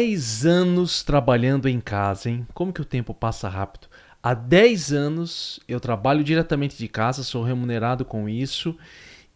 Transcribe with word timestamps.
10 0.00 0.44
anos 0.44 1.04
trabalhando 1.04 1.68
em 1.68 1.78
casa, 1.80 2.28
hein? 2.28 2.44
Como 2.52 2.72
que 2.72 2.80
o 2.80 2.84
tempo 2.84 3.14
passa 3.14 3.48
rápido? 3.48 3.86
Há 4.20 4.34
10 4.34 4.92
anos 4.92 5.60
eu 5.68 5.78
trabalho 5.78 6.24
diretamente 6.24 6.76
de 6.76 6.88
casa, 6.88 7.22
sou 7.22 7.44
remunerado 7.44 8.04
com 8.04 8.28
isso. 8.28 8.76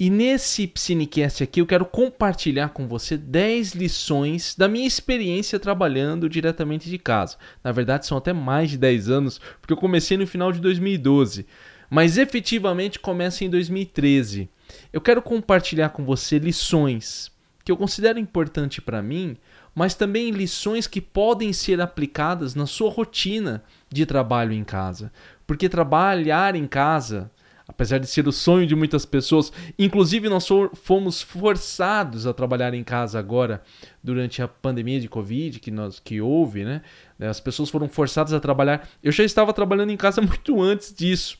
E 0.00 0.10
nesse 0.10 0.66
Psinecast 0.66 1.44
aqui 1.44 1.60
eu 1.60 1.66
quero 1.66 1.86
compartilhar 1.86 2.70
com 2.70 2.88
você 2.88 3.16
10 3.16 3.74
lições 3.76 4.56
da 4.56 4.66
minha 4.66 4.88
experiência 4.88 5.60
trabalhando 5.60 6.28
diretamente 6.28 6.90
de 6.90 6.98
casa. 6.98 7.36
Na 7.62 7.70
verdade 7.70 8.04
são 8.04 8.18
até 8.18 8.32
mais 8.32 8.68
de 8.68 8.78
10 8.78 9.10
anos, 9.10 9.40
porque 9.60 9.72
eu 9.72 9.76
comecei 9.76 10.16
no 10.16 10.26
final 10.26 10.50
de 10.50 10.58
2012, 10.58 11.46
mas 11.88 12.18
efetivamente 12.18 12.98
começa 12.98 13.44
em 13.44 13.48
2013. 13.48 14.50
Eu 14.92 15.00
quero 15.00 15.22
compartilhar 15.22 15.90
com 15.90 16.04
você 16.04 16.36
lições 16.36 17.30
que 17.68 17.72
eu 17.72 17.76
considero 17.76 18.18
importante 18.18 18.80
para 18.80 19.02
mim, 19.02 19.36
mas 19.74 19.94
também 19.94 20.30
lições 20.30 20.86
que 20.86 21.00
podem 21.00 21.52
ser 21.52 21.80
aplicadas 21.80 22.54
na 22.54 22.66
sua 22.66 22.90
rotina 22.90 23.62
de 23.90 24.04
trabalho 24.04 24.52
em 24.52 24.64
casa. 24.64 25.12
Porque 25.46 25.68
trabalhar 25.68 26.54
em 26.54 26.66
casa, 26.66 27.30
apesar 27.66 27.98
de 27.98 28.06
ser 28.06 28.26
o 28.26 28.32
sonho 28.32 28.66
de 28.66 28.74
muitas 28.74 29.06
pessoas, 29.06 29.52
inclusive 29.78 30.28
nós 30.28 30.46
fomos 30.74 31.22
forçados 31.22 32.26
a 32.26 32.34
trabalhar 32.34 32.74
em 32.74 32.84
casa 32.84 33.18
agora 33.18 33.62
durante 34.02 34.42
a 34.42 34.48
pandemia 34.48 35.00
de 35.00 35.08
Covid 35.08 35.60
que 35.60 35.70
nós 35.70 36.00
que 36.00 36.20
houve, 36.20 36.64
né? 36.64 36.82
As 37.20 37.40
pessoas 37.40 37.70
foram 37.70 37.88
forçadas 37.88 38.32
a 38.32 38.40
trabalhar. 38.40 38.88
Eu 39.02 39.12
já 39.12 39.24
estava 39.24 39.52
trabalhando 39.52 39.90
em 39.90 39.96
casa 39.96 40.20
muito 40.22 40.60
antes 40.60 40.92
disso. 40.94 41.38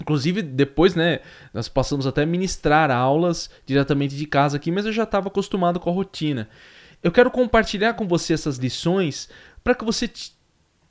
Inclusive, 0.00 0.42
depois, 0.42 0.94
né, 0.94 1.20
nós 1.52 1.68
passamos 1.68 2.06
até 2.06 2.22
a 2.22 2.26
ministrar 2.26 2.90
aulas 2.90 3.50
diretamente 3.66 4.16
de 4.16 4.26
casa 4.26 4.56
aqui, 4.56 4.70
mas 4.70 4.86
eu 4.86 4.92
já 4.92 5.02
estava 5.02 5.28
acostumado 5.28 5.80
com 5.80 5.90
a 5.90 5.92
rotina. 5.92 6.48
Eu 7.02 7.12
quero 7.12 7.30
compartilhar 7.30 7.94
com 7.94 8.06
você 8.06 8.32
essas 8.34 8.56
lições 8.56 9.28
para 9.62 9.74
que 9.74 9.84
você 9.84 10.10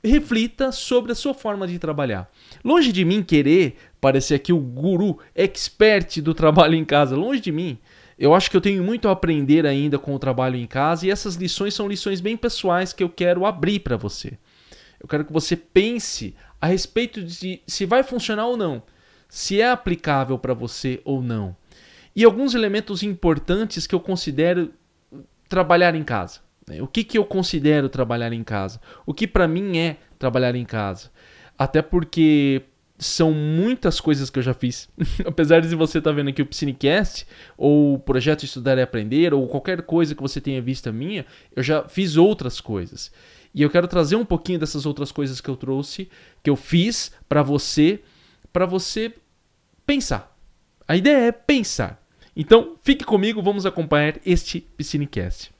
reflita 0.02 0.70
sobre 0.72 1.12
a 1.12 1.14
sua 1.14 1.34
forma 1.34 1.66
de 1.66 1.78
trabalhar. 1.78 2.30
Longe 2.64 2.92
de 2.92 3.04
mim 3.04 3.22
querer 3.22 3.76
parecer 4.00 4.34
aqui 4.34 4.52
o 4.52 4.58
guru 4.58 5.18
expert 5.34 6.20
do 6.22 6.32
trabalho 6.32 6.74
em 6.74 6.84
casa, 6.84 7.16
longe 7.16 7.40
de 7.40 7.52
mim. 7.52 7.78
Eu 8.18 8.34
acho 8.34 8.50
que 8.50 8.56
eu 8.56 8.60
tenho 8.60 8.82
muito 8.82 9.08
a 9.08 9.12
aprender 9.12 9.66
ainda 9.66 9.98
com 9.98 10.14
o 10.14 10.18
trabalho 10.18 10.56
em 10.56 10.66
casa 10.66 11.06
e 11.06 11.10
essas 11.10 11.34
lições 11.34 11.74
são 11.74 11.88
lições 11.88 12.20
bem 12.20 12.36
pessoais 12.36 12.92
que 12.92 13.02
eu 13.02 13.08
quero 13.08 13.44
abrir 13.44 13.80
para 13.80 13.96
você. 13.96 14.38
Eu 15.00 15.08
quero 15.08 15.24
que 15.24 15.32
você 15.32 15.54
pense 15.56 16.34
a 16.60 16.66
respeito 16.66 17.22
de 17.22 17.60
se 17.66 17.86
vai 17.86 18.02
funcionar 18.02 18.46
ou 18.46 18.56
não 18.56 18.82
se 19.28 19.60
é 19.60 19.70
aplicável 19.70 20.38
para 20.38 20.54
você 20.54 21.00
ou 21.04 21.22
não. 21.22 21.54
E 22.16 22.24
alguns 22.24 22.54
elementos 22.54 23.02
importantes 23.02 23.86
que 23.86 23.94
eu 23.94 24.00
considero 24.00 24.72
trabalhar 25.48 25.94
em 25.94 26.04
casa. 26.04 26.40
O 26.80 26.86
que, 26.86 27.02
que 27.02 27.16
eu 27.16 27.24
considero 27.24 27.88
trabalhar 27.88 28.32
em 28.32 28.44
casa? 28.44 28.80
O 29.06 29.14
que 29.14 29.26
para 29.26 29.48
mim 29.48 29.78
é 29.78 29.96
trabalhar 30.18 30.54
em 30.54 30.64
casa? 30.64 31.10
Até 31.56 31.80
porque 31.80 32.62
são 32.98 33.32
muitas 33.32 34.00
coisas 34.00 34.28
que 34.28 34.38
eu 34.38 34.42
já 34.42 34.52
fiz. 34.52 34.88
Apesar 35.24 35.60
de 35.60 35.74
você 35.74 35.98
estar 35.98 36.10
tá 36.10 36.16
vendo 36.16 36.28
aqui 36.28 36.42
o 36.42 36.46
Psinecast, 36.46 37.26
ou 37.56 37.94
o 37.94 37.98
projeto 37.98 38.44
Estudar 38.44 38.76
e 38.76 38.82
Aprender, 38.82 39.32
ou 39.32 39.46
qualquer 39.46 39.82
coisa 39.82 40.14
que 40.14 40.20
você 40.20 40.40
tenha 40.40 40.60
visto 40.60 40.92
minha, 40.92 41.24
eu 41.54 41.62
já 41.62 41.88
fiz 41.88 42.16
outras 42.16 42.60
coisas. 42.60 43.10
E 43.54 43.62
eu 43.62 43.70
quero 43.70 43.88
trazer 43.88 44.16
um 44.16 44.24
pouquinho 44.24 44.58
dessas 44.58 44.84
outras 44.84 45.10
coisas 45.10 45.40
que 45.40 45.48
eu 45.48 45.56
trouxe, 45.56 46.08
que 46.42 46.50
eu 46.50 46.56
fiz 46.56 47.12
para 47.28 47.42
você 47.42 48.00
para 48.52 48.66
você 48.66 49.14
pensar. 49.86 50.36
A 50.86 50.96
ideia 50.96 51.28
é 51.28 51.32
pensar. 51.32 52.02
Então, 52.40 52.76
fique 52.82 53.04
comigo, 53.04 53.42
vamos 53.42 53.66
acompanhar 53.66 54.20
este 54.24 54.60
Piscinecast. 54.60 55.50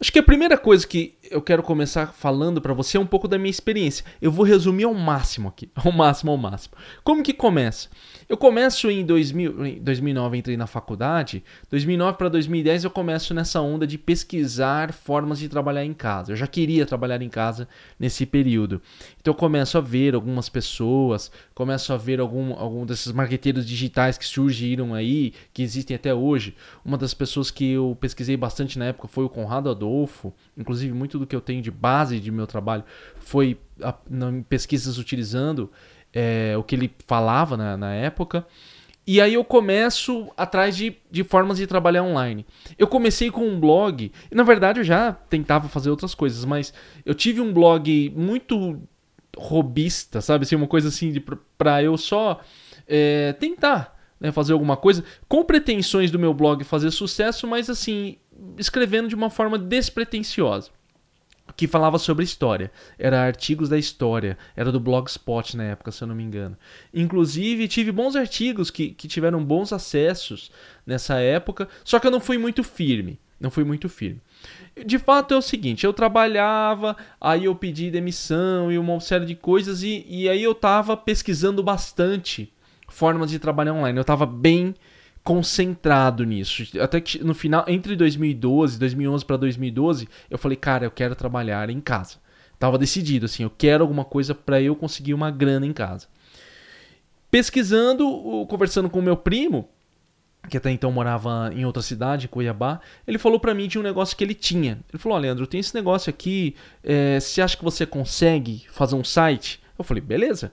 Acho 0.00 0.12
que 0.12 0.18
a 0.18 0.22
primeira 0.22 0.58
coisa 0.58 0.86
que 0.86 1.14
eu 1.30 1.40
quero 1.40 1.62
começar 1.62 2.06
falando 2.12 2.60
para 2.60 2.72
você 2.72 2.96
é 2.96 3.00
um 3.00 3.06
pouco 3.06 3.28
da 3.28 3.38
minha 3.38 3.50
experiência. 3.50 4.04
Eu 4.20 4.30
vou 4.32 4.44
resumir 4.44 4.84
ao 4.84 4.94
máximo 4.94 5.48
aqui, 5.48 5.70
ao 5.76 5.92
máximo, 5.92 6.30
ao 6.30 6.36
máximo. 6.36 6.74
Como 7.02 7.22
que 7.22 7.32
começa? 7.32 7.88
Eu 8.28 8.36
começo 8.36 8.90
em 8.90 9.04
2000, 9.04 9.66
em 9.66 9.82
2009 9.82 10.38
entrei 10.38 10.56
na 10.56 10.66
faculdade, 10.66 11.44
2009 11.70 12.18
para 12.18 12.28
2010 12.28 12.84
eu 12.84 12.90
começo 12.90 13.34
nessa 13.34 13.60
onda 13.60 13.86
de 13.86 13.98
pesquisar 13.98 14.92
formas 14.92 15.38
de 15.38 15.48
trabalhar 15.48 15.84
em 15.84 15.94
casa. 15.94 16.32
Eu 16.32 16.36
já 16.36 16.46
queria 16.46 16.86
trabalhar 16.86 17.20
em 17.20 17.28
casa 17.28 17.68
nesse 17.98 18.26
período. 18.26 18.80
Então 19.24 19.32
eu 19.32 19.38
começo 19.38 19.78
a 19.78 19.80
ver 19.80 20.14
algumas 20.14 20.50
pessoas, 20.50 21.32
começo 21.54 21.94
a 21.94 21.96
ver 21.96 22.20
algum, 22.20 22.52
algum 22.58 22.84
desses 22.84 23.10
marqueteiros 23.10 23.64
digitais 23.64 24.18
que 24.18 24.26
surgiram 24.26 24.92
aí, 24.92 25.32
que 25.50 25.62
existem 25.62 25.94
até 25.94 26.12
hoje. 26.12 26.54
Uma 26.84 26.98
das 26.98 27.14
pessoas 27.14 27.50
que 27.50 27.72
eu 27.72 27.96
pesquisei 27.98 28.36
bastante 28.36 28.78
na 28.78 28.84
época 28.84 29.08
foi 29.08 29.24
o 29.24 29.30
Conrado 29.30 29.70
Adolfo, 29.70 30.30
inclusive 30.54 30.92
muito 30.92 31.18
do 31.18 31.26
que 31.26 31.34
eu 31.34 31.40
tenho 31.40 31.62
de 31.62 31.70
base 31.70 32.20
de 32.20 32.30
meu 32.30 32.46
trabalho 32.46 32.84
foi 33.16 33.58
a, 33.82 33.94
em 34.10 34.42
pesquisas 34.42 34.98
utilizando 34.98 35.72
é, 36.12 36.54
o 36.58 36.62
que 36.62 36.74
ele 36.74 36.92
falava 37.06 37.56
na, 37.56 37.78
na 37.78 37.94
época. 37.94 38.46
E 39.06 39.22
aí 39.22 39.32
eu 39.32 39.44
começo 39.44 40.30
atrás 40.36 40.76
de, 40.76 40.98
de 41.10 41.24
formas 41.24 41.56
de 41.56 41.66
trabalhar 41.66 42.02
online. 42.02 42.44
Eu 42.78 42.86
comecei 42.86 43.30
com 43.30 43.48
um 43.48 43.58
blog, 43.58 44.12
e 44.30 44.34
na 44.34 44.42
verdade 44.42 44.80
eu 44.80 44.84
já 44.84 45.12
tentava 45.12 45.66
fazer 45.66 45.88
outras 45.88 46.14
coisas, 46.14 46.44
mas 46.44 46.74
eu 47.06 47.14
tive 47.14 47.40
um 47.40 47.54
blog 47.54 48.12
muito 48.14 48.82
robista, 49.36 50.20
sabe? 50.20 50.44
Assim, 50.44 50.56
uma 50.56 50.66
coisa 50.66 50.88
assim 50.88 51.12
de, 51.12 51.22
pra 51.58 51.82
eu 51.82 51.96
só 51.96 52.40
é, 52.86 53.32
tentar 53.34 53.94
né, 54.20 54.32
fazer 54.32 54.52
alguma 54.52 54.76
coisa, 54.76 55.04
com 55.28 55.44
pretensões 55.44 56.10
do 56.10 56.18
meu 56.18 56.32
blog 56.32 56.64
fazer 56.64 56.90
sucesso, 56.90 57.46
mas 57.46 57.68
assim, 57.68 58.16
escrevendo 58.58 59.08
de 59.08 59.14
uma 59.14 59.30
forma 59.30 59.58
despretensiosa 59.58 60.70
que 61.56 61.66
falava 61.66 61.98
sobre 61.98 62.24
história. 62.24 62.70
Era 62.98 63.22
artigos 63.22 63.68
da 63.68 63.78
história. 63.78 64.36
Era 64.56 64.72
do 64.72 64.80
Blogspot 64.80 65.56
na 65.56 65.64
época, 65.64 65.92
se 65.92 66.02
eu 66.02 66.08
não 66.08 66.14
me 66.14 66.22
engano. 66.22 66.56
Inclusive, 66.92 67.68
tive 67.68 67.92
bons 67.92 68.16
artigos 68.16 68.70
que, 68.70 68.90
que 68.90 69.06
tiveram 69.06 69.44
bons 69.44 69.72
acessos 69.72 70.50
nessa 70.86 71.20
época, 71.20 71.68
só 71.84 71.98
que 71.98 72.06
eu 72.06 72.10
não 72.10 72.20
fui 72.20 72.38
muito 72.38 72.64
firme. 72.64 73.20
Não 73.38 73.50
fui 73.50 73.62
muito 73.62 73.88
firme. 73.88 74.20
De 74.84 74.98
fato 74.98 75.34
é 75.34 75.36
o 75.36 75.42
seguinte, 75.42 75.84
eu 75.86 75.92
trabalhava, 75.92 76.96
aí 77.20 77.44
eu 77.44 77.54
pedi 77.54 77.90
demissão 77.90 78.72
e 78.72 78.78
uma 78.78 78.98
série 78.98 79.24
de 79.24 79.36
coisas, 79.36 79.82
e, 79.84 80.04
e 80.08 80.28
aí 80.28 80.42
eu 80.42 80.54
tava 80.54 80.96
pesquisando 80.96 81.62
bastante 81.62 82.52
formas 82.88 83.30
de 83.30 83.38
trabalhar 83.38 83.72
online. 83.72 83.98
Eu 83.98 84.04
tava 84.04 84.26
bem 84.26 84.74
concentrado 85.22 86.24
nisso. 86.24 86.64
Até 86.80 87.00
que 87.00 87.22
no 87.24 87.34
final, 87.34 87.64
entre 87.66 87.96
2012, 87.96 88.78
2011 88.78 89.24
para 89.24 89.36
2012, 89.36 90.08
eu 90.28 90.36
falei, 90.36 90.56
cara, 90.56 90.84
eu 90.84 90.90
quero 90.90 91.14
trabalhar 91.14 91.70
em 91.70 91.80
casa. 91.80 92.16
Tava 92.58 92.78
decidido 92.78 93.26
assim, 93.26 93.42
eu 93.42 93.50
quero 93.50 93.82
alguma 93.82 94.04
coisa 94.04 94.34
para 94.34 94.60
eu 94.60 94.76
conseguir 94.76 95.14
uma 95.14 95.30
grana 95.30 95.66
em 95.66 95.72
casa. 95.72 96.06
Pesquisando, 97.30 98.06
conversando 98.48 98.88
com 98.88 99.00
meu 99.00 99.16
primo, 99.16 99.68
que 100.48 100.56
até 100.56 100.70
então 100.70 100.92
morava 100.92 101.50
em 101.54 101.64
outra 101.64 101.82
cidade, 101.82 102.28
Cuiabá, 102.28 102.80
ele 103.06 103.18
falou 103.18 103.40
para 103.40 103.54
mim 103.54 103.66
de 103.66 103.78
um 103.78 103.82
negócio 103.82 104.16
que 104.16 104.22
ele 104.22 104.34
tinha. 104.34 104.78
Ele 104.92 104.98
falou: 104.98 105.18
oh, 105.18 105.20
Leandro, 105.20 105.46
tem 105.46 105.60
esse 105.60 105.74
negócio 105.74 106.10
aqui, 106.10 106.54
é, 106.82 107.18
você 107.18 107.40
acha 107.40 107.56
que 107.56 107.64
você 107.64 107.86
consegue 107.86 108.64
fazer 108.70 108.94
um 108.94 109.04
site? 109.04 109.60
Eu 109.78 109.84
falei: 109.84 110.02
beleza, 110.02 110.52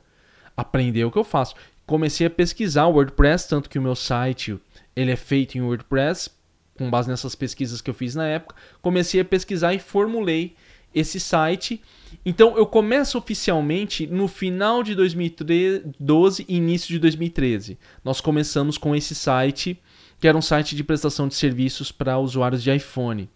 aprender 0.56 1.04
o 1.06 1.12
que 1.12 1.18
eu 1.18 1.24
faço 1.24 1.56
comecei 1.92 2.26
a 2.26 2.30
pesquisar 2.30 2.86
o 2.86 2.94
WordPress, 2.94 3.50
tanto 3.50 3.70
que 3.70 3.78
o 3.78 3.82
meu 3.82 3.96
site 3.96 4.58
ele 4.96 5.12
é 5.12 5.16
feito 5.18 5.58
em 5.58 5.62
WordPress, 5.62 6.30
com 6.78 6.90
base 6.90 7.10
nessas 7.10 7.36
pesquisas 7.36 7.82
que 7.82 7.90
eu 7.90 7.94
fiz 7.94 8.16
na 8.16 8.26
época. 8.26 8.56
Comecei 8.82 9.20
a 9.20 9.26
pesquisar 9.26 9.74
e 9.74 9.80
formulei 9.80 10.56
esse 10.94 11.20
site. 11.20 11.82
Então 12.26 12.58
eu 12.58 12.66
começo 12.66 13.18
oficialmente 13.18 14.06
no 14.08 14.28
final 14.28 14.84
de 14.84 14.94
2012 14.96 16.46
e 16.48 16.56
início 16.56 16.90
de 16.90 17.00
2013. 17.00 17.78
Nós 18.04 18.22
começamos 18.22 18.78
com 18.78 18.96
esse 18.96 19.16
site, 19.16 19.80
que 20.20 20.28
era 20.28 20.38
um 20.38 20.42
site 20.42 20.76
de 20.76 20.84
prestação 20.84 21.28
de 21.28 21.36
serviços 21.36 21.92
para 21.92 22.20
usuários 22.20 22.62
de 22.62 22.74
iPhone. 22.76 23.30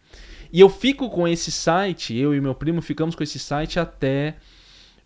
E 0.51 0.59
eu 0.59 0.69
fico 0.69 1.09
com 1.09 1.27
esse 1.27 1.51
site, 1.51 2.15
eu 2.15 2.33
e 2.33 2.39
meu 2.39 2.55
primo 2.55 2.81
ficamos 2.81 3.15
com 3.15 3.23
esse 3.23 3.39
site 3.39 3.79
até 3.79 4.37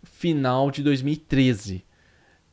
final 0.04 0.70
de 0.70 0.82
2013. 0.82 1.84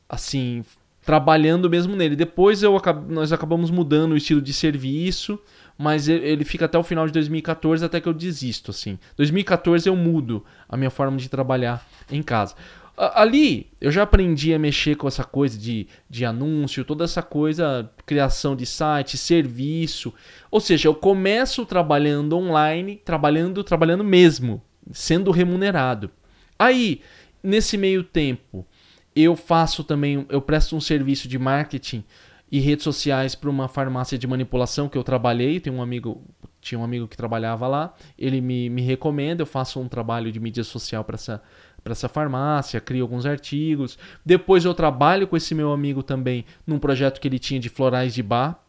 Assim, 0.08 0.64
trabalhando 1.08 1.70
mesmo 1.70 1.96
nele. 1.96 2.16
Depois 2.16 2.62
eu, 2.62 2.78
nós 3.08 3.32
acabamos 3.32 3.70
mudando 3.70 4.12
o 4.12 4.16
estilo 4.16 4.42
de 4.42 4.52
serviço, 4.52 5.38
mas 5.78 6.08
ele 6.08 6.44
fica 6.44 6.64
até 6.64 6.76
o 6.76 6.82
final 6.82 7.06
de 7.06 7.12
2014 7.12 7.84
até 7.84 8.00
que 8.00 8.08
eu 8.08 8.12
desisto, 8.12 8.72
assim. 8.72 8.98
2014 9.16 9.88
eu 9.88 9.94
mudo 9.94 10.44
a 10.68 10.76
minha 10.76 10.90
forma 10.90 11.16
de 11.16 11.28
trabalhar 11.28 11.86
em 12.10 12.20
casa. 12.20 12.56
Ali 12.96 13.70
eu 13.80 13.92
já 13.92 14.02
aprendi 14.02 14.52
a 14.52 14.58
mexer 14.58 14.96
com 14.96 15.06
essa 15.06 15.22
coisa 15.22 15.56
de, 15.56 15.86
de 16.10 16.24
anúncio, 16.24 16.84
toda 16.84 17.04
essa 17.04 17.22
coisa, 17.22 17.88
criação 18.04 18.56
de 18.56 18.66
site, 18.66 19.16
serviço. 19.16 20.12
Ou 20.50 20.58
seja, 20.58 20.88
eu 20.88 20.94
começo 20.96 21.64
trabalhando 21.64 22.36
online, 22.36 22.96
trabalhando, 23.04 23.62
trabalhando 23.62 24.02
mesmo, 24.02 24.60
sendo 24.90 25.30
remunerado. 25.30 26.10
Aí, 26.58 27.02
nesse 27.40 27.78
meio 27.78 28.02
tempo, 28.02 28.66
eu 29.14 29.36
faço 29.36 29.84
também, 29.84 30.26
eu 30.28 30.42
presto 30.42 30.74
um 30.74 30.80
serviço 30.80 31.28
de 31.28 31.38
marketing 31.38 32.02
e 32.50 32.60
redes 32.60 32.84
sociais 32.84 33.34
para 33.34 33.50
uma 33.50 33.68
farmácia 33.68 34.16
de 34.18 34.26
manipulação 34.26 34.88
que 34.88 34.96
eu 34.96 35.04
trabalhei. 35.04 35.60
Tem 35.60 35.72
um 35.72 35.82
amigo 35.82 36.24
tinha 36.60 36.78
um 36.78 36.84
amigo 36.84 37.06
que 37.06 37.16
trabalhava 37.16 37.66
lá, 37.66 37.94
ele 38.18 38.40
me, 38.40 38.68
me 38.68 38.82
recomenda, 38.82 39.42
eu 39.42 39.46
faço 39.46 39.80
um 39.80 39.88
trabalho 39.88 40.30
de 40.32 40.40
mídia 40.40 40.64
social 40.64 41.04
para 41.04 41.14
essa, 41.14 41.42
essa 41.84 42.08
farmácia, 42.08 42.80
crio 42.80 43.02
alguns 43.02 43.24
artigos. 43.24 43.98
Depois 44.24 44.64
eu 44.64 44.74
trabalho 44.74 45.26
com 45.26 45.36
esse 45.36 45.54
meu 45.54 45.72
amigo 45.72 46.02
também 46.02 46.44
num 46.66 46.78
projeto 46.78 47.20
que 47.20 47.28
ele 47.28 47.38
tinha 47.38 47.60
de 47.60 47.68
florais 47.68 48.14
de 48.14 48.22
bar. 48.22 48.62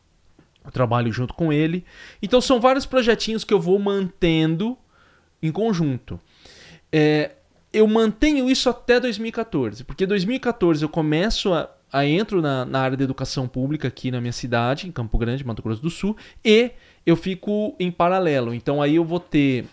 Eu 0.63 0.71
trabalho 0.71 1.11
junto 1.11 1.33
com 1.33 1.51
ele. 1.51 1.83
Então 2.21 2.39
são 2.39 2.59
vários 2.59 2.85
projetinhos 2.85 3.43
que 3.43 3.53
eu 3.53 3.59
vou 3.59 3.79
mantendo 3.79 4.77
em 5.41 5.51
conjunto. 5.51 6.19
É, 6.91 7.31
eu 7.73 7.87
mantenho 7.87 8.49
isso 8.49 8.69
até 8.69 8.99
2014, 8.99 9.83
porque 9.83 10.05
2014 10.05 10.83
eu 10.83 10.89
começo 10.89 11.53
a, 11.53 11.69
a 11.91 12.06
entro 12.06 12.41
na, 12.41 12.65
na, 12.65 12.80
área 12.81 12.97
da 12.97 13.03
educação 13.03 13.47
pública 13.47 13.88
aqui 13.88 14.12
na 14.12 14.21
minha 14.21 14.33
cidade, 14.33 14.88
em 14.88 14.91
Campo 14.91 15.18
Grande, 15.18 15.45
Mato 15.45 15.62
Grosso 15.62 15.81
do 15.81 15.89
Sul, 15.89 16.15
e 16.44 16.71
eu 17.06 17.15
fico 17.15 17.75
em 17.80 17.91
paralelo. 17.91 18.53
Então 18.53 18.81
aí 18.81 18.95
eu 18.95 19.03
vou 19.03 19.19
ter 19.19 19.65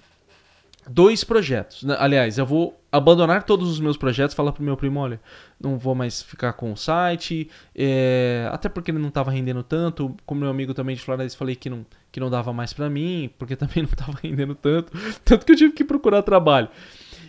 dois 0.88 1.24
projetos. 1.24 1.84
Aliás, 1.98 2.38
eu 2.38 2.46
vou 2.46 2.80
abandonar 2.90 3.42
todos 3.42 3.68
os 3.68 3.80
meus 3.80 3.96
projetos, 3.96 4.34
falar 4.34 4.52
pro 4.52 4.62
meu 4.62 4.76
primo, 4.76 5.00
olha, 5.00 5.20
não 5.60 5.76
vou 5.76 5.94
mais 5.94 6.22
ficar 6.22 6.52
com 6.54 6.72
o 6.72 6.76
site, 6.76 7.50
é... 7.74 8.48
até 8.52 8.68
porque 8.68 8.90
ele 8.90 8.98
não 8.98 9.08
estava 9.08 9.30
rendendo 9.30 9.62
tanto, 9.62 10.16
como 10.24 10.40
meu 10.40 10.50
amigo 10.50 10.72
também 10.72 10.96
de 10.96 11.02
Floresta, 11.02 11.38
falei 11.38 11.56
que 11.56 11.68
não, 11.68 11.84
que 12.10 12.20
não 12.20 12.30
dava 12.30 12.52
mais 12.52 12.72
para 12.72 12.88
mim, 12.88 13.30
porque 13.38 13.54
também 13.56 13.82
não 13.82 13.90
estava 13.90 14.18
rendendo 14.22 14.54
tanto, 14.54 14.92
tanto 15.24 15.44
que 15.44 15.52
eu 15.52 15.56
tive 15.56 15.72
que 15.74 15.84
procurar 15.84 16.22
trabalho. 16.22 16.68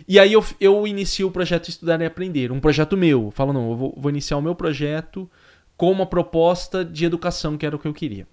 E 0.08 0.18
aí 0.18 0.32
eu, 0.32 0.42
eu 0.58 0.86
inicio 0.86 1.28
o 1.28 1.30
projeto 1.30 1.68
Estudar 1.68 2.00
e 2.00 2.06
Aprender, 2.06 2.50
um 2.50 2.58
projeto 2.58 2.96
meu. 2.96 3.30
falo, 3.30 3.52
não, 3.52 3.70
eu 3.70 3.76
vou, 3.76 3.94
vou 3.94 4.10
iniciar 4.10 4.38
o 4.38 4.42
meu 4.42 4.54
projeto 4.54 5.30
com 5.76 5.92
uma 5.92 6.06
proposta 6.06 6.82
de 6.82 7.04
educação 7.04 7.58
que 7.58 7.66
era 7.66 7.76
o 7.76 7.78
que 7.78 7.86
eu 7.86 7.92
queria. 7.92 8.26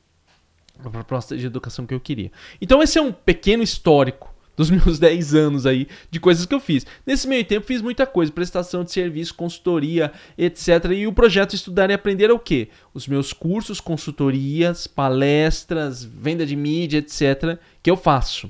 Uma 0.80 0.90
proposta 0.90 1.36
de 1.38 1.46
educação 1.46 1.86
que 1.86 1.94
eu 1.94 2.00
queria. 2.00 2.32
Então 2.62 2.82
esse 2.82 2.98
é 2.98 3.02
um 3.02 3.12
pequeno 3.12 3.62
histórico 3.62 4.34
dos 4.56 4.70
meus 4.72 4.98
10 4.98 5.36
anos 5.36 5.66
aí 5.66 5.86
de 6.10 6.18
coisas 6.18 6.46
que 6.46 6.56
eu 6.56 6.62
fiz. 6.62 6.86
Nesse 7.06 7.28
meio 7.28 7.44
tempo 7.44 7.68
fiz 7.68 7.82
muita 7.82 8.08
coisa, 8.08 8.32
prestação 8.32 8.86
de 8.86 8.94
serviço, 8.94 9.36
consultoria, 9.36 10.14
etc. 10.38 10.70
E 10.96 11.06
o 11.08 11.12
projeto 11.12 11.56
Estudar 11.56 11.90
e 11.90 11.94
Aprender 11.94 12.30
é 12.30 12.34
o 12.34 12.40
quê? 12.40 12.70
Os 12.94 13.06
meus 13.06 13.34
cursos, 13.34 13.82
consultorias, 13.82 14.88
palestras, 14.88 16.06
venda 16.06 16.46
de 16.46 16.56
mídia, 16.56 17.00
etc. 17.00 17.60
que 17.84 17.92
eu 17.92 17.98
faço. 17.98 18.50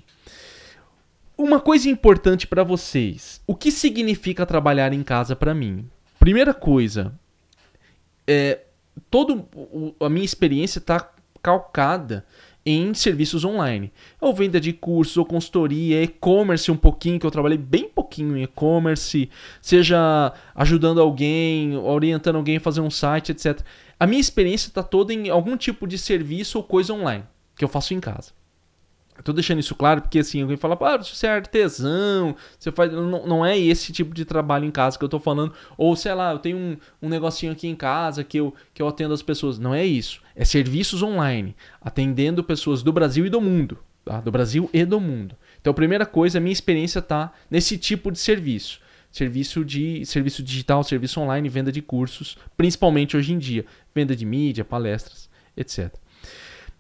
Uma 1.38 1.60
coisa 1.60 1.90
importante 1.90 2.48
para 2.48 2.64
vocês: 2.64 3.42
o 3.46 3.56
que 3.56 3.72
significa 3.72 4.46
trabalhar 4.46 4.94
em 4.94 5.04
casa 5.04 5.36
para 5.36 5.54
mim? 5.54 5.90
Primeira 6.20 6.54
coisa, 6.54 7.14
é, 8.26 8.62
todo 9.10 9.46
a 10.00 10.10
minha 10.10 10.26
experiência 10.26 10.80
está 10.80 11.12
calcada 11.42 12.26
em 12.66 12.94
serviços 12.94 13.46
online. 13.46 13.92
Ou 14.20 14.34
venda 14.34 14.60
de 14.60 14.74
cursos, 14.74 15.18
ou 15.18 15.26
consultoria, 15.26 16.02
e-commerce 16.02 16.72
um 16.72 16.78
pouquinho, 16.78 17.20
que 17.20 17.26
eu 17.26 17.32
trabalhei 17.32 17.58
bem 17.58 17.88
pouquinho 17.88 18.36
em 18.36 18.44
e-commerce, 18.44 19.30
seja 19.62 20.34
ajudando 20.56 21.00
alguém, 21.00 21.78
orientando 21.78 22.38
alguém 22.38 22.58
a 22.58 22.62
fazer 22.62 22.82
um 22.82 22.90
site, 22.90 23.32
etc. 23.32 23.62
A 24.00 24.08
minha 24.08 24.20
experiência 24.20 24.68
está 24.68 24.82
toda 24.82 25.14
em 25.14 25.30
algum 25.30 25.56
tipo 25.56 25.86
de 25.86 25.98
serviço 25.98 26.58
ou 26.58 26.64
coisa 26.64 26.94
online, 26.94 27.24
que 27.56 27.64
eu 27.64 27.70
faço 27.70 27.94
em 27.94 28.00
casa. 28.00 28.32
Tô 29.24 29.32
deixando 29.32 29.60
isso 29.60 29.74
claro 29.74 30.02
porque 30.02 30.20
assim, 30.20 30.42
alguém 30.42 30.58
fala, 30.58 30.78
ah, 30.82 30.98
você 30.98 31.26
é 31.26 31.32
artesão, 31.32 32.36
você 32.60 32.72
faz. 32.72 32.92
Não, 32.92 33.26
não 33.26 33.46
é 33.46 33.58
esse 33.58 33.94
tipo 33.94 34.14
de 34.14 34.26
trabalho 34.26 34.66
em 34.66 34.72
casa 34.72 34.98
que 34.98 35.06
eu 35.06 35.10
tô 35.10 35.20
falando. 35.20 35.54
Ou 35.78 35.96
sei 35.96 36.14
lá, 36.14 36.32
eu 36.34 36.40
tenho 36.40 36.58
um, 36.58 36.78
um 37.02 37.10
negocinho 37.10 37.52
aqui 37.52 37.68
em 37.68 37.76
casa 37.76 38.24
que 38.24 38.38
eu, 38.38 38.54
que 38.74 38.82
eu 38.82 38.88
atendo 38.88 39.14
as 39.14 39.22
pessoas. 39.22 39.58
Não 39.58 39.74
é 39.74 39.86
isso. 39.86 40.22
É 40.36 40.44
serviços 40.44 41.02
online, 41.02 41.56
atendendo 41.82 42.44
pessoas 42.44 42.84
do 42.84 42.92
Brasil 42.92 43.26
e 43.26 43.30
do 43.30 43.40
mundo. 43.40 43.78
Tá? 44.04 44.20
Do 44.20 44.32
Brasil 44.32 44.70
e 44.74 44.86
do 44.86 45.00
mundo. 45.00 45.36
Então, 45.60 45.72
a 45.72 45.74
primeira 45.74 46.06
coisa, 46.06 46.38
a 46.38 46.42
minha 46.42 46.54
experiência 46.54 47.02
tá 47.02 47.34
nesse 47.50 47.78
tipo 47.78 48.12
de 48.12 48.20
serviço. 48.20 48.80
Serviço 49.12 49.64
de 49.64 50.06
serviço 50.06 50.44
digital, 50.44 50.84
serviço 50.84 51.22
online, 51.22 51.48
venda 51.48 51.72
de 51.72 51.82
cursos, 51.82 52.38
principalmente 52.58 53.16
hoje 53.16 53.34
em 53.34 53.38
dia. 53.40 53.66
Venda 53.96 54.16
de 54.16 54.26
mídia, 54.26 54.66
palestras, 54.66 55.30
etc. 55.56 55.96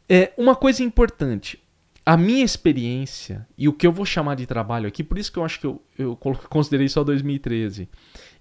É, 0.08 0.34
uma 0.38 0.56
coisa 0.56 0.84
importante, 0.84 1.58
a 2.06 2.16
minha 2.16 2.46
experiência 2.46 3.48
e 3.58 3.68
o 3.68 3.74
que 3.74 3.88
eu 3.88 3.92
vou 3.92 4.06
chamar 4.06 4.36
de 4.36 4.46
trabalho 4.46 4.88
aqui, 4.88 5.04
por 5.04 5.18
isso 5.18 5.32
que 5.32 5.40
eu 5.40 5.44
acho 5.44 5.60
que 5.60 5.66
eu, 5.66 5.82
eu 5.98 6.16
considerei 6.50 6.88
só 6.88 7.04
2013, 7.04 7.90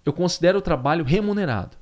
eu 0.05 0.13
considero 0.13 0.59
o 0.59 0.63
trabalho 0.63 1.05
remunerado. 1.05 1.77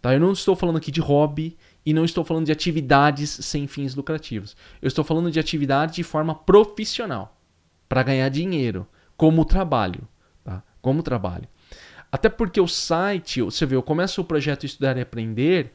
Tá? 0.00 0.14
Eu 0.14 0.20
não 0.20 0.32
estou 0.32 0.56
falando 0.56 0.76
aqui 0.78 0.90
de 0.90 1.00
hobby 1.00 1.56
e 1.84 1.92
não 1.92 2.04
estou 2.04 2.24
falando 2.24 2.46
de 2.46 2.52
atividades 2.52 3.30
sem 3.30 3.66
fins 3.66 3.94
lucrativos. 3.94 4.56
Eu 4.80 4.88
estou 4.88 5.04
falando 5.04 5.30
de 5.30 5.38
atividade 5.38 5.96
de 5.96 6.02
forma 6.02 6.34
profissional, 6.34 7.38
para 7.88 8.02
ganhar 8.02 8.28
dinheiro, 8.28 8.86
como 9.16 9.44
trabalho. 9.44 10.08
Tá? 10.42 10.62
Como 10.80 11.02
trabalho. 11.02 11.48
Até 12.10 12.28
porque 12.28 12.60
o 12.60 12.68
site, 12.68 13.42
você 13.42 13.66
vê, 13.66 13.76
eu 13.76 13.82
começo 13.82 14.20
o 14.20 14.24
projeto 14.24 14.64
Estudar 14.64 14.96
e 14.96 15.02
Aprender 15.02 15.74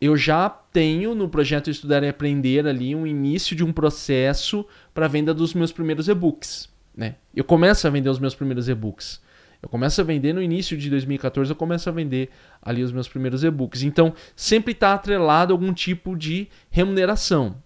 eu 0.00 0.16
já 0.16 0.48
tenho 0.48 1.14
no 1.14 1.28
projeto 1.28 1.70
Estudar 1.70 2.02
e 2.02 2.08
Aprender 2.08 2.66
ali 2.66 2.94
um 2.94 3.06
início 3.06 3.56
de 3.56 3.64
um 3.64 3.72
processo 3.72 4.64
para 4.94 5.08
venda 5.08 5.34
dos 5.34 5.54
meus 5.54 5.72
primeiros 5.72 6.08
e-books. 6.08 6.68
Né? 6.96 7.16
Eu 7.34 7.44
começo 7.44 7.86
a 7.86 7.90
vender 7.90 8.08
os 8.08 8.18
meus 8.18 8.34
primeiros 8.34 8.68
e-books. 8.68 9.20
Eu 9.60 9.68
começo 9.68 10.00
a 10.00 10.04
vender 10.04 10.32
no 10.32 10.40
início 10.40 10.76
de 10.76 10.88
2014, 10.88 11.50
eu 11.50 11.56
começo 11.56 11.88
a 11.88 11.92
vender 11.92 12.30
ali 12.62 12.82
os 12.82 12.92
meus 12.92 13.08
primeiros 13.08 13.42
e-books. 13.42 13.82
Então, 13.82 14.14
sempre 14.36 14.70
está 14.72 14.94
atrelado 14.94 15.52
a 15.52 15.54
algum 15.54 15.72
tipo 15.72 16.16
de 16.16 16.48
remuneração. 16.70 17.56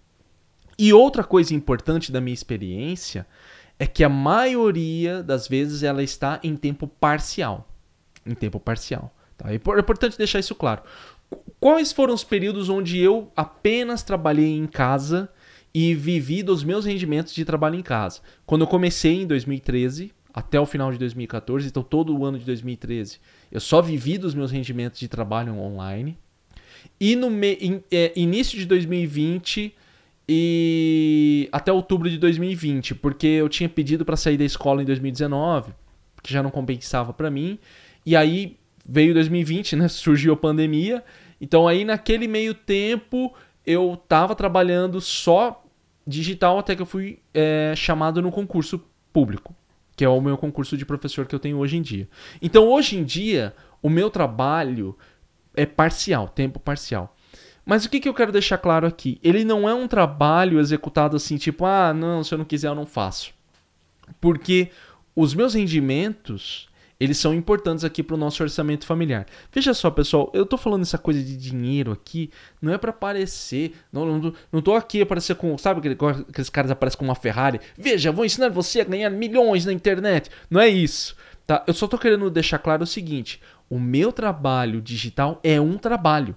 E 0.77 0.91
outra 0.91 1.23
coisa 1.23 1.53
importante 1.53 2.11
da 2.11 2.19
minha 2.19 2.33
experiência 2.33 3.27
é 3.77 3.85
que 3.85 4.03
a 4.03 4.09
maioria 4.09 5.21
das 5.21 5.47
vezes 5.47 5.83
ela 5.83 6.01
está 6.01 6.39
em 6.43 6.55
tempo 6.55 6.87
parcial. 6.87 7.69
Em 8.25 8.33
tempo 8.33 8.59
parcial. 8.59 9.13
Tá? 9.37 9.51
É 9.51 9.55
importante 9.55 10.17
deixar 10.17 10.39
isso 10.39 10.55
claro. 10.55 10.81
Quais 11.63 11.93
foram 11.93 12.13
os 12.13 12.25
períodos 12.25 12.67
onde 12.67 12.99
eu 12.99 13.31
apenas 13.37 14.03
trabalhei 14.03 14.53
em 14.53 14.67
casa 14.67 15.29
e 15.73 15.95
vivi 15.95 16.43
dos 16.43 16.61
meus 16.61 16.83
rendimentos 16.83 17.33
de 17.33 17.45
trabalho 17.45 17.75
em 17.75 17.81
casa? 17.81 18.19
Quando 18.45 18.63
eu 18.63 18.67
comecei 18.67 19.21
em 19.21 19.25
2013 19.25 20.11
até 20.33 20.59
o 20.59 20.65
final 20.65 20.91
de 20.91 20.97
2014, 20.97 21.65
então 21.69 21.81
todo 21.81 22.13
o 22.13 22.25
ano 22.25 22.37
de 22.37 22.43
2013, 22.43 23.17
eu 23.49 23.61
só 23.61 23.81
vivi 23.81 24.17
dos 24.17 24.35
meus 24.35 24.51
rendimentos 24.51 24.99
de 24.99 25.07
trabalho 25.07 25.57
online. 25.57 26.17
E 26.99 27.15
no 27.15 27.29
me, 27.29 27.57
in, 27.61 27.81
é, 27.89 28.11
início 28.13 28.59
de 28.59 28.65
2020 28.65 29.73
e 30.27 31.47
até 31.49 31.71
outubro 31.71 32.09
de 32.09 32.17
2020, 32.17 32.93
porque 32.95 33.25
eu 33.25 33.47
tinha 33.47 33.69
pedido 33.69 34.03
para 34.03 34.17
sair 34.17 34.35
da 34.35 34.43
escola 34.43 34.81
em 34.81 34.85
2019, 34.85 35.71
que 36.21 36.33
já 36.33 36.43
não 36.43 36.51
compensava 36.51 37.13
para 37.13 37.31
mim. 37.31 37.57
E 38.05 38.17
aí 38.17 38.57
veio 38.85 39.13
2020, 39.13 39.77
né? 39.77 39.87
Surgiu 39.87 40.33
a 40.33 40.35
pandemia 40.35 41.01
então 41.43 41.67
aí 41.67 41.83
naquele 41.83 42.25
meio 42.25 42.53
tempo 42.53 43.33
eu 43.65 43.95
estava 44.01 44.33
trabalhando 44.33 45.01
só 45.01 45.61
digital 46.07 46.57
até 46.57 46.73
que 46.73 46.81
eu 46.81 46.85
fui 46.85 47.19
é, 47.33 47.73
chamado 47.75 48.21
no 48.21 48.31
concurso 48.31 48.81
público, 49.11 49.53
que 49.93 50.05
é 50.05 50.07
o 50.07 50.21
meu 50.21 50.37
concurso 50.37 50.77
de 50.77 50.85
professor 50.85 51.25
que 51.25 51.35
eu 51.35 51.39
tenho 51.39 51.57
hoje 51.57 51.75
em 51.75 51.81
dia. 51.81 52.07
Então 52.41 52.69
hoje 52.69 52.97
em 52.97 53.03
dia 53.03 53.53
o 53.81 53.89
meu 53.89 54.09
trabalho 54.09 54.97
é 55.53 55.65
parcial, 55.65 56.29
tempo 56.29 56.61
parcial. 56.61 57.13
Mas 57.65 57.83
o 57.83 57.89
que, 57.89 57.99
que 57.99 58.07
eu 58.07 58.13
quero 58.13 58.31
deixar 58.31 58.57
claro 58.57 58.87
aqui? 58.87 59.19
Ele 59.21 59.43
não 59.43 59.67
é 59.67 59.73
um 59.73 59.85
trabalho 59.85 60.61
executado 60.61 61.17
assim, 61.17 61.35
tipo, 61.35 61.65
ah, 61.65 61.93
não, 61.93 62.23
se 62.23 62.33
eu 62.33 62.37
não 62.37 62.45
quiser 62.45 62.69
eu 62.69 62.75
não 62.75 62.85
faço. 62.85 63.33
Porque 64.21 64.71
os 65.13 65.33
meus 65.33 65.55
rendimentos 65.55 66.69
eles 67.03 67.17
são 67.17 67.33
importantes 67.33 67.83
aqui 67.83 68.01
para 68.01 68.15
o 68.15 68.17
nosso 68.17 68.41
orçamento 68.41 68.85
familiar. 68.85 69.25
Veja 69.51 69.73
só, 69.73 69.91
pessoal, 69.91 70.31
eu 70.33 70.43
estou 70.43 70.57
falando 70.57 70.83
essa 70.83 70.97
coisa 70.97 71.21
de 71.21 71.35
dinheiro 71.35 71.91
aqui, 71.91 72.31
não 72.61 72.71
é 72.71 72.77
para 72.77 72.91
aparecer, 72.91 73.75
não, 73.91 74.05
não, 74.05 74.33
não 74.51 74.61
tô 74.61 74.73
aqui 74.73 75.01
aparecer 75.01 75.35
com, 75.35 75.57
sabe 75.57 75.89
aqueles 75.89 76.49
caras 76.49 76.71
aparecem 76.71 76.97
com 76.97 77.05
uma 77.05 77.15
Ferrari? 77.15 77.59
Veja, 77.77 78.11
vou 78.11 78.23
ensinar 78.23 78.49
você 78.49 78.81
a 78.81 78.85
ganhar 78.85 79.09
milhões 79.09 79.65
na 79.65 79.73
internet. 79.73 80.29
Não 80.49 80.61
é 80.61 80.69
isso, 80.69 81.15
tá? 81.45 81.63
Eu 81.67 81.73
só 81.73 81.85
estou 81.85 81.99
querendo 81.99 82.29
deixar 82.29 82.59
claro 82.59 82.83
o 82.83 82.87
seguinte: 82.87 83.41
o 83.69 83.79
meu 83.79 84.11
trabalho 84.13 84.81
digital 84.81 85.39
é 85.43 85.59
um 85.59 85.77
trabalho. 85.77 86.35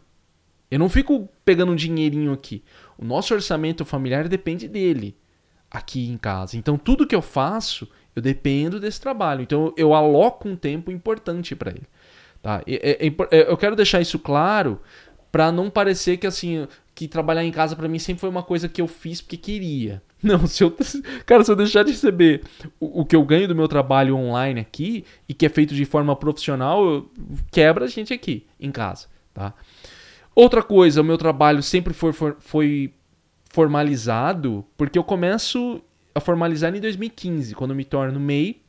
Eu 0.69 0.81
não 0.81 0.89
fico 0.89 1.29
pegando 1.45 1.73
um 1.73 1.77
dinheirinho 1.77 2.33
aqui. 2.33 2.65
O 2.99 3.05
nosso 3.05 3.33
orçamento 3.33 3.85
familiar 3.85 4.27
depende 4.27 4.67
dele 4.67 5.17
aqui 5.71 6.09
em 6.09 6.17
casa. 6.17 6.57
Então 6.57 6.77
tudo 6.77 7.07
que 7.07 7.15
eu 7.15 7.23
faço, 7.23 7.89
eu 8.17 8.23
dependo 8.23 8.81
desse 8.81 9.01
trabalho. 9.01 9.43
Então 9.43 9.73
eu 9.77 9.95
aloco 9.95 10.49
um 10.49 10.57
tempo 10.57 10.91
importante 10.91 11.55
para 11.55 11.71
ele. 11.71 11.87
Tá? 12.43 12.63
É, 12.67 13.07
é, 13.07 13.15
é, 13.31 13.51
eu 13.51 13.57
quero 13.57 13.77
deixar 13.77 14.01
isso 14.01 14.19
claro 14.19 14.81
para 15.31 15.53
não 15.53 15.69
parecer 15.69 16.17
que 16.17 16.27
assim 16.27 16.67
que 16.95 17.07
trabalhar 17.07 17.45
em 17.45 17.53
casa 17.53 17.77
para 17.77 17.89
mim 17.89 17.99
sempre 17.99 18.23
foi 18.23 18.31
uma 18.31 18.43
coisa 18.43 18.71
que 18.71 18.81
eu 18.81 18.89
fiz 18.89 19.21
porque 19.21 19.37
queria. 19.37 20.03
Não, 20.23 20.47
se 20.47 20.65
eu, 20.65 20.75
cara, 21.27 21.45
se 21.45 21.51
eu 21.53 21.55
deixar 21.55 21.83
de 21.83 21.91
receber 21.91 22.43
o, 22.81 23.03
o, 23.03 23.05
que 23.05 23.15
eu 23.15 23.23
ganho 23.23 23.47
do 23.47 23.55
meu 23.55 23.69
trabalho 23.69 24.17
online 24.17 24.61
aqui 24.61 25.05
e 25.29 25.35
que 25.35 25.45
é 25.45 25.49
feito 25.51 25.75
de 25.75 25.85
forma 25.85 26.17
profissional, 26.17 27.05
quebra 27.53 27.85
a 27.85 27.89
gente 27.89 28.15
aqui 28.15 28.47
em 28.59 28.73
casa, 28.73 29.09
tá? 29.35 29.53
Outra 30.35 30.63
coisa, 30.63 31.03
o 31.03 31.05
meu 31.05 31.19
trabalho 31.19 31.63
sempre 31.63 31.93
foi, 31.93 32.13
foi 32.15 32.95
formalizado 33.51 34.65
porque 34.75 34.99
eu 34.99 35.05
começo 35.05 35.83
a 36.17 36.21
formalizar 36.21 36.75
em 36.75 36.81
2015, 36.81 37.55
quando 37.55 37.75
me 37.75 37.85
torno 37.85 38.19
MEI, 38.19 38.63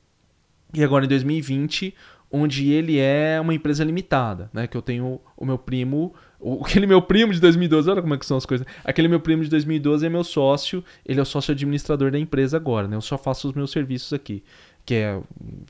e 0.73 0.83
agora 0.83 1.05
em 1.05 1.07
2020, 1.07 1.95
onde 2.29 2.73
ele 2.73 2.99
é 2.99 3.39
uma 3.39 3.53
empresa 3.53 3.85
limitada, 3.85 4.49
né? 4.51 4.67
Que 4.67 4.75
eu 4.75 4.81
tenho 4.81 5.21
o 5.37 5.45
meu 5.45 5.57
primo, 5.57 6.13
o, 6.41 6.59
aquele 6.67 6.85
meu 6.85 7.01
primo 7.01 7.31
de 7.31 7.39
2012, 7.39 7.89
olha 7.89 8.01
como 8.01 8.13
é 8.13 8.17
que 8.17 8.25
são 8.25 8.35
as 8.35 8.45
coisas. 8.45 8.67
Aquele 8.83 9.07
meu 9.07 9.21
primo 9.21 9.45
de 9.45 9.49
2012 9.49 10.05
é 10.05 10.09
meu 10.09 10.25
sócio, 10.25 10.83
ele 11.05 11.21
é 11.21 11.23
o 11.23 11.25
sócio 11.25 11.53
administrador 11.53 12.11
da 12.11 12.19
empresa 12.19 12.57
agora, 12.57 12.85
né? 12.85 12.97
Eu 12.97 13.01
só 13.01 13.17
faço 13.17 13.47
os 13.47 13.53
meus 13.53 13.71
serviços 13.71 14.11
aqui, 14.11 14.43
que 14.85 14.95
é 14.95 15.17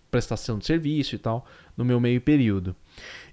prestação 0.10 0.58
de 0.58 0.66
serviço 0.66 1.14
e 1.14 1.20
tal, 1.20 1.46
no 1.78 1.86
meu 1.86 2.00
meio 2.00 2.20
período. 2.20 2.76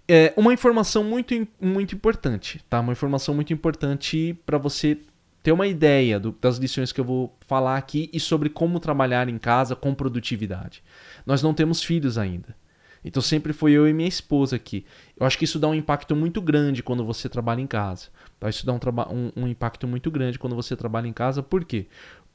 É 0.06 0.34
uma 0.36 0.52
informação 0.52 1.02
muito, 1.02 1.34
muito 1.58 1.94
importante, 1.94 2.62
tá? 2.68 2.78
Uma 2.80 2.92
informação 2.92 3.34
muito 3.34 3.54
importante 3.54 4.38
para 4.44 4.58
você 4.58 4.98
ter 5.44 5.52
uma 5.52 5.66
ideia 5.66 6.18
do, 6.18 6.34
das 6.40 6.56
lições 6.56 6.90
que 6.90 6.98
eu 6.98 7.04
vou 7.04 7.36
falar 7.46 7.76
aqui 7.76 8.08
e 8.14 8.18
sobre 8.18 8.48
como 8.48 8.80
trabalhar 8.80 9.28
em 9.28 9.36
casa 9.36 9.76
com 9.76 9.94
produtividade. 9.94 10.82
Nós 11.26 11.42
não 11.42 11.52
temos 11.52 11.82
filhos 11.82 12.16
ainda. 12.16 12.56
Então 13.04 13.20
sempre 13.20 13.52
foi 13.52 13.72
eu 13.72 13.86
e 13.86 13.92
minha 13.92 14.08
esposa 14.08 14.56
aqui. 14.56 14.86
Eu 15.14 15.26
acho 15.26 15.36
que 15.36 15.44
isso 15.44 15.58
dá 15.58 15.68
um 15.68 15.74
impacto 15.74 16.16
muito 16.16 16.40
grande 16.40 16.82
quando 16.82 17.04
você 17.04 17.28
trabalha 17.28 17.60
em 17.60 17.66
casa. 17.66 18.08
Tá? 18.40 18.48
Isso 18.48 18.64
dá 18.64 18.72
um, 18.72 18.78
um, 19.10 19.42
um 19.42 19.46
impacto 19.46 19.86
muito 19.86 20.10
grande 20.10 20.38
quando 20.38 20.56
você 20.56 20.74
trabalha 20.74 21.06
em 21.06 21.12
casa. 21.12 21.42
Por 21.42 21.62
quê? 21.62 21.88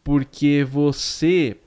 Porque 0.04 0.64
você 0.70 1.58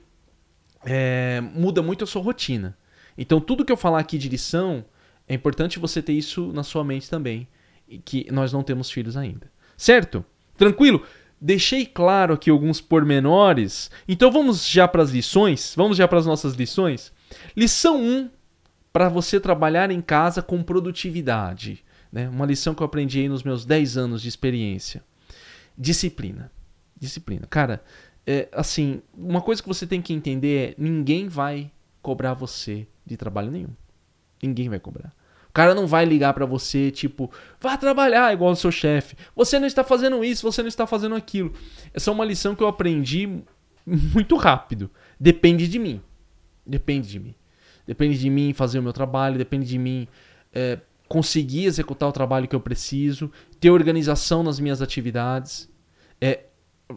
é, 0.87 1.41
muda 1.41 1.83
muito 1.83 2.05
a 2.05 2.07
sua 2.07 2.23
rotina. 2.23 2.79
Então 3.19 3.41
tudo 3.41 3.65
que 3.65 3.73
eu 3.73 3.77
falar 3.77 3.99
aqui 3.99 4.17
de 4.17 4.29
lição, 4.29 4.85
é 5.27 5.35
importante 5.35 5.81
você 5.81 6.01
ter 6.01 6.13
isso 6.13 6.53
na 6.53 6.63
sua 6.63 6.85
mente 6.85 7.11
também. 7.11 7.49
Que 8.05 8.29
nós 8.31 8.53
não 8.53 8.63
temos 8.63 8.93
filhos 8.93 9.17
ainda. 9.17 9.51
Certo? 9.77 10.25
Tranquilo? 10.57 11.05
Deixei 11.45 11.85
claro 11.85 12.35
aqui 12.35 12.49
alguns 12.49 12.81
pormenores. 12.81 13.91
Então 14.07 14.31
vamos 14.31 14.65
já 14.65 14.87
para 14.87 15.03
as 15.03 15.11
lições? 15.11 15.75
Vamos 15.77 15.97
já 15.97 16.07
para 16.07 16.21
as 16.21 16.25
nossas 16.25 16.55
lições? 16.55 17.13
Lição 17.57 18.01
1 18.01 18.31
para 18.93 19.09
você 19.09 19.41
trabalhar 19.41 19.91
em 19.91 20.01
casa 20.01 20.41
com 20.41 20.63
produtividade. 20.63 21.85
Né? 22.13 22.29
Uma 22.29 22.47
lição 22.47 22.77
que 22.77 22.81
eu 22.81 22.85
aprendi 22.85 23.19
aí 23.19 23.29
nos 23.29 23.43
meus 23.43 23.65
10 23.65 23.97
anos 23.97 24.23
de 24.23 24.29
experiência. 24.29 25.03
Disciplina. 25.77 26.53
Disciplina. 26.97 27.45
Cara, 27.51 27.83
é, 28.25 28.49
assim, 28.53 29.03
uma 29.13 29.41
coisa 29.41 29.61
que 29.61 29.69
você 29.69 29.85
tem 29.85 30.01
que 30.01 30.13
entender 30.13 30.71
é: 30.71 30.75
ninguém 30.79 31.27
vai 31.27 31.73
cobrar 32.01 32.35
você 32.35 32.87
de 33.05 33.17
trabalho 33.17 33.51
nenhum. 33.51 33.75
Ninguém 34.41 34.69
vai 34.69 34.79
cobrar. 34.79 35.13
O 35.53 35.55
cara 35.55 35.75
não 35.75 35.87
vai 35.87 36.07
ligar 36.07 36.33
para 36.33 36.47
você, 36.47 36.91
tipo, 36.91 37.31
vá 37.61 37.77
trabalhar 37.77 38.33
igual 38.33 38.53
o 38.53 38.57
seu 38.57 38.73
chefe. 38.73 39.15
Você 39.37 39.59
não 39.59 39.67
está 39.67 39.85
fazendo 39.85 40.25
isso, 40.25 40.51
você 40.51 40.63
não 40.63 40.69
está 40.69 40.87
fazendo 40.87 41.15
aquilo. 41.15 41.53
Essa 41.93 42.11
é 42.11 42.15
uma 42.15 42.25
lição 42.25 42.55
que 42.55 42.63
eu 42.63 42.69
aprendi 42.69 43.29
muito 43.87 44.35
rápido. 44.37 44.91
Depende 45.21 45.69
de 45.69 45.79
mim. 45.79 46.01
Depende 46.65 47.07
de 47.07 47.21
mim. 47.21 47.35
Depende 47.87 48.19
de 48.19 48.31
mim 48.31 48.55
fazer 48.55 48.79
o 48.79 48.83
meu 48.83 48.95
trabalho, 48.95 49.37
depende 49.37 49.67
de 49.67 49.77
mim 49.77 50.09
é, 50.55 50.79
conseguir 51.07 51.67
executar 51.67 52.09
o 52.09 52.13
trabalho 52.13 52.49
que 52.49 52.57
eu 52.57 52.61
preciso, 52.61 53.31
ter 53.61 53.69
organização 53.69 54.43
nas 54.43 54.59
minhas 54.59 54.81
atividades. 54.81 55.69
É, 56.19 56.45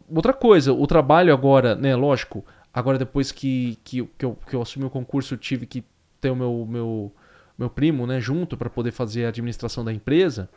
outra 0.07 0.31
coisa, 0.31 0.71
o 0.71 0.87
trabalho 0.87 1.33
agora, 1.33 1.75
né, 1.75 1.93
lógico, 1.93 2.45
agora 2.73 2.97
depois 2.97 3.33
que, 3.33 3.77
que, 3.83 4.07
que, 4.17 4.23
eu, 4.23 4.37
que 4.47 4.55
eu 4.55 4.61
assumi 4.61 4.85
o 4.85 4.89
concurso, 4.89 5.33
eu 5.33 5.37
tive 5.37 5.65
que 5.65 5.83
ter 6.21 6.29
o 6.29 6.35
meu, 6.37 6.65
meu 6.65 7.11
meu 7.57 7.69
primo, 7.69 8.05
né, 8.05 8.19
junto 8.19 8.57
para 8.57 8.69
poder 8.69 8.91
fazer 8.91 9.25
a 9.25 9.29
administração 9.29 9.83
da 9.83 9.93
empresa. 9.93 10.49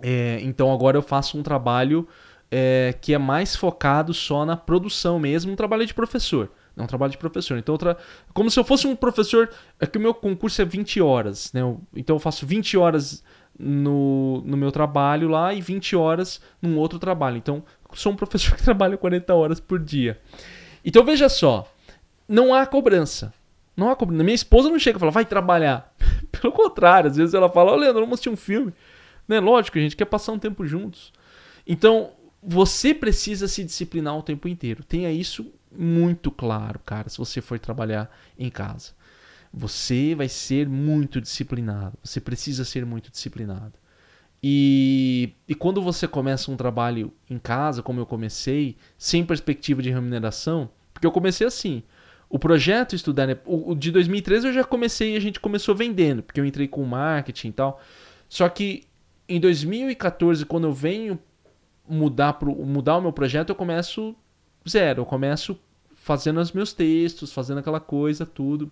É, 0.00 0.38
então 0.42 0.72
agora 0.72 0.96
eu 0.96 1.02
faço 1.02 1.38
um 1.38 1.42
trabalho 1.42 2.06
é, 2.50 2.94
que 3.00 3.12
é 3.12 3.18
mais 3.18 3.54
focado 3.54 4.14
só 4.14 4.44
na 4.44 4.56
produção 4.56 5.18
mesmo, 5.18 5.52
um 5.52 5.56
trabalho 5.56 5.86
de 5.86 5.94
professor. 5.94 6.50
É 6.76 6.82
um 6.82 6.86
trabalho 6.86 7.10
de 7.10 7.18
professor. 7.18 7.58
Então, 7.58 7.72
outra, 7.72 7.96
como 8.32 8.48
se 8.50 8.58
eu 8.58 8.62
fosse 8.62 8.86
um 8.86 8.94
professor. 8.94 9.50
É 9.80 9.86
que 9.86 9.98
o 9.98 10.00
meu 10.00 10.14
concurso 10.14 10.62
é 10.62 10.64
20 10.64 11.00
horas, 11.00 11.52
né? 11.52 11.60
Então 11.94 12.14
eu 12.14 12.20
faço 12.20 12.46
20 12.46 12.76
horas 12.76 13.24
no, 13.58 14.42
no 14.42 14.56
meu 14.56 14.70
trabalho 14.70 15.28
lá 15.28 15.52
e 15.52 15.60
20 15.60 15.96
horas 15.96 16.40
num 16.62 16.78
outro 16.78 16.98
trabalho. 16.98 17.36
Então, 17.36 17.64
sou 17.94 18.12
um 18.12 18.16
professor 18.16 18.54
que 18.56 18.62
trabalha 18.62 18.96
40 18.96 19.34
horas 19.34 19.58
por 19.58 19.80
dia. 19.80 20.20
Então 20.84 21.04
veja 21.04 21.28
só, 21.28 21.70
não 22.28 22.54
há 22.54 22.64
cobrança. 22.64 23.34
Não 23.78 23.90
há 23.90 23.94
cobrança. 23.94 24.24
Minha 24.24 24.34
esposa 24.34 24.68
não 24.68 24.78
chega 24.78 24.98
e 24.98 25.00
fala, 25.00 25.12
vai 25.12 25.24
trabalhar. 25.24 25.94
Pelo 26.32 26.52
contrário, 26.52 27.08
às 27.08 27.16
vezes 27.16 27.32
ela 27.32 27.48
fala, 27.48 27.70
ô 27.70 27.76
Leandro, 27.76 28.00
vamos 28.00 28.14
assistir 28.14 28.28
um 28.28 28.36
filme. 28.36 28.74
Né? 29.28 29.38
Lógico, 29.38 29.78
a 29.78 29.80
gente 29.80 29.94
quer 29.94 30.06
passar 30.06 30.32
um 30.32 30.38
tempo 30.38 30.66
juntos. 30.66 31.12
Então, 31.64 32.10
você 32.42 32.92
precisa 32.92 33.46
se 33.46 33.62
disciplinar 33.62 34.18
o 34.18 34.22
tempo 34.22 34.48
inteiro. 34.48 34.82
Tenha 34.82 35.12
isso 35.12 35.46
muito 35.70 36.28
claro, 36.28 36.80
cara, 36.80 37.08
se 37.08 37.18
você 37.18 37.40
for 37.40 37.56
trabalhar 37.60 38.10
em 38.36 38.50
casa. 38.50 38.94
Você 39.54 40.12
vai 40.12 40.28
ser 40.28 40.68
muito 40.68 41.20
disciplinado. 41.20 41.96
Você 42.02 42.20
precisa 42.20 42.64
ser 42.64 42.84
muito 42.84 43.12
disciplinado. 43.12 43.74
E, 44.42 45.34
e 45.46 45.54
quando 45.54 45.80
você 45.80 46.08
começa 46.08 46.50
um 46.50 46.56
trabalho 46.56 47.12
em 47.30 47.38
casa, 47.38 47.80
como 47.80 48.00
eu 48.00 48.06
comecei, 48.06 48.76
sem 48.96 49.24
perspectiva 49.24 49.80
de 49.80 49.90
remuneração, 49.90 50.68
porque 50.92 51.06
eu 51.06 51.12
comecei 51.12 51.46
assim. 51.46 51.84
O 52.30 52.38
projeto 52.38 52.94
Estudar, 52.94 53.28
o, 53.46 53.72
o 53.72 53.74
de 53.74 53.90
2013 53.90 54.48
eu 54.48 54.52
já 54.52 54.64
comecei 54.64 55.14
e 55.14 55.16
a 55.16 55.20
gente 55.20 55.40
começou 55.40 55.74
vendendo, 55.74 56.22
porque 56.22 56.40
eu 56.40 56.44
entrei 56.44 56.68
com 56.68 56.84
marketing 56.84 57.48
e 57.48 57.52
tal. 57.52 57.80
Só 58.28 58.48
que 58.48 58.84
em 59.28 59.40
2014, 59.40 60.44
quando 60.44 60.66
eu 60.66 60.72
venho 60.72 61.18
mudar, 61.88 62.34
pro, 62.34 62.54
mudar 62.54 62.98
o 62.98 63.00
meu 63.00 63.12
projeto, 63.12 63.50
eu 63.50 63.54
começo 63.54 64.14
zero. 64.68 65.02
Eu 65.02 65.06
começo 65.06 65.58
fazendo 65.94 66.40
os 66.40 66.52
meus 66.52 66.72
textos, 66.72 67.32
fazendo 67.32 67.58
aquela 67.58 67.80
coisa, 67.80 68.24
tudo, 68.24 68.70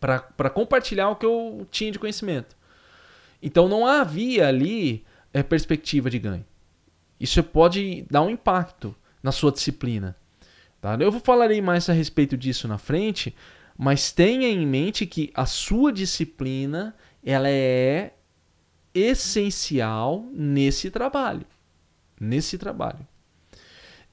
para 0.00 0.50
compartilhar 0.50 1.10
o 1.10 1.16
que 1.16 1.26
eu 1.26 1.66
tinha 1.70 1.92
de 1.92 1.98
conhecimento. 1.98 2.56
Então 3.42 3.68
não 3.68 3.86
havia 3.86 4.48
ali 4.48 5.04
é, 5.32 5.42
perspectiva 5.42 6.10
de 6.10 6.18
ganho. 6.18 6.44
Isso 7.18 7.42
pode 7.42 8.06
dar 8.10 8.22
um 8.22 8.30
impacto 8.30 8.94
na 9.22 9.32
sua 9.32 9.52
disciplina. 9.52 10.16
Tá? 10.80 10.96
Eu 10.98 11.12
falarei 11.12 11.60
mais 11.60 11.88
a 11.88 11.92
respeito 11.92 12.36
disso 12.36 12.66
na 12.66 12.78
frente, 12.78 13.34
mas 13.76 14.12
tenha 14.12 14.48
em 14.48 14.66
mente 14.66 15.06
que 15.06 15.30
a 15.34 15.46
sua 15.46 15.92
disciplina 15.92 16.94
ela 17.24 17.48
é 17.48 18.14
essencial 18.94 20.26
nesse 20.32 20.90
trabalho. 20.90 21.46
Nesse 22.18 22.58
trabalho. 22.58 23.06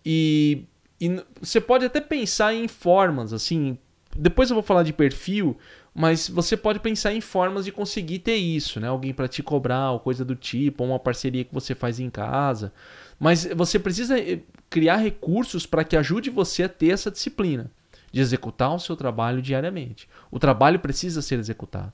E, 0.06 0.66
e 1.00 1.24
você 1.42 1.60
pode 1.60 1.86
até 1.86 2.00
pensar 2.00 2.54
em 2.54 2.68
formas, 2.68 3.34
assim. 3.34 3.78
Depois 4.16 4.50
eu 4.50 4.56
vou 4.56 4.64
falar 4.64 4.84
de 4.84 4.94
perfil, 4.94 5.58
mas 6.00 6.30
você 6.30 6.56
pode 6.56 6.80
pensar 6.80 7.12
em 7.12 7.20
formas 7.20 7.66
de 7.66 7.72
conseguir 7.72 8.20
ter 8.20 8.36
isso, 8.36 8.80
né? 8.80 8.88
Alguém 8.88 9.12
para 9.12 9.28
te 9.28 9.42
cobrar, 9.42 9.90
ou 9.90 10.00
coisa 10.00 10.24
do 10.24 10.36
tipo, 10.36 10.84
ou 10.84 10.92
uma 10.92 11.00
parceria 11.00 11.44
que 11.44 11.52
você 11.52 11.74
faz 11.74 12.00
em 12.00 12.08
casa. 12.08 12.72
Mas 13.20 13.46
você 13.46 13.80
precisa 13.80 14.20
eh, 14.20 14.42
criar 14.70 14.98
recursos 14.98 15.66
para 15.66 15.84
que 15.84 15.98
ajude 15.98 16.30
você 16.30 16.62
a 16.62 16.70
ter 16.70 16.90
essa 16.90 17.10
disciplina 17.10 17.72
de 18.12 18.22
executar 18.22 18.76
o 18.76 18.80
seu 18.80 18.96
trabalho 18.96 19.42
diariamente. 19.42 20.08
O 20.30 20.38
trabalho 20.38 20.78
precisa 20.78 21.20
ser 21.20 21.40
executado. 21.40 21.92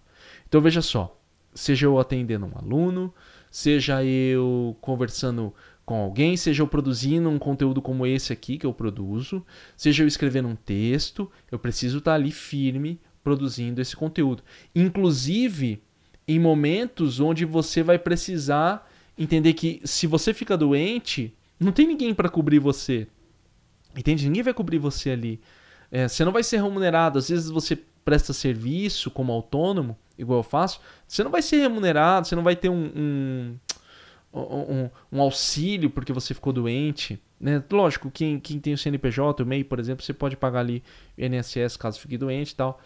Então 0.50 0.60
veja 0.60 0.82
só, 0.82 1.18
seja 1.56 1.86
eu 1.86 1.98
atendendo 1.98 2.46
um 2.46 2.58
aluno, 2.58 3.14
seja 3.50 4.04
eu 4.04 4.76
conversando 4.82 5.54
com 5.86 5.96
alguém, 5.96 6.36
seja 6.36 6.62
eu 6.62 6.68
produzindo 6.68 7.30
um 7.30 7.40
conteúdo 7.40 7.82
como 7.82 8.06
esse 8.06 8.34
aqui 8.34 8.58
que 8.58 8.66
eu 8.66 8.74
produzo, 8.74 9.46
seja 9.78 10.04
eu 10.04 10.08
escrevendo 10.08 10.50
um 10.50 10.58
texto, 10.58 11.32
eu 11.50 11.58
preciso 11.58 12.00
estar 12.00 12.16
ali 12.16 12.32
firme 12.32 13.00
produzindo 13.24 13.82
esse 13.82 13.96
conteúdo. 13.96 14.44
Inclusive 14.76 15.82
em 16.28 16.40
momentos 16.40 17.20
onde 17.20 17.46
você 17.46 17.84
vai 17.84 18.00
precisar 18.00 18.90
entender 19.18 19.54
que 19.54 19.82
se 19.84 20.08
você 20.08 20.34
fica 20.34 20.58
doente, 20.58 21.34
não 21.60 21.72
tem 21.72 21.88
ninguém 21.88 22.14
para 22.14 22.30
cobrir 22.30 22.60
você. 22.60 23.08
Entende? 23.96 24.28
Ninguém 24.28 24.44
vai 24.44 24.54
cobrir 24.54 24.80
você 24.80 25.12
ali. 25.12 25.40
É, 25.92 26.08
você 26.08 26.26
não 26.26 26.32
vai 26.32 26.44
ser 26.44 26.58
remunerado. 26.58 27.20
Às 27.20 27.30
vezes 27.30 27.50
você 27.50 27.78
presta 28.04 28.34
serviço 28.34 29.12
como 29.12 29.32
autônomo, 29.32 29.98
igual 30.18 30.40
eu 30.40 30.44
faço. 30.44 30.80
Você 31.08 31.24
não 31.24 31.32
vai 31.32 31.42
ser 31.42 31.58
remunerado, 31.58 32.28
você 32.28 32.36
não 32.36 32.44
vai 32.44 32.56
ter 32.56 32.70
um, 32.70 32.92
um, 32.96 33.60
um, 34.34 34.90
um 35.12 35.22
auxílio 35.22 35.90
porque 35.90 36.12
você 36.12 36.34
ficou 36.34 36.52
doente. 36.52 37.20
Né? 37.40 37.64
Lógico, 37.72 38.10
quem, 38.10 38.40
quem 38.40 38.60
tem 38.60 38.74
o 38.74 38.78
CNPJ, 38.78 39.44
o 39.44 39.46
MEI, 39.46 39.64
por 39.64 39.80
exemplo, 39.80 40.04
você 40.04 40.14
pode 40.14 40.36
pagar 40.36 40.62
ali 40.62 40.82
o 41.18 41.24
INSS 41.24 41.78
caso 41.78 42.00
fique 42.00 42.18
doente 42.18 42.52
e 42.52 42.56
tal. 42.56 42.80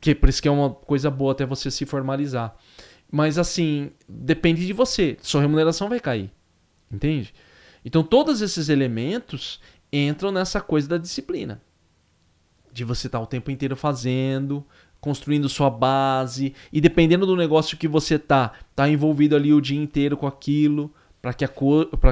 Que, 0.00 0.14
por 0.14 0.28
isso 0.28 0.40
que 0.40 0.48
é 0.48 0.50
uma 0.50 0.70
coisa 0.70 1.10
boa 1.10 1.32
até 1.32 1.44
você 1.44 1.70
se 1.70 1.84
formalizar. 1.84 2.56
Mas 3.10 3.36
assim, 3.36 3.90
depende 4.08 4.66
de 4.66 4.72
você. 4.72 5.16
Sua 5.20 5.40
remuneração 5.40 5.88
vai 5.88 6.00
cair. 6.00 6.30
Entende? 6.90 7.34
Então 7.84 8.02
todos 8.02 8.40
esses 8.40 8.68
elementos 8.68 9.60
entram 9.92 10.30
nessa 10.30 10.60
coisa 10.60 10.88
da 10.88 10.98
disciplina. 10.98 11.60
De 12.72 12.84
você 12.84 13.06
estar 13.06 13.18
tá 13.18 13.24
o 13.24 13.26
tempo 13.26 13.50
inteiro 13.50 13.76
fazendo, 13.76 14.64
construindo 15.00 15.48
sua 15.48 15.68
base 15.68 16.54
e 16.72 16.80
dependendo 16.80 17.26
do 17.26 17.36
negócio 17.36 17.76
que 17.76 17.88
você 17.88 18.18
tá, 18.18 18.52
tá 18.74 18.88
envolvido 18.88 19.34
ali 19.34 19.52
o 19.52 19.60
dia 19.60 19.78
inteiro 19.78 20.16
com 20.16 20.26
aquilo 20.26 20.94
para 21.20 21.34
que 21.34 21.44
a 21.44 21.48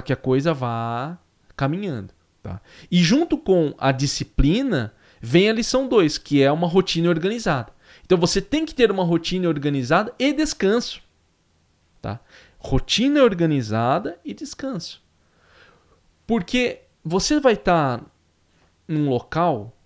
que 0.05 0.12
a 0.12 0.17
coisa 0.17 0.53
vá 0.53 1.19
caminhando. 1.57 2.12
Tá? 2.43 2.61
E 2.91 3.03
junto 3.03 3.39
com 3.39 3.75
a 3.79 3.93
disciplina 3.93 4.93
vem 5.21 5.49
a 5.50 5.53
lição 5.53 5.87
2, 5.87 6.19
que 6.19 6.43
é 6.43 6.50
uma 6.50 6.67
rotina 6.67 7.09
organizada. 7.09 7.73
Então 8.05 8.19
você 8.19 8.41
tem 8.41 8.65
que 8.65 8.75
ter 8.75 8.91
uma 8.91 9.05
rotina 9.05 9.49
organizada 9.49 10.15
e 10.19 10.33
descanso. 10.33 11.03
Tá? 12.00 12.19
Rotina 12.59 13.23
organizada 13.23 14.19
e 14.25 14.33
descanso. 14.33 15.03
Porque 16.27 16.81
você 17.05 17.39
vai 17.39 17.55
estar 17.55 17.99
tá 17.99 18.05
num 18.89 19.09
local 19.09 19.77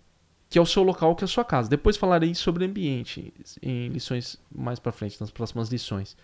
que 0.49 0.59
é 0.59 0.62
o 0.62 0.67
seu 0.67 0.85
local, 0.85 1.17
que 1.17 1.25
é 1.25 1.26
a 1.26 1.29
sua 1.29 1.45
casa. 1.45 1.69
Depois 1.69 1.97
falarei 1.97 2.33
sobre 2.33 2.64
ambiente 2.64 3.35
em 3.61 3.88
lições 3.88 4.38
mais 4.55 4.79
para 4.79 4.93
frente, 4.93 5.21
nas 5.21 5.33
próximas 5.33 5.69
lições. 5.69 6.17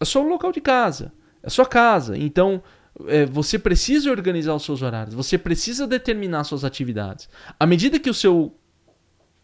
É 0.00 0.02
o 0.02 0.06
seu 0.06 0.22
local 0.22 0.50
de 0.50 0.60
casa, 0.60 1.12
é 1.40 1.46
a 1.46 1.50
sua 1.50 1.64
casa. 1.64 2.18
Então, 2.18 2.60
é, 3.06 3.24
você 3.26 3.58
precisa 3.58 4.10
organizar 4.10 4.54
os 4.54 4.64
seus 4.64 4.82
horários, 4.82 5.14
você 5.14 5.38
precisa 5.38 5.86
determinar 5.86 6.44
suas 6.44 6.64
atividades. 6.64 7.28
À 7.58 7.66
medida 7.66 7.98
que 7.98 8.10
o 8.10 8.14
seu 8.14 8.56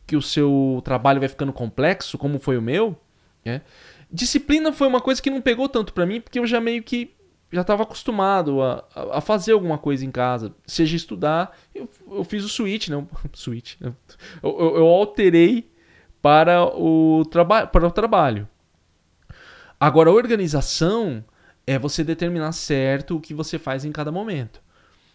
que 0.06 0.16
o 0.16 0.22
seu 0.22 0.80
trabalho 0.84 1.18
vai 1.18 1.28
ficando 1.28 1.52
complexo, 1.52 2.16
como 2.16 2.38
foi 2.38 2.56
o 2.56 2.62
meu, 2.62 2.96
né? 3.44 3.62
disciplina 4.10 4.72
foi 4.72 4.86
uma 4.86 5.00
coisa 5.00 5.20
que 5.20 5.30
não 5.30 5.40
pegou 5.40 5.68
tanto 5.68 5.92
para 5.92 6.06
mim, 6.06 6.20
porque 6.20 6.38
eu 6.38 6.46
já 6.46 6.60
meio 6.60 6.80
que 6.82 7.16
já 7.50 7.60
estava 7.60 7.84
acostumado 7.84 8.62
a, 8.62 8.84
a, 9.12 9.20
fazer 9.20 9.52
alguma 9.52 9.78
coisa 9.78 10.04
em 10.04 10.10
casa, 10.10 10.54
seja 10.66 10.96
estudar. 10.96 11.56
Eu, 11.74 11.88
eu 12.10 12.24
fiz 12.24 12.44
o 12.44 12.48
switch, 12.48 12.88
não, 12.88 13.08
switch. 13.32 13.76
Eu, 13.80 13.94
eu, 14.42 14.76
eu, 14.76 14.86
alterei 14.86 15.70
para 16.20 16.64
o, 16.64 17.24
traba 17.30 17.66
para 17.66 17.86
o 17.86 17.90
trabalho. 17.90 18.48
Agora, 19.78 20.10
a 20.10 20.14
organização 20.14 21.24
é 21.66 21.78
você 21.78 22.04
determinar 22.04 22.52
certo 22.52 23.16
o 23.16 23.20
que 23.20 23.35
você 23.35 23.58
faz 23.58 23.85
em 23.85 23.92
cada 23.92 24.12
momento. 24.12 24.61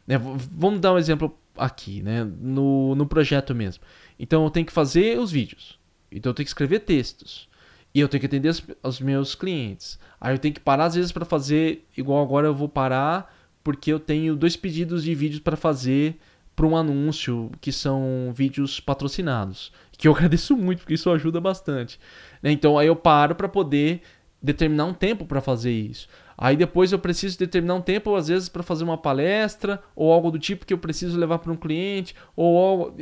Né? 0.05 0.17
Vamos 0.17 0.79
dar 0.79 0.93
um 0.93 0.98
exemplo 0.98 1.38
aqui, 1.58 2.01
né? 2.01 2.24
no, 2.24 2.96
no 2.96 3.05
projeto 3.05 3.55
mesmo. 3.55 3.84
Então, 4.20 4.43
eu 4.43 4.50
tenho 4.50 4.65
que 4.65 4.74
fazer 4.74 5.20
os 5.20 5.31
vídeos. 5.31 5.79
Então, 6.12 6.31
eu 6.31 6.34
tenho 6.34 6.46
que 6.46 6.50
escrever 6.50 6.79
textos. 6.79 7.48
E 7.93 8.00
eu 8.00 8.08
tenho 8.08 8.20
que 8.20 8.27
atender 8.27 8.50
os, 8.50 8.63
os 8.84 9.00
meus 9.00 9.36
clientes. 9.36 10.00
Aí 10.20 10.34
eu 10.34 10.39
tenho 10.39 10.53
que 10.53 10.60
parar 10.60 10.86
às 10.86 10.96
vezes 10.96 11.12
para 11.12 11.25
fazer, 11.25 11.86
igual 11.98 12.24
agora 12.24 12.48
eu 12.48 12.55
vou 12.55 12.70
parar 12.70 13.34
porque 13.63 13.91
eu 13.91 14.00
tenho 14.00 14.36
dois 14.36 14.55
pedidos 14.55 15.03
de 15.03 15.13
vídeos 15.13 15.39
para 15.39 15.55
fazer 15.55 16.17
para 16.55 16.65
um 16.65 16.75
anúncio 16.75 17.50
que 17.60 17.72
são 17.72 18.31
vídeos 18.34 18.79
patrocinados, 18.79 19.72
que 19.98 20.08
eu 20.08 20.12
agradeço 20.15 20.55
muito 20.55 20.79
porque 20.79 20.93
isso 20.93 21.10
ajuda 21.10 21.39
bastante. 21.39 22.00
Né? 22.41 22.51
Então 22.51 22.77
aí 22.77 22.88
eu 22.88 22.96
paro 22.96 23.36
para 23.36 23.48
poder 23.48 24.01
determinar 24.41 24.86
um 24.86 24.93
tempo 24.93 25.25
para 25.25 25.41
fazer 25.41 25.72
isso. 25.72 26.08
Aí 26.41 26.57
depois 26.57 26.91
eu 26.91 27.00
preciso 27.00 27.38
determinar 27.38 27.75
um 27.75 27.81
tempo 27.81 28.15
às 28.15 28.27
vezes 28.27 28.50
para 28.50 28.63
fazer 28.63 28.83
uma 28.83 28.98
palestra 28.98 29.81
ou 29.95 30.12
algo 30.12 30.31
do 30.31 30.39
tipo 30.39 30.65
que 30.65 30.74
eu 30.74 30.77
preciso 30.77 31.17
levar 31.17 31.39
para 31.39 31.51
um 31.51 31.55
cliente 31.55 32.15
ou 32.36 32.57
algo, 32.57 32.95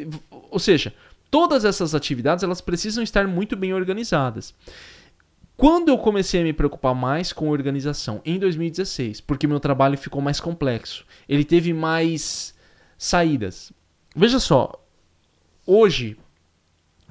ou 0.51 0.59
seja, 0.59 0.93
Todas 1.31 1.63
essas 1.63 1.93
atividades 1.93 2.43
elas 2.43 2.61
precisam 2.61 3.03
estar 3.03 3.27
muito 3.27 3.55
bem 3.55 3.73
organizadas. 3.73 4.53
Quando 5.55 5.89
eu 5.89 5.97
comecei 5.97 6.41
a 6.41 6.43
me 6.43 6.53
preocupar 6.53 6.95
mais 6.95 7.33
com 7.33 7.49
organização? 7.49 8.21
Em 8.25 8.39
2016, 8.39 9.21
porque 9.21 9.45
meu 9.45 9.59
trabalho 9.59 9.97
ficou 9.97 10.21
mais 10.21 10.39
complexo. 10.39 11.05
Ele 11.27 11.43
teve 11.43 11.73
mais 11.73 12.55
saídas. 12.97 13.71
Veja 14.15 14.39
só, 14.39 14.83
hoje 15.67 16.17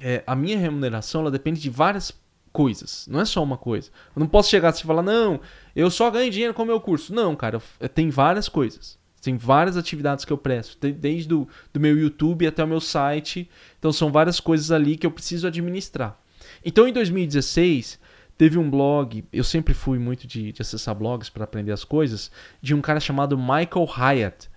é, 0.01 0.23
a 0.25 0.35
minha 0.35 0.57
remuneração 0.57 1.21
ela 1.21 1.31
depende 1.31 1.61
de 1.61 1.69
várias 1.69 2.11
coisas, 2.51 3.07
não 3.09 3.21
é 3.21 3.25
só 3.25 3.43
uma 3.43 3.57
coisa. 3.57 3.89
Eu 4.15 4.19
não 4.19 4.27
posso 4.27 4.49
chegar 4.49 4.69
assim 4.69 4.83
e 4.83 4.87
falar, 4.87 5.03
não, 5.03 5.39
eu 5.75 5.89
só 5.89 6.09
ganho 6.09 6.31
dinheiro 6.31 6.53
com 6.53 6.63
o 6.63 6.65
meu 6.65 6.79
curso. 6.79 7.13
Não, 7.13 7.35
cara, 7.35 7.61
tem 7.93 8.09
várias 8.09 8.49
coisas. 8.49 8.97
Tem 9.21 9.35
várias 9.35 9.75
atividades 9.75 10.23
que 10.23 10.31
eu 10.31 10.37
presto, 10.37 10.77
desde 10.91 11.27
do, 11.27 11.47
do 11.73 11.79
meu 11.79 11.97
YouTube 11.97 12.47
até 12.47 12.63
o 12.63 12.67
meu 12.67 12.79
site. 12.79 13.49
Então 13.77 13.91
são 13.91 14.11
várias 14.11 14.39
coisas 14.39 14.71
ali 14.71 14.95
que 14.95 15.05
eu 15.05 15.11
preciso 15.11 15.45
administrar. 15.47 16.17
Então 16.63 16.87
em 16.87 16.93
2016 16.93 17.99
teve 18.37 18.57
um 18.57 18.69
blog, 18.69 19.25
eu 19.33 19.43
sempre 19.43 19.73
fui 19.73 19.99
muito 19.99 20.25
de, 20.25 20.53
de 20.53 20.61
acessar 20.61 20.95
blogs 20.95 21.29
para 21.29 21.43
aprender 21.43 21.73
as 21.73 21.83
coisas, 21.83 22.31
de 22.61 22.73
um 22.73 22.79
cara 22.79 23.01
chamado 23.01 23.37
Michael 23.37 23.85
Hyatt 23.85 24.49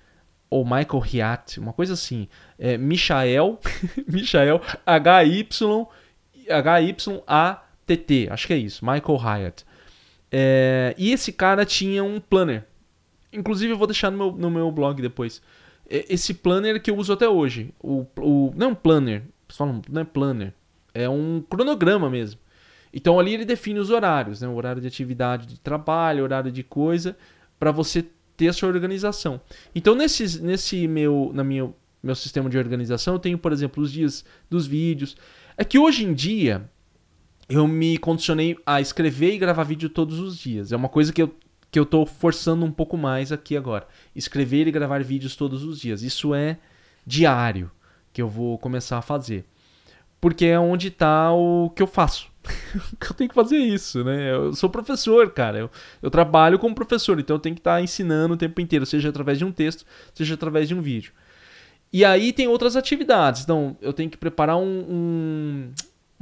ou 0.48 0.64
Michael 0.64 1.02
Hyatt, 1.02 1.58
uma 1.58 1.72
coisa 1.72 1.94
assim, 1.94 2.28
é 2.58 2.78
Michael, 2.78 3.58
Michael 4.06 4.60
H 4.86 5.24
Y 5.24 5.86
Acho 8.30 8.46
que 8.46 8.52
é 8.52 8.58
isso, 8.58 8.84
Michael 8.84 9.18
Hyatt. 9.18 9.64
É, 10.30 10.94
e 10.96 11.12
esse 11.12 11.32
cara 11.32 11.64
tinha 11.64 12.02
um 12.02 12.18
planner 12.18 12.64
Inclusive, 13.32 13.72
eu 13.72 13.78
vou 13.78 13.86
deixar 13.86 14.10
no 14.10 14.18
meu, 14.18 14.32
no 14.32 14.50
meu 14.50 14.70
blog 14.70 15.00
depois. 15.00 15.40
Esse 15.88 16.34
planner 16.34 16.80
que 16.82 16.90
eu 16.90 16.96
uso 16.96 17.12
até 17.12 17.28
hoje. 17.28 17.72
O, 17.82 18.06
o, 18.18 18.52
não 18.54 18.68
é 18.68 18.70
um 18.70 18.74
planner. 18.74 19.22
Não 19.90 20.02
é 20.02 20.04
planner. 20.04 20.52
É 20.92 21.08
um 21.08 21.42
cronograma 21.48 22.10
mesmo. 22.10 22.38
Então 22.92 23.18
ali 23.18 23.32
ele 23.32 23.46
define 23.46 23.78
os 23.78 23.88
horários, 23.88 24.42
né? 24.42 24.48
O 24.48 24.54
horário 24.54 24.82
de 24.82 24.86
atividade 24.86 25.46
de 25.46 25.58
trabalho, 25.58 26.24
horário 26.24 26.52
de 26.52 26.62
coisa, 26.62 27.16
para 27.58 27.72
você 27.72 28.04
ter 28.36 28.48
a 28.48 28.52
sua 28.52 28.68
organização. 28.68 29.40
Então 29.74 29.94
nesse, 29.94 30.42
nesse 30.42 30.86
meu, 30.86 31.30
na 31.32 31.42
minha, 31.42 31.72
meu 32.02 32.14
sistema 32.14 32.50
de 32.50 32.58
organização 32.58 33.14
eu 33.14 33.18
tenho, 33.18 33.38
por 33.38 33.50
exemplo, 33.50 33.82
os 33.82 33.90
dias 33.90 34.24
dos 34.50 34.66
vídeos. 34.66 35.16
É 35.56 35.64
que 35.64 35.78
hoje 35.78 36.04
em 36.04 36.12
dia 36.12 36.68
eu 37.52 37.66
me 37.66 37.98
condicionei 37.98 38.56
a 38.64 38.80
escrever 38.80 39.34
e 39.34 39.38
gravar 39.38 39.64
vídeo 39.64 39.88
todos 39.88 40.18
os 40.18 40.38
dias. 40.38 40.72
É 40.72 40.76
uma 40.76 40.88
coisa 40.88 41.12
que 41.12 41.22
eu 41.22 41.34
que 41.72 41.78
eu 41.78 41.84
estou 41.84 42.04
forçando 42.04 42.66
um 42.66 42.70
pouco 42.70 42.98
mais 42.98 43.32
aqui 43.32 43.56
agora. 43.56 43.88
Escrever 44.14 44.68
e 44.68 44.70
gravar 44.70 45.02
vídeos 45.02 45.34
todos 45.34 45.64
os 45.64 45.80
dias. 45.80 46.02
Isso 46.02 46.34
é 46.34 46.58
diário 47.06 47.70
que 48.12 48.20
eu 48.20 48.28
vou 48.28 48.58
começar 48.58 48.98
a 48.98 49.02
fazer. 49.02 49.46
Porque 50.20 50.44
é 50.44 50.60
onde 50.60 50.88
está 50.88 51.32
o 51.32 51.70
que 51.70 51.82
eu 51.82 51.86
faço. 51.86 52.30
eu 53.00 53.14
tenho 53.14 53.30
que 53.30 53.34
fazer 53.34 53.56
isso, 53.56 54.04
né? 54.04 54.32
Eu 54.32 54.52
sou 54.52 54.68
professor, 54.68 55.30
cara. 55.30 55.60
Eu, 55.60 55.70
eu 56.02 56.10
trabalho 56.10 56.58
como 56.58 56.74
professor, 56.74 57.18
então 57.18 57.36
eu 57.36 57.40
tenho 57.40 57.54
que 57.54 57.60
estar 57.60 57.76
tá 57.76 57.80
ensinando 57.80 58.34
o 58.34 58.36
tempo 58.36 58.60
inteiro, 58.60 58.84
seja 58.84 59.08
através 59.08 59.38
de 59.38 59.44
um 59.46 59.50
texto, 59.50 59.86
seja 60.12 60.34
através 60.34 60.68
de 60.68 60.74
um 60.74 60.82
vídeo. 60.82 61.14
E 61.90 62.04
aí 62.04 62.34
tem 62.34 62.48
outras 62.48 62.76
atividades. 62.76 63.42
Então, 63.42 63.78
eu 63.80 63.94
tenho 63.94 64.10
que 64.10 64.18
preparar 64.18 64.58
um, 64.58 64.84
um 64.88 65.72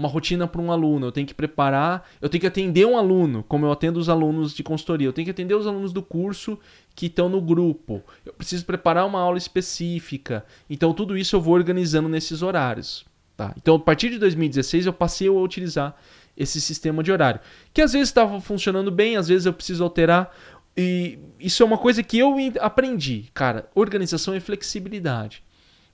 uma 0.00 0.08
rotina 0.08 0.46
para 0.46 0.60
um 0.60 0.72
aluno, 0.72 1.06
eu 1.06 1.12
tenho 1.12 1.26
que 1.26 1.34
preparar, 1.34 2.08
eu 2.20 2.28
tenho 2.28 2.40
que 2.40 2.46
atender 2.46 2.86
um 2.86 2.96
aluno, 2.96 3.44
como 3.46 3.66
eu 3.66 3.72
atendo 3.72 4.00
os 4.00 4.08
alunos 4.08 4.54
de 4.54 4.62
consultoria, 4.62 5.06
eu 5.06 5.12
tenho 5.12 5.26
que 5.26 5.30
atender 5.30 5.54
os 5.54 5.66
alunos 5.66 5.92
do 5.92 6.02
curso 6.02 6.58
que 6.94 7.06
estão 7.06 7.28
no 7.28 7.40
grupo, 7.40 8.02
eu 8.24 8.32
preciso 8.32 8.64
preparar 8.64 9.06
uma 9.06 9.20
aula 9.20 9.38
específica, 9.38 10.44
então 10.68 10.92
tudo 10.92 11.16
isso 11.16 11.36
eu 11.36 11.40
vou 11.40 11.54
organizando 11.54 12.08
nesses 12.08 12.42
horários. 12.42 13.04
Tá? 13.36 13.54
Então, 13.56 13.76
a 13.76 13.78
partir 13.78 14.10
de 14.10 14.18
2016, 14.18 14.86
eu 14.86 14.92
passei 14.92 15.28
a 15.28 15.32
utilizar 15.32 15.96
esse 16.36 16.60
sistema 16.60 17.02
de 17.02 17.12
horário, 17.12 17.40
que 17.72 17.80
às 17.80 17.92
vezes 17.92 18.08
estava 18.08 18.40
funcionando 18.40 18.90
bem, 18.90 19.16
às 19.16 19.28
vezes 19.28 19.46
eu 19.46 19.52
preciso 19.52 19.84
alterar, 19.84 20.34
e 20.76 21.18
isso 21.38 21.62
é 21.62 21.66
uma 21.66 21.78
coisa 21.78 22.02
que 22.02 22.18
eu 22.18 22.34
aprendi, 22.60 23.30
cara, 23.34 23.68
organização 23.74 24.34
e 24.34 24.40
flexibilidade. 24.40 25.42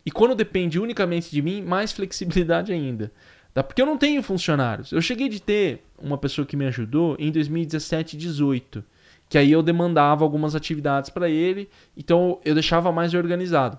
E 0.04 0.10
quando 0.10 0.36
depende 0.36 0.78
unicamente 0.78 1.28
de 1.30 1.42
mim, 1.42 1.62
mais 1.62 1.90
flexibilidade 1.90 2.72
ainda. 2.72 3.12
Tá? 3.56 3.62
Porque 3.62 3.80
eu 3.80 3.86
não 3.86 3.96
tenho 3.96 4.22
funcionários. 4.22 4.92
Eu 4.92 5.00
cheguei 5.00 5.30
de 5.30 5.40
ter 5.40 5.82
uma 5.98 6.18
pessoa 6.18 6.44
que 6.44 6.58
me 6.58 6.66
ajudou 6.66 7.16
em 7.18 7.32
2017 7.32 8.14
e 8.14 8.18
18. 8.18 8.84
Que 9.30 9.38
aí 9.38 9.50
eu 9.50 9.62
demandava 9.62 10.22
algumas 10.26 10.54
atividades 10.54 11.08
para 11.08 11.30
ele, 11.30 11.66
então 11.96 12.38
eu 12.44 12.52
deixava 12.52 12.92
mais 12.92 13.14
organizado. 13.14 13.78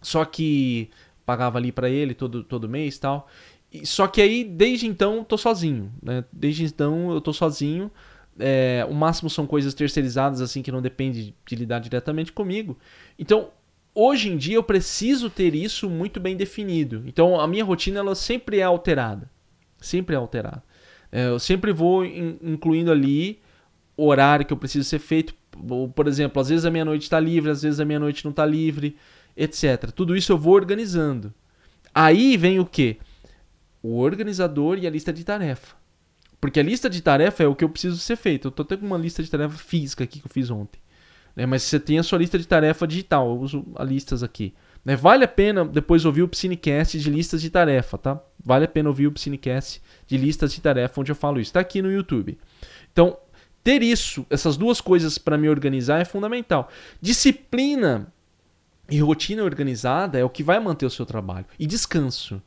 Só 0.00 0.24
que 0.24 0.88
pagava 1.26 1.58
ali 1.58 1.70
para 1.70 1.90
ele 1.90 2.14
todo, 2.14 2.42
todo 2.42 2.70
mês 2.70 2.98
tal. 2.98 3.28
e 3.70 3.86
Só 3.86 4.06
que 4.06 4.22
aí, 4.22 4.42
desde 4.42 4.86
então, 4.86 5.22
tô 5.22 5.36
sozinho. 5.36 5.92
Né? 6.02 6.24
Desde 6.32 6.64
então, 6.64 7.12
eu 7.12 7.20
tô 7.20 7.34
sozinho. 7.34 7.90
É, 8.38 8.86
o 8.88 8.94
máximo 8.94 9.28
são 9.28 9.46
coisas 9.46 9.74
terceirizadas, 9.74 10.40
assim, 10.40 10.62
que 10.62 10.72
não 10.72 10.80
depende 10.80 11.34
de 11.46 11.54
lidar 11.54 11.80
diretamente 11.80 12.32
comigo. 12.32 12.78
Então, 13.18 13.50
hoje 13.96 14.28
em 14.28 14.36
dia 14.36 14.56
eu 14.56 14.62
preciso 14.62 15.30
ter 15.30 15.54
isso 15.54 15.88
muito 15.88 16.20
bem 16.20 16.36
definido. 16.36 17.02
Então 17.06 17.40
a 17.40 17.48
minha 17.48 17.64
rotina 17.64 18.00
ela 18.00 18.14
sempre 18.14 18.58
é 18.58 18.62
alterada. 18.62 19.28
Sempre 19.80 20.14
é 20.14 20.18
alterada. 20.18 20.62
É, 21.10 21.28
eu 21.28 21.38
sempre 21.38 21.72
vou 21.72 22.04
in, 22.04 22.38
incluindo 22.42 22.92
ali 22.92 23.40
o 23.96 24.06
horário 24.06 24.44
que 24.44 24.52
eu 24.52 24.56
preciso 24.56 24.88
ser 24.88 24.98
feito. 24.98 25.34
Por 25.94 26.06
exemplo, 26.06 26.40
às 26.40 26.50
vezes 26.50 26.66
a 26.66 26.70
minha 26.70 26.84
noite 26.84 27.04
está 27.04 27.18
livre, 27.18 27.50
às 27.50 27.62
vezes 27.62 27.80
a 27.80 27.84
minha 27.84 27.98
noite 27.98 28.22
não 28.24 28.30
está 28.30 28.44
livre, 28.44 28.96
etc. 29.34 29.90
Tudo 29.92 30.14
isso 30.14 30.30
eu 30.30 30.36
vou 30.36 30.52
organizando. 30.52 31.32
Aí 31.94 32.36
vem 32.36 32.60
o 32.60 32.66
que? 32.66 32.98
O 33.82 33.96
organizador 33.96 34.78
e 34.78 34.86
a 34.86 34.90
lista 34.90 35.12
de 35.12 35.24
tarefa. 35.24 35.74
Porque 36.38 36.60
a 36.60 36.62
lista 36.62 36.90
de 36.90 37.00
tarefa 37.00 37.42
é 37.42 37.46
o 37.46 37.54
que 37.54 37.64
eu 37.64 37.68
preciso 37.70 37.96
ser 37.96 38.16
feito. 38.16 38.48
Eu 38.48 38.50
estou 38.50 38.64
até 38.64 38.76
com 38.76 38.84
uma 38.84 38.98
lista 38.98 39.22
de 39.22 39.30
tarefa 39.30 39.56
física 39.56 40.04
aqui 40.04 40.20
que 40.20 40.26
eu 40.26 40.30
fiz 40.30 40.50
ontem. 40.50 40.78
Né? 41.36 41.44
Mas 41.44 41.62
você 41.62 41.78
tem 41.78 41.98
a 41.98 42.02
sua 42.02 42.18
lista 42.18 42.38
de 42.38 42.48
tarefa 42.48 42.86
digital. 42.86 43.28
Eu 43.28 43.38
uso 43.38 43.64
as 43.76 43.86
listas 43.86 44.22
aqui. 44.22 44.54
Né? 44.82 44.96
Vale 44.96 45.24
a 45.24 45.28
pena 45.28 45.64
depois 45.64 46.04
ouvir 46.04 46.22
o 46.22 46.28
Psinecast 46.28 46.98
de 46.98 47.10
listas 47.10 47.42
de 47.42 47.50
tarefa, 47.50 47.98
tá? 47.98 48.20
Vale 48.42 48.64
a 48.64 48.68
pena 48.68 48.88
ouvir 48.88 49.06
o 49.06 49.12
Psinecast 49.12 49.82
de 50.06 50.16
listas 50.16 50.52
de 50.52 50.60
tarefa 50.60 51.00
onde 51.00 51.12
eu 51.12 51.16
falo 51.16 51.38
isso. 51.38 51.50
Está 51.50 51.60
aqui 51.60 51.82
no 51.82 51.92
YouTube. 51.92 52.38
Então, 52.92 53.18
ter 53.62 53.82
isso, 53.82 54.24
essas 54.30 54.56
duas 54.56 54.80
coisas 54.80 55.18
para 55.18 55.36
me 55.36 55.48
organizar 55.48 56.00
é 56.00 56.04
fundamental. 56.04 56.70
Disciplina 57.00 58.12
E 58.88 59.00
rotina 59.00 59.42
organizada 59.42 60.16
é 60.16 60.24
o 60.24 60.30
que 60.30 60.44
vai 60.44 60.60
manter 60.60 60.86
o 60.86 60.90
seu 60.90 61.04
trabalho. 61.04 61.44
E 61.58 61.66
descanso. 61.66 62.40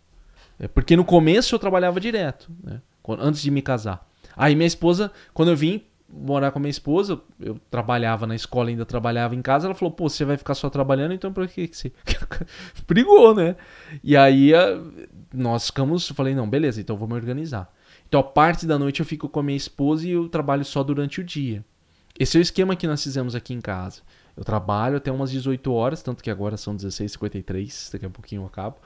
É 0.57 0.67
porque 0.67 0.95
no 0.95 1.03
começo 1.03 1.53
eu 1.53 1.59
trabalhava 1.59 1.99
direto, 1.99 2.49
né? 2.63 2.81
antes 3.19 3.41
de 3.41 3.51
me 3.51 3.61
casar. 3.61 4.07
Aí 4.35 4.55
minha 4.55 4.67
esposa, 4.67 5.11
quando 5.33 5.49
eu 5.49 5.57
vim 5.57 5.83
morar 6.11 6.51
com 6.51 6.59
minha 6.59 6.69
esposa, 6.69 7.21
eu 7.39 7.59
trabalhava 7.69 8.25
na 8.25 8.35
escola, 8.35 8.69
ainda 8.69 8.85
trabalhava 8.85 9.35
em 9.35 9.41
casa, 9.41 9.67
ela 9.67 9.75
falou, 9.75 9.91
pô, 9.91 10.09
você 10.09 10.25
vai 10.25 10.37
ficar 10.37 10.55
só 10.55 10.69
trabalhando, 10.69 11.13
então 11.13 11.31
por 11.31 11.47
que, 11.47 11.67
que 11.67 11.77
você... 11.77 11.91
Brigou, 12.87 13.35
né? 13.35 13.55
E 14.03 14.17
aí 14.17 14.51
nós 15.33 15.67
ficamos, 15.67 16.09
eu 16.09 16.15
falei, 16.15 16.33
não, 16.33 16.49
beleza, 16.49 16.81
então 16.81 16.97
vou 16.97 17.07
me 17.07 17.13
organizar. 17.13 17.71
Então 18.07 18.19
a 18.19 18.23
parte 18.23 18.65
da 18.65 18.79
noite 18.79 18.99
eu 18.99 19.05
fico 19.05 19.29
com 19.29 19.39
a 19.39 19.43
minha 19.43 19.57
esposa 19.57 20.07
e 20.07 20.11
eu 20.11 20.27
trabalho 20.27 20.65
só 20.65 20.83
durante 20.83 21.21
o 21.21 21.23
dia. 21.23 21.63
Esse 22.17 22.37
é 22.37 22.39
o 22.39 22.41
esquema 22.41 22.75
que 22.75 22.87
nós 22.87 23.03
fizemos 23.03 23.35
aqui 23.35 23.53
em 23.53 23.61
casa. 23.61 24.01
Eu 24.35 24.43
trabalho 24.43 24.97
até 24.97 25.11
umas 25.11 25.31
18 25.31 25.71
horas, 25.71 26.01
tanto 26.01 26.23
que 26.23 26.31
agora 26.31 26.57
são 26.57 26.75
16h53, 26.75 27.91
daqui 27.91 28.05
a 28.05 28.09
pouquinho 28.09 28.41
eu 28.41 28.45
acabo. 28.45 28.77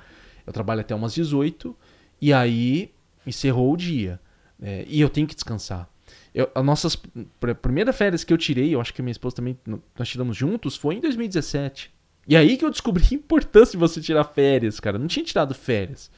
Eu 0.46 0.52
trabalho 0.52 0.82
até 0.82 0.94
umas 0.94 1.14
18 1.14 1.76
e 2.22 2.34
aí 2.34 2.92
encerrou 3.26 3.72
o 3.72 3.78
dia. 3.78 4.20
É, 4.62 4.86
e 4.88 5.00
eu 5.00 5.10
tenho 5.10 5.28
que 5.28 5.36
descansar. 5.36 5.90
Eu, 6.34 6.50
a 6.54 6.64
nossas 6.64 6.98
a 7.42 7.56
primeira 7.56 7.94
férias 7.94 8.24
que 8.24 8.34
eu 8.34 8.38
tirei, 8.38 8.74
eu 8.74 8.82
acho 8.82 8.94
que 8.94 9.02
minha 9.02 9.12
esposa 9.12 9.36
também 9.36 9.58
nós 9.98 10.10
tiramos 10.10 10.36
juntos, 10.36 10.76
foi 10.76 10.96
em 10.96 11.00
2017. 11.00 11.92
E 12.28 12.36
aí 12.36 12.58
que 12.58 12.66
eu 12.66 12.70
descobri 12.70 13.04
a 13.12 13.16
importância 13.16 13.74
de 13.74 13.78
você 13.78 14.02
tirar 14.02 14.24
férias, 14.24 14.80
cara. 14.80 14.96
Eu 14.98 15.00
não 15.00 15.08
tinha 15.08 15.26
tirado 15.26 15.54
férias. 15.54 16.10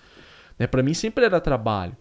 Né? 0.58 0.68
Para 0.68 0.84
mim 0.84 0.94
sempre 0.94 1.26
era 1.26 1.40
trabalho. 1.40 1.96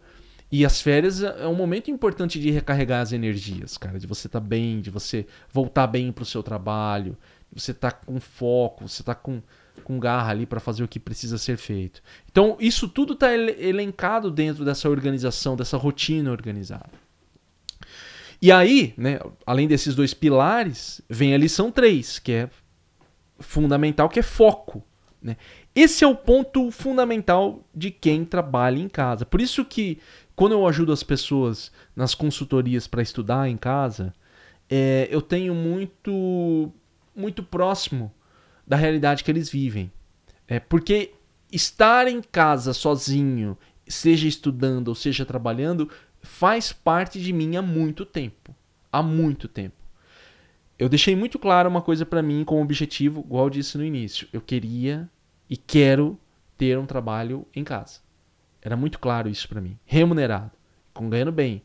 E 0.51 0.65
as 0.65 0.81
férias 0.81 1.23
é, 1.23 1.43
é 1.43 1.47
um 1.47 1.55
momento 1.55 1.91
importante 1.91 2.39
de 2.39 2.51
recarregar 2.51 3.01
as 3.01 3.13
energias, 3.13 3.77
cara. 3.77 3.99
De 3.99 4.07
você 4.07 4.29
estar 4.29 4.41
tá 4.41 4.47
bem, 4.47 4.81
de 4.81 4.91
você 4.91 5.27
voltar 5.53 5.87
bem 5.87 6.13
pro 6.13 6.25
seu 6.25 6.43
trabalho, 6.43 7.17
de 7.53 7.61
você 7.61 7.73
estar 7.73 7.93
tá 7.93 8.01
com 8.07 8.21
foco, 8.21 8.87
você 8.87 9.03
tá 9.03 9.15
com, 9.15 9.43
com 9.83 9.99
garra 9.99 10.31
ali 10.31 10.47
para 10.47 10.61
fazer 10.61 10.85
o 10.85 10.89
que 10.89 11.01
precisa 11.01 11.39
ser 11.39 11.57
feito. 11.57 12.03
Então, 12.31 12.57
isso 12.61 12.89
tudo 12.89 13.15
está 13.15 13.35
elencado 13.35 14.31
dentro 14.31 14.65
dessa 14.65 14.89
organização, 14.89 15.57
dessa 15.57 15.77
rotina 15.77 16.31
organizada. 16.31 17.04
E 18.45 18.53
aí, 18.53 18.93
né, 18.99 19.19
além 19.47 19.67
desses 19.67 19.95
dois 19.95 20.13
pilares, 20.13 21.01
vem 21.09 21.33
a 21.33 21.39
lição 21.39 21.71
3, 21.71 22.19
que 22.19 22.31
é 22.31 22.51
fundamental, 23.39 24.07
que 24.07 24.19
é 24.19 24.23
foco. 24.23 24.85
Né? 25.23 25.39
Esse 25.75 26.05
é 26.05 26.07
o 26.07 26.15
ponto 26.15 26.71
fundamental 26.71 27.67
de 27.75 27.91
quem 27.91 28.23
trabalha 28.23 28.79
em 28.79 28.87
casa. 28.87 29.25
Por 29.25 29.41
isso 29.41 29.65
que 29.65 29.99
quando 30.37 30.53
eu 30.53 30.69
ajudo 30.69 30.93
as 30.93 31.03
pessoas 31.03 31.73
nas 31.97 32.15
consultorias 32.15 32.87
para 32.87 33.01
estudar 33.01 33.49
em 33.49 33.57
casa, 33.57 34.13
é, 34.69 35.09
eu 35.11 35.23
tenho 35.23 35.55
muito 35.55 36.71
muito 37.17 37.43
próximo 37.43 38.13
da 38.67 38.77
realidade 38.77 39.25
que 39.25 39.31
eles 39.31 39.49
vivem. 39.49 39.91
É, 40.47 40.61
porque 40.61 41.15
estar 41.51 42.09
em 42.09 42.21
casa 42.21 42.75
sozinho, 42.75 43.57
seja 43.89 44.29
estudando 44.29 44.89
ou 44.89 44.95
seja 44.95 45.25
trabalhando, 45.25 45.89
faz 46.25 46.73
parte 46.73 47.21
de 47.21 47.33
mim 47.33 47.57
há 47.57 47.63
muito 47.63 48.05
tempo. 48.05 48.55
Há 48.91 49.03
muito 49.03 49.47
tempo. 49.47 49.77
Eu 50.79 50.89
deixei 50.89 51.15
muito 51.15 51.39
claro 51.39 51.69
uma 51.69 51.83
coisa 51.83 52.05
para 52.05 52.23
mim 52.23 52.45
como 52.45 52.63
objetivo, 52.63 53.21
igual 53.21 53.45
eu 53.47 53.51
disse 53.51 53.79
no 53.79 53.85
início. 53.85 54.27
Eu 54.33 54.41
queria 54.41 55.09
e 55.49 55.57
quero 55.57 56.19
ter 56.59 56.79
um 56.79 56.87
trabalho 56.87 57.47
em 57.55 57.63
casa. 57.63 58.01
Era 58.61 58.77
muito 58.77 58.99
claro 58.99 59.29
isso 59.29 59.49
para 59.49 59.61
mim. 59.61 59.79
Remunerado, 59.85 60.51
com 60.93 61.09
ganhando 61.09 61.31
bem, 61.31 61.63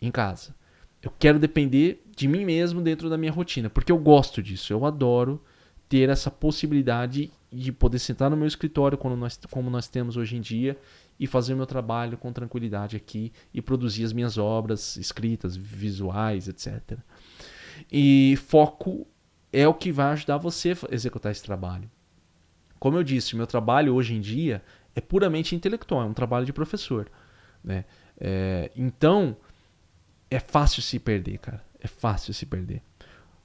em 0.00 0.10
casa. 0.10 0.54
Eu 1.02 1.12
quero 1.18 1.38
depender 1.38 2.04
de 2.14 2.28
mim 2.28 2.44
mesmo 2.44 2.80
dentro 2.80 3.08
da 3.08 3.16
minha 3.16 3.32
rotina, 3.32 3.70
porque 3.70 3.90
eu 3.90 3.98
gosto 3.98 4.42
disso. 4.42 4.72
Eu 4.72 4.84
adoro 4.84 5.42
ter 5.88 6.08
essa 6.08 6.30
possibilidade 6.30 7.30
de 7.52 7.72
poder 7.72 7.98
sentar 7.98 8.30
no 8.30 8.36
meu 8.36 8.46
escritório 8.46 8.98
como 8.98 9.16
nós, 9.16 9.38
como 9.50 9.70
nós 9.70 9.88
temos 9.88 10.16
hoje 10.16 10.36
em 10.36 10.40
dia 10.40 10.76
e 11.18 11.26
fazer 11.26 11.54
o 11.54 11.56
meu 11.56 11.66
trabalho 11.66 12.18
com 12.18 12.32
tranquilidade 12.32 12.96
aqui 12.96 13.32
e 13.52 13.62
produzir 13.62 14.04
as 14.04 14.12
minhas 14.12 14.36
obras 14.36 14.96
escritas, 14.96 15.56
visuais, 15.56 16.48
etc. 16.48 16.98
E 17.90 18.38
foco 18.46 19.06
é 19.52 19.66
o 19.66 19.74
que 19.74 19.90
vai 19.90 20.12
ajudar 20.12 20.36
você 20.36 20.72
a 20.72 20.94
executar 20.94 21.32
esse 21.32 21.42
trabalho. 21.42 21.90
Como 22.78 22.96
eu 22.96 23.02
disse, 23.02 23.34
o 23.34 23.36
meu 23.36 23.46
trabalho 23.46 23.94
hoje 23.94 24.14
em 24.14 24.20
dia 24.20 24.62
é 24.94 25.00
puramente 25.00 25.54
intelectual, 25.54 26.02
é 26.02 26.06
um 26.06 26.14
trabalho 26.14 26.44
de 26.44 26.52
professor. 26.52 27.10
Né? 27.64 27.84
É, 28.18 28.70
então, 28.76 29.36
é 30.30 30.38
fácil 30.38 30.82
se 30.82 30.98
perder, 30.98 31.38
cara. 31.38 31.64
É 31.80 31.86
fácil 31.86 32.34
se 32.34 32.46
perder. 32.46 32.82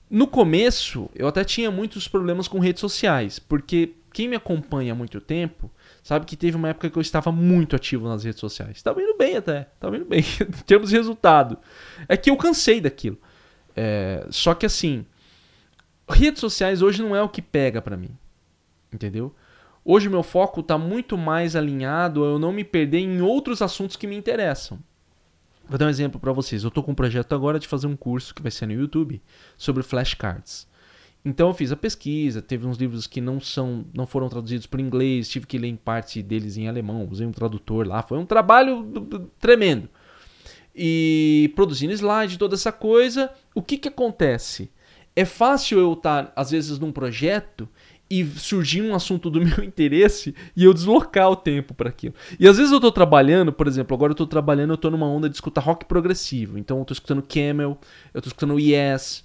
No 0.10 0.28
começo, 0.28 1.10
eu 1.16 1.28
até 1.28 1.44
tinha 1.44 1.72
muitos 1.72 2.08
problemas 2.08 2.48
com 2.48 2.60
redes 2.60 2.82
sociais, 2.82 3.40
porque 3.40 3.94
quem 4.12 4.28
me 4.28 4.36
acompanha 4.36 4.94
há 4.94 4.96
muito 4.96 5.20
tempo 5.22 5.72
sabe 6.04 6.26
que 6.26 6.36
teve 6.36 6.58
uma 6.58 6.70
época 6.70 6.90
que 6.90 6.98
eu 6.98 7.02
estava 7.02 7.32
muito 7.32 7.76
ativo 7.76 8.08
nas 8.08 8.24
redes 8.24 8.40
sociais. 8.40 8.78
Estava 8.78 9.02
indo 9.02 9.18
bem 9.18 9.38
até, 9.38 9.70
estava 9.74 9.96
indo 9.96 10.06
bem, 10.06 10.20
em 10.42 10.64
termos 10.64 10.90
de 10.90 10.96
resultado. 10.98 11.58
É 12.08 12.18
que 12.18 12.30
eu 12.30 12.38
cansei 12.38 12.82
daquilo. 12.82 13.18
É, 13.76 14.28
só 14.30 14.54
que 14.54 14.66
assim, 14.66 15.06
redes 16.10 16.42
sociais 16.42 16.82
hoje 16.82 17.02
não 17.02 17.16
é 17.16 17.24
o 17.24 17.30
que 17.30 17.42
pega 17.42 17.82
para 17.82 17.96
mim, 17.96 18.18
entendeu? 18.92 19.34
Hoje 19.84 20.10
meu 20.10 20.24
foco 20.24 20.60
está 20.60 20.78
muito 20.78 21.18
mais 21.18 21.56
alinhado 21.56 22.24
a 22.24 22.28
eu 22.28 22.40
não 22.40 22.52
me 22.52 22.64
perder 22.64 23.00
em 23.00 23.22
outros 23.22 23.62
assuntos 23.62 23.96
que 23.96 24.06
me 24.06 24.16
interessam. 24.16 24.80
Vou 25.68 25.78
dar 25.78 25.86
um 25.86 25.90
exemplo 25.90 26.20
para 26.20 26.34
vocês. 26.34 26.64
Eu 26.64 26.68
estou 26.68 26.84
com 26.84 26.92
um 26.92 26.96
projeto 26.96 27.34
agora 27.34 27.58
de 27.58 27.68
fazer 27.68 27.88
um 27.88 27.96
curso 27.96 28.36
que 28.36 28.42
vai 28.42 28.52
ser 28.52 28.66
no 28.66 28.74
YouTube 28.74 29.22
sobre 29.58 29.82
flashcards. 29.82 30.68
Então 31.24 31.50
eu 31.50 31.54
fiz 31.54 31.72
a 31.72 31.76
pesquisa, 31.76 32.42
teve 32.42 32.66
uns 32.66 32.78
livros 32.78 33.06
que 33.06 33.22
não 33.22 33.40
são, 33.40 33.86
não 33.94 34.08
foram 34.08 34.28
traduzidos 34.28 34.66
para 34.66 34.82
inglês, 34.82 35.30
tive 35.30 35.46
que 35.46 35.58
ler 35.58 35.68
em 35.68 35.76
parte 35.76 36.22
deles 36.24 36.58
em 36.58 36.68
alemão, 36.68 37.08
usei 37.10 37.28
um 37.28 37.32
tradutor 37.32 37.88
lá, 37.88 38.02
foi 38.02 38.18
um 38.18 38.26
trabalho 38.26 39.30
tremendo. 39.40 39.88
E 40.76 41.52
produzindo 41.56 41.94
slide, 41.94 42.40
toda 42.40 42.56
essa 42.56 42.72
coisa, 42.72 43.30
o 43.54 43.62
que 43.62 43.78
que 43.78 43.88
acontece? 43.88 44.72
É 45.16 45.26
fácil 45.26 45.80
eu 45.80 45.94
estar 45.94 46.32
às 46.36 46.50
vezes 46.52 46.80
num 46.80 46.92
projeto 46.92 47.70
e 48.10 48.26
surgir 48.26 48.82
um 48.82 48.94
assunto 48.96 49.30
do 49.30 49.40
meu 49.46 49.64
interesse 49.64 50.36
e 50.56 50.66
eu 50.66 50.74
deslocar 50.74 51.30
o 51.30 51.36
tempo 51.36 51.74
para 51.74 51.90
aquilo. 51.90 52.16
E 52.40 52.48
às 52.48 52.58
vezes 52.58 52.72
eu 52.72 52.78
estou 52.78 52.92
trabalhando, 52.92 53.54
por 53.54 53.68
exemplo, 53.68 53.96
agora 53.96 54.12
eu 54.12 54.14
estou 54.14 54.28
trabalhando, 54.28 54.72
eu 54.72 54.76
estou 54.76 54.90
numa 54.90 55.08
onda 55.08 55.30
de 55.30 55.36
escutar 55.36 55.62
rock 55.62 55.86
progressivo. 55.86 56.58
Então 56.58 56.78
eu 56.78 56.82
estou 56.82 56.94
escutando 56.94 57.22
Camel, 57.22 57.78
eu 58.14 58.20
estou 58.20 58.30
escutando 58.30 58.60
Yes, 58.60 59.24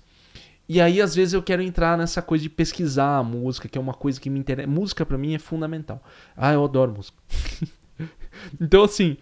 e 0.69 0.81
aí, 0.81 1.01
às 1.01 1.15
vezes, 1.15 1.33
eu 1.33 1.43
quero 1.43 1.63
entrar 1.63 1.97
nessa 1.97 2.21
coisa 2.21 2.43
de 2.43 2.51
pesquisar 2.51 3.19
a 3.19 3.23
música, 3.23 3.69
que 3.69 3.79
é 3.79 3.81
uma 3.81 3.95
coisa 3.95 4.21
que 4.21 4.29
me 4.29 4.39
interessa. 4.39 4.69
Música, 4.69 5.07
para 5.07 5.17
mim, 5.17 5.35
é 5.35 5.39
fundamental. 5.39 6.03
Ah, 6.37 6.53
eu 6.53 6.65
adoro 6.65 6.93
música. 6.93 7.17
então, 8.61 8.83
assim, 8.83 9.17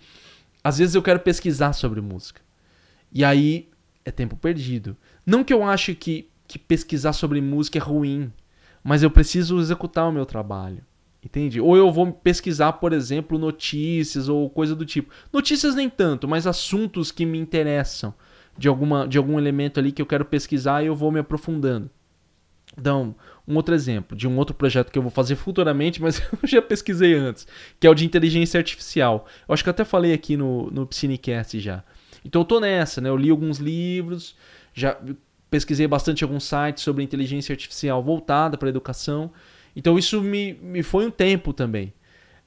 às 0.62 0.78
vezes 0.78 0.94
eu 0.94 1.02
quero 1.02 1.20
pesquisar 1.20 1.74
sobre 1.74 2.00
música. 2.00 2.40
E 3.12 3.22
aí, 3.22 3.68
é 4.04 4.10
tempo 4.10 4.36
perdido. 4.36 4.96
Não 5.26 5.44
que 5.44 5.52
eu 5.52 5.62
ache 5.62 5.94
que, 5.94 6.30
que 6.48 6.58
pesquisar 6.58 7.12
sobre 7.12 7.40
música 7.42 7.78
é 7.78 7.80
ruim, 7.80 8.32
mas 8.82 9.02
eu 9.02 9.10
preciso 9.10 9.60
executar 9.60 10.08
o 10.08 10.12
meu 10.12 10.24
trabalho. 10.24 10.82
Entende? 11.22 11.60
Ou 11.60 11.76
eu 11.76 11.90
vou 11.90 12.10
pesquisar, 12.12 12.74
por 12.74 12.92
exemplo, 12.92 13.38
notícias 13.38 14.28
ou 14.28 14.48
coisa 14.48 14.74
do 14.74 14.84
tipo. 14.84 15.12
Notícias 15.32 15.74
nem 15.74 15.88
tanto, 15.88 16.26
mas 16.26 16.46
assuntos 16.46 17.10
que 17.10 17.24
me 17.24 17.38
interessam 17.38 18.14
de, 18.56 18.68
alguma, 18.68 19.06
de 19.06 19.18
algum 19.18 19.38
elemento 19.38 19.80
ali 19.80 19.92
que 19.92 20.00
eu 20.00 20.06
quero 20.06 20.24
pesquisar 20.24 20.82
e 20.82 20.86
eu 20.86 20.94
vou 20.94 21.10
me 21.10 21.20
aprofundando. 21.20 21.90
Então, 22.78 23.14
um 23.46 23.54
outro 23.56 23.74
exemplo 23.74 24.16
de 24.16 24.26
um 24.26 24.36
outro 24.36 24.54
projeto 24.54 24.90
que 24.90 24.98
eu 24.98 25.02
vou 25.02 25.10
fazer 25.10 25.36
futuramente, 25.36 26.00
mas 26.02 26.20
eu 26.20 26.48
já 26.48 26.62
pesquisei 26.62 27.14
antes, 27.14 27.46
que 27.78 27.86
é 27.86 27.90
o 27.90 27.94
de 27.94 28.04
inteligência 28.04 28.58
artificial. 28.58 29.26
Eu 29.48 29.52
acho 29.52 29.62
que 29.62 29.68
eu 29.68 29.72
até 29.72 29.84
falei 29.84 30.12
aqui 30.12 30.36
no, 30.36 30.70
no 30.70 30.86
Psinecast 30.86 31.58
já. 31.60 31.84
Então 32.24 32.40
eu 32.40 32.46
tô 32.46 32.58
nessa, 32.58 33.00
né? 33.00 33.08
Eu 33.08 33.16
li 33.16 33.30
alguns 33.30 33.58
livros, 33.58 34.34
já 34.72 34.98
pesquisei 35.50 35.86
bastante 35.86 36.24
alguns 36.24 36.44
sites 36.44 36.82
sobre 36.82 37.04
inteligência 37.04 37.52
artificial 37.52 38.02
voltada 38.02 38.56
para 38.56 38.68
a 38.68 38.70
educação. 38.70 39.30
Então 39.76 39.98
isso 39.98 40.20
me, 40.22 40.54
me 40.54 40.82
foi 40.82 41.06
um 41.06 41.10
tempo 41.10 41.52
também. 41.52 41.92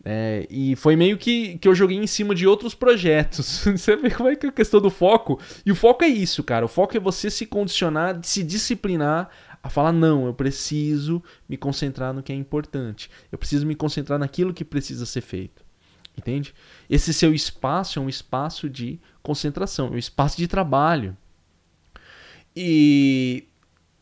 É, 0.10 0.48
e 0.50 0.74
foi 0.78 0.96
meio 0.96 1.18
que, 1.18 1.58
que 1.58 1.68
eu 1.68 1.76
joguei 1.76 1.98
em 1.98 2.08
cima 2.08 2.34
de 2.34 2.48
outros 2.48 2.74
projetos. 2.74 3.66
Você 3.68 3.94
vê 3.98 4.10
como 4.10 4.30
é 4.30 4.38
que 4.38 4.46
é 4.46 4.50
a 4.50 4.54
questão 4.54 4.80
do 4.80 4.90
foco. 4.90 5.38
E 5.66 5.72
o 5.72 5.76
foco 5.76 6.02
é 6.06 6.08
isso, 6.08 6.42
cara. 6.46 6.64
O 6.64 6.70
foco 6.70 6.96
é 6.96 7.00
você 7.00 7.30
se 7.30 7.46
condicionar, 7.46 8.18
se 8.24 8.42
disciplinar 8.42 9.30
a 9.62 9.70
falar: 9.70 9.92
não, 9.92 10.26
eu 10.26 10.34
preciso 10.34 11.22
me 11.50 11.58
concentrar 11.58 12.14
no 12.14 12.24
que 12.24 12.32
é 12.32 12.36
importante. 12.38 13.12
Eu 13.30 13.38
preciso 13.38 13.66
me 13.66 13.76
concentrar 13.76 14.18
naquilo 14.18 14.54
que 14.54 14.64
precisa 14.64 15.06
ser 15.06 15.20
feito. 15.20 15.62
Entende? 16.18 16.56
Esse 16.90 17.14
seu 17.14 17.34
espaço 17.34 18.00
é 18.00 18.02
um 18.02 18.08
espaço 18.08 18.70
de 18.70 19.02
concentração, 19.22 19.88
é 19.88 19.92
um 19.92 19.98
espaço 19.98 20.38
de 20.38 20.48
trabalho. 20.48 21.18
E, 22.56 23.44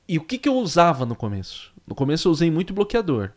e 0.08 0.20
o 0.20 0.24
que, 0.24 0.38
que 0.38 0.48
eu 0.48 0.54
usava 0.54 1.04
no 1.04 1.16
começo? 1.16 1.74
No 1.88 1.96
começo 1.96 2.28
eu 2.28 2.32
usei 2.32 2.52
muito 2.52 2.76
bloqueador. 2.76 3.32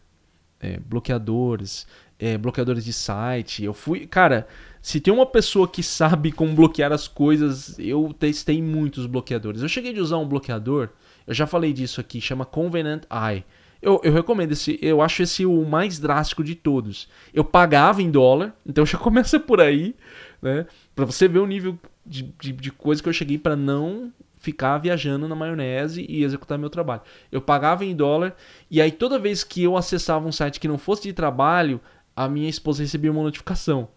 É, 0.61 0.79
bloqueadores, 0.81 1.87
é, 2.19 2.37
bloqueadores 2.37 2.85
de 2.85 2.93
site. 2.93 3.65
Eu 3.65 3.73
fui. 3.73 4.07
Cara, 4.07 4.47
se 4.83 5.01
tem 5.01 5.13
uma 5.13 5.27
pessoa 5.27 5.69
que 5.69 5.83
sabe 5.83 6.33
como 6.33 6.55
bloquear 6.55 6.93
as 6.93 7.07
coisas, 7.07 7.79
eu 7.79 8.15
testei 8.19 8.63
muitos 8.63 9.07
bloqueadores. 9.07 9.63
Eu 9.63 9.69
cheguei 9.69 9.93
de 9.93 10.01
usar 10.01 10.19
um 10.19 10.27
bloqueador, 10.27 10.91
eu 11.27 11.35
já 11.35 11.47
falei 11.47 11.73
disso 11.73 12.01
aqui, 12.01 12.21
chama 12.21 12.45
Convenant 12.45 13.03
Eye. 13.11 13.45
Eu, 13.81 14.01
eu 14.03 14.13
recomendo 14.13 14.53
esse, 14.53 14.77
eu 14.83 15.01
acho 15.01 15.23
esse 15.23 15.47
o 15.47 15.65
mais 15.65 15.99
drástico 15.99 16.43
de 16.43 16.55
todos. 16.55 17.09
Eu 17.33 17.45
pagava 17.45 18.03
em 18.03 18.11
dólar, 18.11 18.55
então 18.67 18.85
já 18.85 18.99
começa 18.99 19.39
por 19.39 19.61
aí, 19.61 19.95
né? 20.43 20.67
Para 20.97 21.05
você 21.05 21.29
ver 21.29 21.39
o 21.39 21.47
nível 21.47 21.79
de, 22.05 22.35
de, 22.41 22.53
de 22.53 22.73
coisa 22.73 23.03
que 23.03 23.09
eu 23.09 23.13
cheguei 23.13 23.39
para 23.39 23.55
não 23.55 24.13
ficar 24.41 24.79
viajando 24.79 25.29
na 25.29 25.35
maionese 25.35 26.07
e 26.09 26.25
executar 26.25 26.59
meu 26.59 26.71
trabalho. 26.71 27.03
Eu 27.31 27.41
pagava 27.41 27.85
em 27.85 27.95
dólar 27.95 28.35
e 28.71 28.81
aí 28.81 28.91
toda 28.91 29.19
vez 29.19 29.45
que 29.45 29.63
eu 29.63 29.77
acessava 29.77 30.27
um 30.27 30.33
site 30.33 30.61
que 30.61 30.69
não 30.69 30.79
fosse 30.79 31.03
de 31.03 31.13
trabalho, 31.13 31.81
a 32.19 32.29
minha 32.29 32.49
esposa 32.49 32.83
recebia 32.83 33.13
uma 33.13 33.23
notificação. 33.23 33.89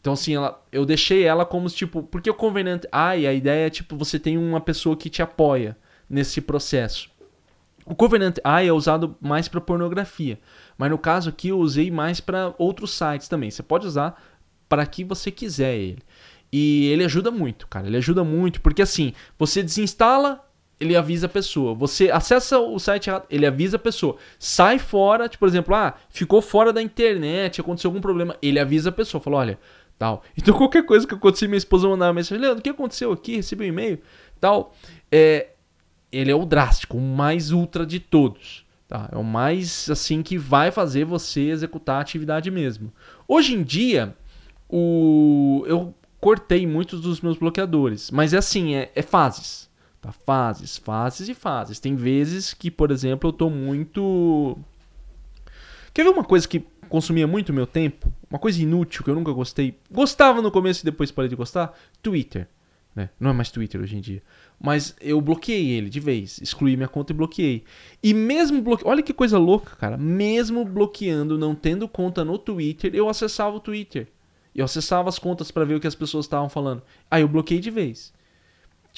Então 0.00 0.12
assim, 0.12 0.36
ela, 0.36 0.64
eu 0.70 0.86
deixei 0.86 1.24
ela 1.24 1.44
como 1.44 1.68
tipo, 1.68 2.04
porque 2.04 2.30
o 2.30 2.34
Covenant 2.34 2.84
AI, 2.92 3.26
a 3.26 3.32
ideia 3.32 3.66
é 3.66 3.70
tipo 3.70 3.96
você 3.96 4.16
tem 4.16 4.38
uma 4.38 4.60
pessoa 4.60 4.96
que 4.96 5.10
te 5.10 5.22
apoia 5.22 5.76
nesse 6.08 6.40
processo. 6.40 7.10
O 7.84 7.96
Covenant 7.96 8.36
AI 8.44 8.68
é 8.68 8.72
usado 8.72 9.16
mais 9.20 9.48
para 9.48 9.60
pornografia, 9.60 10.38
mas 10.76 10.88
no 10.88 10.98
caso 10.98 11.30
aqui 11.30 11.48
eu 11.48 11.58
usei 11.58 11.90
mais 11.90 12.20
para 12.20 12.54
outros 12.58 12.92
sites 12.92 13.26
também. 13.26 13.50
Você 13.50 13.62
pode 13.62 13.88
usar 13.88 14.22
para 14.68 14.86
que 14.86 15.02
você 15.02 15.32
quiser 15.32 15.74
ele. 15.74 16.02
E 16.52 16.86
ele 16.86 17.04
ajuda 17.04 17.32
muito, 17.32 17.66
cara. 17.66 17.88
Ele 17.88 17.96
ajuda 17.96 18.22
muito, 18.22 18.60
porque 18.60 18.82
assim, 18.82 19.12
você 19.36 19.64
desinstala, 19.64 20.47
ele 20.80 20.96
avisa 20.96 21.26
a 21.26 21.28
pessoa. 21.28 21.74
Você 21.74 22.10
acessa 22.10 22.58
o 22.58 22.78
site 22.78 23.10
ele 23.28 23.46
avisa 23.46 23.76
a 23.76 23.80
pessoa. 23.80 24.16
Sai 24.38 24.78
fora, 24.78 25.28
tipo, 25.28 25.40
por 25.40 25.48
exemplo, 25.48 25.74
ah, 25.74 25.94
ficou 26.08 26.40
fora 26.40 26.72
da 26.72 26.80
internet, 26.80 27.60
aconteceu 27.60 27.88
algum 27.88 28.00
problema, 28.00 28.36
ele 28.40 28.58
avisa 28.58 28.90
a 28.90 28.92
pessoa, 28.92 29.20
fala, 29.20 29.38
olha, 29.38 29.58
tal. 29.98 30.22
Então 30.36 30.54
qualquer 30.58 30.84
coisa 30.84 31.06
que 31.06 31.14
acontecer, 31.14 31.48
minha 31.48 31.58
esposa 31.58 31.88
mandava 31.88 32.10
uma 32.10 32.16
mensagem, 32.16 32.40
Leandro, 32.40 32.60
o 32.60 32.62
que 32.62 32.70
aconteceu 32.70 33.12
aqui? 33.12 33.36
Recebi 33.36 33.64
um 33.64 33.68
e-mail, 33.68 34.00
tal. 34.40 34.74
É, 35.10 35.48
ele 36.12 36.30
é 36.30 36.34
o 36.34 36.46
drástico, 36.46 36.96
o 36.96 37.00
mais 37.00 37.50
ultra 37.50 37.84
de 37.84 37.98
todos. 38.00 38.66
Tá? 38.86 39.08
É 39.12 39.18
o 39.18 39.24
mais 39.24 39.90
assim 39.90 40.22
que 40.22 40.38
vai 40.38 40.70
fazer 40.70 41.04
você 41.04 41.50
executar 41.50 41.96
a 41.96 42.00
atividade 42.00 42.50
mesmo. 42.50 42.90
Hoje 43.26 43.54
em 43.54 43.62
dia, 43.62 44.16
o 44.68 45.62
eu 45.66 45.94
cortei 46.20 46.66
muitos 46.66 47.00
dos 47.00 47.20
meus 47.20 47.36
bloqueadores, 47.36 48.10
mas 48.10 48.32
é 48.32 48.38
assim, 48.38 48.74
é, 48.74 48.90
é 48.94 49.02
fases. 49.02 49.67
Tá? 50.08 50.12
Fases, 50.24 50.78
fases 50.78 51.28
e 51.28 51.34
fases. 51.34 51.78
Tem 51.78 51.94
vezes 51.94 52.54
que, 52.54 52.70
por 52.70 52.90
exemplo, 52.90 53.28
eu 53.28 53.32
tô 53.32 53.50
muito. 53.50 54.58
Quer 55.92 56.04
ver 56.04 56.10
uma 56.10 56.24
coisa 56.24 56.48
que 56.48 56.64
consumia 56.88 57.26
muito 57.26 57.52
meu 57.52 57.66
tempo? 57.66 58.10
Uma 58.30 58.38
coisa 58.38 58.62
inútil 58.62 59.04
que 59.04 59.10
eu 59.10 59.14
nunca 59.14 59.32
gostei. 59.32 59.78
Gostava 59.90 60.40
no 60.40 60.50
começo 60.50 60.82
e 60.82 60.84
depois 60.84 61.10
parei 61.10 61.28
de 61.28 61.36
gostar? 61.36 61.78
Twitter. 62.02 62.48
Né? 62.94 63.10
Não 63.20 63.30
é 63.30 63.32
mais 63.32 63.50
Twitter 63.50 63.80
hoje 63.80 63.96
em 63.96 64.00
dia. 64.00 64.22
Mas 64.58 64.96
eu 65.00 65.20
bloqueei 65.20 65.70
ele 65.70 65.90
de 65.90 66.00
vez. 66.00 66.40
Excluí 66.40 66.76
minha 66.76 66.88
conta 66.88 67.12
e 67.12 67.16
bloqueei. 67.16 67.64
E 68.02 68.14
mesmo 68.14 68.62
bloqueando. 68.62 68.90
Olha 68.90 69.02
que 69.02 69.12
coisa 69.12 69.38
louca, 69.38 69.76
cara. 69.76 69.96
Mesmo 69.96 70.64
bloqueando, 70.64 71.36
não 71.36 71.54
tendo 71.54 71.86
conta 71.86 72.24
no 72.24 72.38
Twitter, 72.38 72.94
eu 72.94 73.08
acessava 73.08 73.56
o 73.56 73.60
Twitter. 73.60 74.08
Eu 74.54 74.64
acessava 74.64 75.08
as 75.08 75.18
contas 75.18 75.50
para 75.50 75.64
ver 75.64 75.74
o 75.74 75.80
que 75.80 75.86
as 75.86 75.94
pessoas 75.94 76.24
estavam 76.24 76.48
falando. 76.48 76.82
Aí 77.10 77.22
eu 77.22 77.28
bloqueei 77.28 77.60
de 77.60 77.70
vez. 77.70 78.12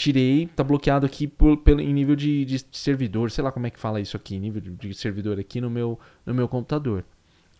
Tirei, 0.01 0.47
tá 0.47 0.65
bloqueado 0.65 1.05
aqui 1.05 1.27
por, 1.27 1.59
pelo, 1.59 1.79
em 1.79 1.93
nível 1.93 2.17
de, 2.17 2.43
de, 2.47 2.65
servidor, 2.73 3.31
sei 3.31 3.45
lá 3.45 3.53
como 3.53 3.67
é 3.67 3.71
que 3.71 3.79
fala 3.79 4.01
isso 4.01 4.17
aqui, 4.17 4.39
nível 4.39 4.59
de, 4.59 4.71
de 4.71 4.95
servidor 4.95 5.39
aqui 5.39 5.61
no 5.61 5.69
meu, 5.69 6.01
no 6.25 6.33
meu 6.33 6.49
computador. 6.49 7.05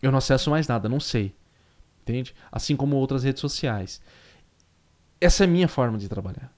Eu 0.01 0.09
não 0.09 0.17
acesso 0.17 0.49
mais 0.49 0.67
nada, 0.67 0.89
não 0.89 0.99
sei. 0.99 1.35
Entende? 2.01 2.33
Assim 2.51 2.75
como 2.75 2.95
outras 2.95 3.23
redes 3.23 3.41
sociais. 3.41 4.01
Essa 5.21 5.43
é 5.43 5.45
a 5.45 5.47
minha 5.47 5.67
forma 5.67 5.99
de 5.99 6.09
trabalhar. 6.09 6.51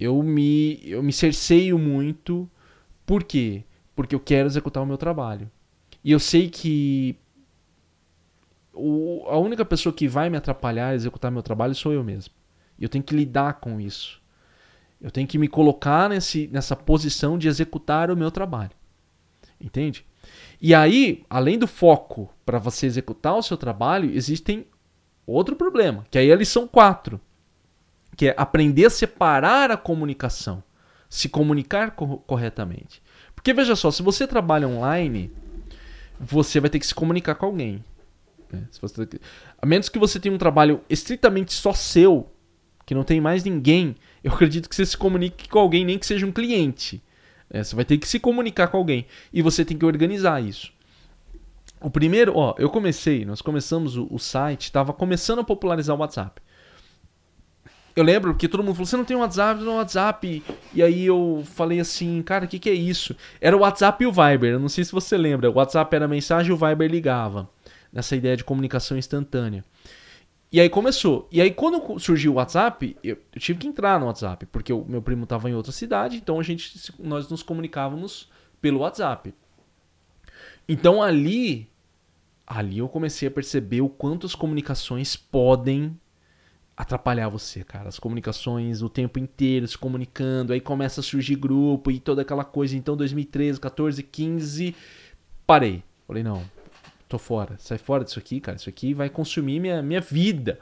Eu 0.00 0.20
me, 0.20 0.80
eu 0.82 1.00
me 1.00 1.12
cerceio 1.12 1.78
muito. 1.78 2.50
Por 3.06 3.22
quê? 3.22 3.62
Porque 3.94 4.16
eu 4.16 4.20
quero 4.20 4.48
executar 4.48 4.82
o 4.82 4.86
meu 4.86 4.98
trabalho. 4.98 5.48
E 6.02 6.10
eu 6.10 6.18
sei 6.18 6.50
que 6.50 7.16
o, 8.74 9.24
a 9.28 9.38
única 9.38 9.64
pessoa 9.64 9.92
que 9.92 10.08
vai 10.08 10.28
me 10.28 10.36
atrapalhar 10.36 10.88
a 10.88 10.94
executar 10.96 11.30
meu 11.30 11.44
trabalho 11.44 11.72
sou 11.72 11.92
eu 11.92 12.02
mesmo. 12.02 12.34
E 12.76 12.82
eu 12.82 12.88
tenho 12.88 13.04
que 13.04 13.14
lidar 13.14 13.60
com 13.60 13.80
isso. 13.80 14.19
Eu 15.00 15.10
tenho 15.10 15.26
que 15.26 15.38
me 15.38 15.48
colocar 15.48 16.08
nesse, 16.10 16.48
nessa 16.48 16.76
posição 16.76 17.38
de 17.38 17.48
executar 17.48 18.10
o 18.10 18.16
meu 18.16 18.30
trabalho. 18.30 18.72
Entende? 19.60 20.04
E 20.60 20.74
aí, 20.74 21.24
além 21.28 21.58
do 21.58 21.66
foco 21.66 22.32
para 22.44 22.58
você 22.58 22.86
executar 22.86 23.34
o 23.34 23.42
seu 23.42 23.56
trabalho, 23.56 24.10
existem 24.14 24.66
outro 25.26 25.56
problema, 25.56 26.04
que 26.10 26.18
aí 26.18 26.28
é 26.28 26.32
a 26.32 26.36
lição 26.36 26.66
4, 26.66 27.20
que 28.16 28.28
é 28.28 28.34
aprender 28.36 28.86
a 28.86 28.90
separar 28.90 29.70
a 29.70 29.76
comunicação, 29.76 30.62
se 31.08 31.28
comunicar 31.28 31.92
co 31.92 32.18
corretamente. 32.18 33.02
Porque 33.34 33.54
veja 33.54 33.74
só, 33.74 33.90
se 33.90 34.02
você 34.02 34.26
trabalha 34.26 34.68
online, 34.68 35.32
você 36.18 36.60
vai 36.60 36.68
ter 36.68 36.78
que 36.78 36.86
se 36.86 36.94
comunicar 36.94 37.36
com 37.36 37.46
alguém. 37.46 37.82
Né? 38.52 38.66
Você... 38.80 39.08
A 39.60 39.64
menos 39.64 39.88
que 39.88 39.98
você 39.98 40.20
tenha 40.20 40.34
um 40.34 40.38
trabalho 40.38 40.82
estritamente 40.90 41.52
só 41.52 41.72
seu, 41.72 42.30
que 42.84 42.94
não 42.94 43.04
tem 43.04 43.20
mais 43.20 43.44
ninguém, 43.44 43.96
eu 44.22 44.32
acredito 44.32 44.68
que 44.68 44.74
você 44.74 44.86
se 44.86 44.96
comunique 44.96 45.48
com 45.48 45.58
alguém, 45.58 45.84
nem 45.84 45.98
que 45.98 46.06
seja 46.06 46.26
um 46.26 46.32
cliente. 46.32 47.02
É, 47.48 47.64
você 47.64 47.74
vai 47.74 47.84
ter 47.84 47.98
que 47.98 48.06
se 48.06 48.20
comunicar 48.20 48.68
com 48.68 48.76
alguém. 48.76 49.06
E 49.32 49.42
você 49.42 49.64
tem 49.64 49.76
que 49.76 49.84
organizar 49.84 50.42
isso. 50.42 50.72
O 51.80 51.90
primeiro, 51.90 52.36
ó, 52.36 52.54
eu 52.58 52.68
comecei, 52.68 53.24
nós 53.24 53.40
começamos 53.40 53.96
o, 53.96 54.06
o 54.10 54.18
site, 54.18 54.64
estava 54.64 54.92
começando 54.92 55.38
a 55.38 55.44
popularizar 55.44 55.96
o 55.96 55.98
WhatsApp. 55.98 56.40
Eu 57.96 58.04
lembro 58.04 58.34
que 58.34 58.46
todo 58.46 58.62
mundo 58.62 58.74
falou: 58.74 58.86
você 58.86 58.96
não 58.96 59.04
tem 59.04 59.16
um 59.16 59.20
WhatsApp, 59.20 59.62
não 59.62 59.76
WhatsApp. 59.76 60.42
E 60.72 60.82
aí 60.82 61.06
eu 61.06 61.42
falei 61.44 61.80
assim, 61.80 62.22
cara, 62.22 62.44
o 62.44 62.48
que, 62.48 62.58
que 62.58 62.70
é 62.70 62.74
isso? 62.74 63.16
Era 63.40 63.56
o 63.56 63.60
WhatsApp 63.60 64.04
e 64.04 64.06
o 64.06 64.12
Viber. 64.12 64.52
Eu 64.52 64.60
não 64.60 64.68
sei 64.68 64.84
se 64.84 64.92
você 64.92 65.16
lembra. 65.16 65.50
O 65.50 65.54
WhatsApp 65.54 65.94
era 65.96 66.06
mensagem 66.06 66.50
e 66.50 66.52
o 66.52 66.56
Viber 66.56 66.88
ligava 66.88 67.48
nessa 67.92 68.14
ideia 68.14 68.36
de 68.36 68.44
comunicação 68.44 68.96
instantânea. 68.96 69.64
E 70.52 70.60
aí 70.60 70.68
começou. 70.68 71.28
E 71.30 71.40
aí 71.40 71.52
quando 71.52 71.98
surgiu 72.00 72.32
o 72.32 72.34
WhatsApp, 72.36 72.96
eu, 73.04 73.16
eu 73.32 73.40
tive 73.40 73.60
que 73.60 73.68
entrar 73.68 74.00
no 74.00 74.06
WhatsApp, 74.06 74.46
porque 74.46 74.72
o 74.72 74.84
meu 74.84 75.00
primo 75.00 75.24
estava 75.24 75.48
em 75.48 75.54
outra 75.54 75.70
cidade, 75.70 76.16
então 76.16 76.40
a 76.40 76.42
gente 76.42 76.92
nós 76.98 77.28
nos 77.28 77.42
comunicávamos 77.42 78.28
pelo 78.60 78.80
WhatsApp. 78.80 79.32
Então 80.68 81.02
ali 81.02 81.68
ali 82.46 82.78
eu 82.78 82.88
comecei 82.88 83.28
a 83.28 83.30
perceber 83.30 83.80
o 83.80 83.88
quanto 83.88 84.26
as 84.26 84.34
comunicações 84.34 85.14
podem 85.14 85.96
atrapalhar 86.76 87.28
você, 87.28 87.62
cara. 87.62 87.88
As 87.88 87.98
comunicações 87.98 88.82
o 88.82 88.88
tempo 88.88 89.20
inteiro 89.20 89.68
se 89.68 89.78
comunicando, 89.78 90.52
aí 90.52 90.60
começa 90.60 91.00
a 91.00 91.04
surgir 91.04 91.36
grupo 91.36 91.92
e 91.92 92.00
toda 92.00 92.22
aquela 92.22 92.42
coisa. 92.44 92.76
Então 92.76 92.96
2013, 92.96 93.60
14, 93.60 94.02
15, 94.02 94.74
parei. 95.46 95.84
Falei, 96.08 96.24
não, 96.24 96.42
tô 97.10 97.18
fora. 97.18 97.56
Sai 97.58 97.76
fora 97.76 98.04
disso 98.04 98.18
aqui, 98.18 98.40
cara. 98.40 98.56
Isso 98.56 98.68
aqui 98.68 98.94
vai 98.94 99.10
consumir 99.10 99.58
minha, 99.58 99.82
minha 99.82 100.00
vida. 100.00 100.60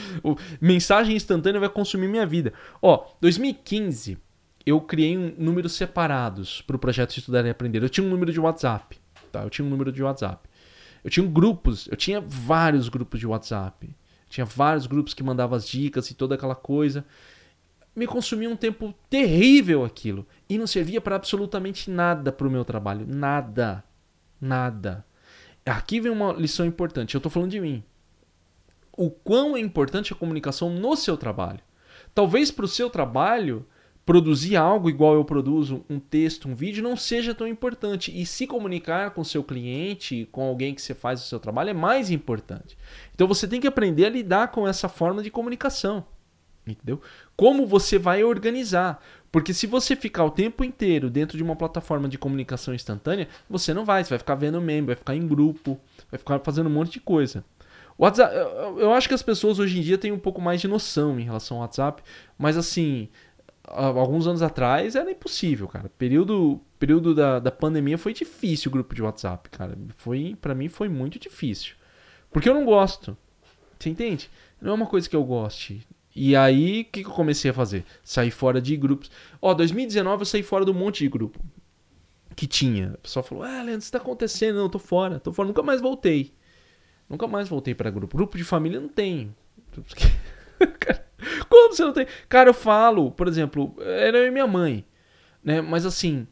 Mensagem 0.60 1.16
instantânea 1.16 1.58
vai 1.58 1.68
consumir 1.68 2.06
minha 2.06 2.26
vida. 2.26 2.52
Ó, 2.80 3.06
2015 3.20 4.18
eu 4.66 4.80
criei 4.82 5.16
um, 5.16 5.34
números 5.38 5.72
separados 5.72 6.60
para 6.60 6.76
o 6.76 6.78
projeto 6.78 7.16
Estudar 7.16 7.44
e 7.46 7.50
Aprender. 7.50 7.82
Eu 7.82 7.88
tinha 7.88 8.06
um 8.06 8.10
número 8.10 8.30
de 8.30 8.38
WhatsApp, 8.38 8.98
tá? 9.32 9.42
Eu 9.42 9.48
tinha 9.48 9.64
um 9.64 9.70
número 9.70 9.90
de 9.90 10.02
WhatsApp. 10.02 10.46
Eu 11.02 11.10
tinha 11.10 11.26
grupos, 11.26 11.88
eu 11.88 11.96
tinha 11.96 12.20
vários 12.20 12.90
grupos 12.90 13.18
de 13.18 13.26
WhatsApp. 13.26 13.88
Tinha 14.28 14.44
vários 14.44 14.86
grupos 14.86 15.14
que 15.14 15.22
mandavam 15.22 15.56
as 15.56 15.66
dicas 15.66 16.10
e 16.10 16.14
toda 16.14 16.34
aquela 16.34 16.54
coisa. 16.54 17.02
Me 17.96 18.06
consumia 18.06 18.50
um 18.50 18.56
tempo 18.56 18.94
terrível 19.08 19.86
aquilo. 19.86 20.26
E 20.50 20.58
não 20.58 20.66
servia 20.66 21.00
para 21.00 21.16
absolutamente 21.16 21.90
nada 21.90 22.30
para 22.30 22.46
o 22.46 22.50
meu 22.50 22.64
trabalho. 22.64 23.06
Nada. 23.08 23.82
Nada. 24.38 25.07
Aqui 25.68 26.00
vem 26.00 26.10
uma 26.10 26.32
lição 26.32 26.66
importante. 26.66 27.14
Eu 27.14 27.18
estou 27.18 27.30
falando 27.30 27.50
de 27.50 27.60
mim. 27.60 27.82
O 28.96 29.10
quão 29.10 29.56
é 29.56 29.60
importante 29.60 30.12
a 30.12 30.16
comunicação 30.16 30.70
no 30.70 30.96
seu 30.96 31.16
trabalho. 31.16 31.60
Talvez 32.14 32.50
para 32.50 32.64
o 32.64 32.68
seu 32.68 32.90
trabalho 32.90 33.66
produzir 34.08 34.56
algo 34.56 34.88
igual 34.88 35.14
eu 35.14 35.24
produzo, 35.24 35.84
um 35.88 36.00
texto, 36.00 36.48
um 36.48 36.54
vídeo, 36.54 36.82
não 36.82 36.96
seja 36.96 37.34
tão 37.34 37.46
importante. 37.46 38.10
E 38.18 38.24
se 38.24 38.46
comunicar 38.46 39.10
com 39.10 39.22
seu 39.22 39.44
cliente, 39.44 40.26
com 40.32 40.42
alguém 40.42 40.74
que 40.74 40.80
você 40.80 40.94
faz 40.94 41.22
o 41.22 41.26
seu 41.26 41.38
trabalho, 41.38 41.70
é 41.70 41.74
mais 41.74 42.10
importante. 42.10 42.76
Então 43.14 43.28
você 43.28 43.46
tem 43.46 43.60
que 43.60 43.66
aprender 43.66 44.06
a 44.06 44.10
lidar 44.10 44.48
com 44.48 44.66
essa 44.66 44.88
forma 44.88 45.22
de 45.22 45.30
comunicação. 45.30 46.06
Entendeu? 46.66 47.00
Como 47.36 47.66
você 47.66 47.98
vai 47.98 48.24
organizar. 48.24 49.02
Porque 49.30 49.52
se 49.52 49.66
você 49.66 49.94
ficar 49.94 50.24
o 50.24 50.30
tempo 50.30 50.64
inteiro 50.64 51.10
dentro 51.10 51.36
de 51.36 51.42
uma 51.42 51.54
plataforma 51.54 52.08
de 52.08 52.16
comunicação 52.16 52.74
instantânea, 52.74 53.28
você 53.48 53.74
não 53.74 53.84
vai. 53.84 54.02
Você 54.02 54.10
vai 54.10 54.18
ficar 54.18 54.34
vendo 54.34 54.60
meme, 54.60 54.86
vai 54.86 54.96
ficar 54.96 55.14
em 55.14 55.26
grupo, 55.26 55.78
vai 56.10 56.18
ficar 56.18 56.38
fazendo 56.40 56.68
um 56.68 56.72
monte 56.72 56.92
de 56.92 57.00
coisa. 57.00 57.44
WhatsApp, 57.98 58.34
eu 58.78 58.92
acho 58.92 59.08
que 59.08 59.14
as 59.14 59.22
pessoas 59.22 59.58
hoje 59.58 59.78
em 59.78 59.82
dia 59.82 59.98
têm 59.98 60.12
um 60.12 60.18
pouco 60.18 60.40
mais 60.40 60.60
de 60.60 60.68
noção 60.68 61.18
em 61.18 61.24
relação 61.24 61.56
ao 61.56 61.62
WhatsApp, 61.62 62.00
mas 62.38 62.56
assim, 62.56 63.08
alguns 63.64 64.26
anos 64.26 64.40
atrás 64.40 64.94
era 64.94 65.10
impossível, 65.10 65.66
cara. 65.66 65.90
Período, 65.98 66.60
período 66.78 67.12
da, 67.12 67.40
da 67.40 67.50
pandemia 67.50 67.98
foi 67.98 68.14
difícil 68.14 68.68
o 68.68 68.72
grupo 68.72 68.94
de 68.94 69.02
WhatsApp, 69.02 69.50
cara. 69.50 69.76
Foi, 69.96 70.36
para 70.40 70.54
mim 70.54 70.68
foi 70.68 70.88
muito 70.88 71.18
difícil. 71.18 71.74
Porque 72.30 72.48
eu 72.48 72.54
não 72.54 72.64
gosto. 72.64 73.16
Você 73.78 73.90
entende? 73.90 74.30
Não 74.60 74.72
é 74.72 74.74
uma 74.74 74.86
coisa 74.86 75.08
que 75.08 75.16
eu 75.16 75.24
goste. 75.24 75.86
E 76.14 76.34
aí, 76.34 76.82
o 76.82 76.84
que, 76.86 77.02
que 77.02 77.08
eu 77.08 77.12
comecei 77.14 77.50
a 77.50 77.54
fazer? 77.54 77.84
Sair 78.02 78.30
fora 78.30 78.60
de 78.60 78.76
grupos. 78.76 79.10
Ó, 79.40 79.54
2019 79.54 80.22
eu 80.22 80.26
saí 80.26 80.42
fora 80.42 80.64
de 80.64 80.70
um 80.70 80.74
monte 80.74 81.00
de 81.04 81.08
grupo. 81.08 81.38
que 82.36 82.46
tinha. 82.46 82.92
O 82.94 82.98
pessoal 82.98 83.24
falou: 83.24 83.44
Ah, 83.44 83.62
Leandro, 83.62 83.78
isso 83.80 83.92
tá 83.92 83.98
acontecendo? 83.98 84.56
Não, 84.56 84.64
eu 84.64 84.68
tô 84.68 84.78
fora, 84.78 85.18
tô 85.20 85.32
fora. 85.32 85.48
Nunca 85.48 85.62
mais 85.62 85.80
voltei. 85.80 86.32
Nunca 87.08 87.26
mais 87.26 87.48
voltei 87.48 87.74
para 87.74 87.90
grupo. 87.90 88.16
Grupo 88.16 88.36
de 88.36 88.44
família 88.44 88.80
não 88.80 88.88
tem. 88.88 89.34
Como 91.48 91.74
você 91.74 91.82
não 91.82 91.92
tem? 91.92 92.06
Cara, 92.28 92.50
eu 92.50 92.54
falo, 92.54 93.10
por 93.10 93.26
exemplo, 93.28 93.74
era 93.80 94.18
eu 94.18 94.26
e 94.26 94.30
minha 94.30 94.46
mãe, 94.46 94.84
né? 95.42 95.60
Mas 95.60 95.84
assim, 95.86 96.26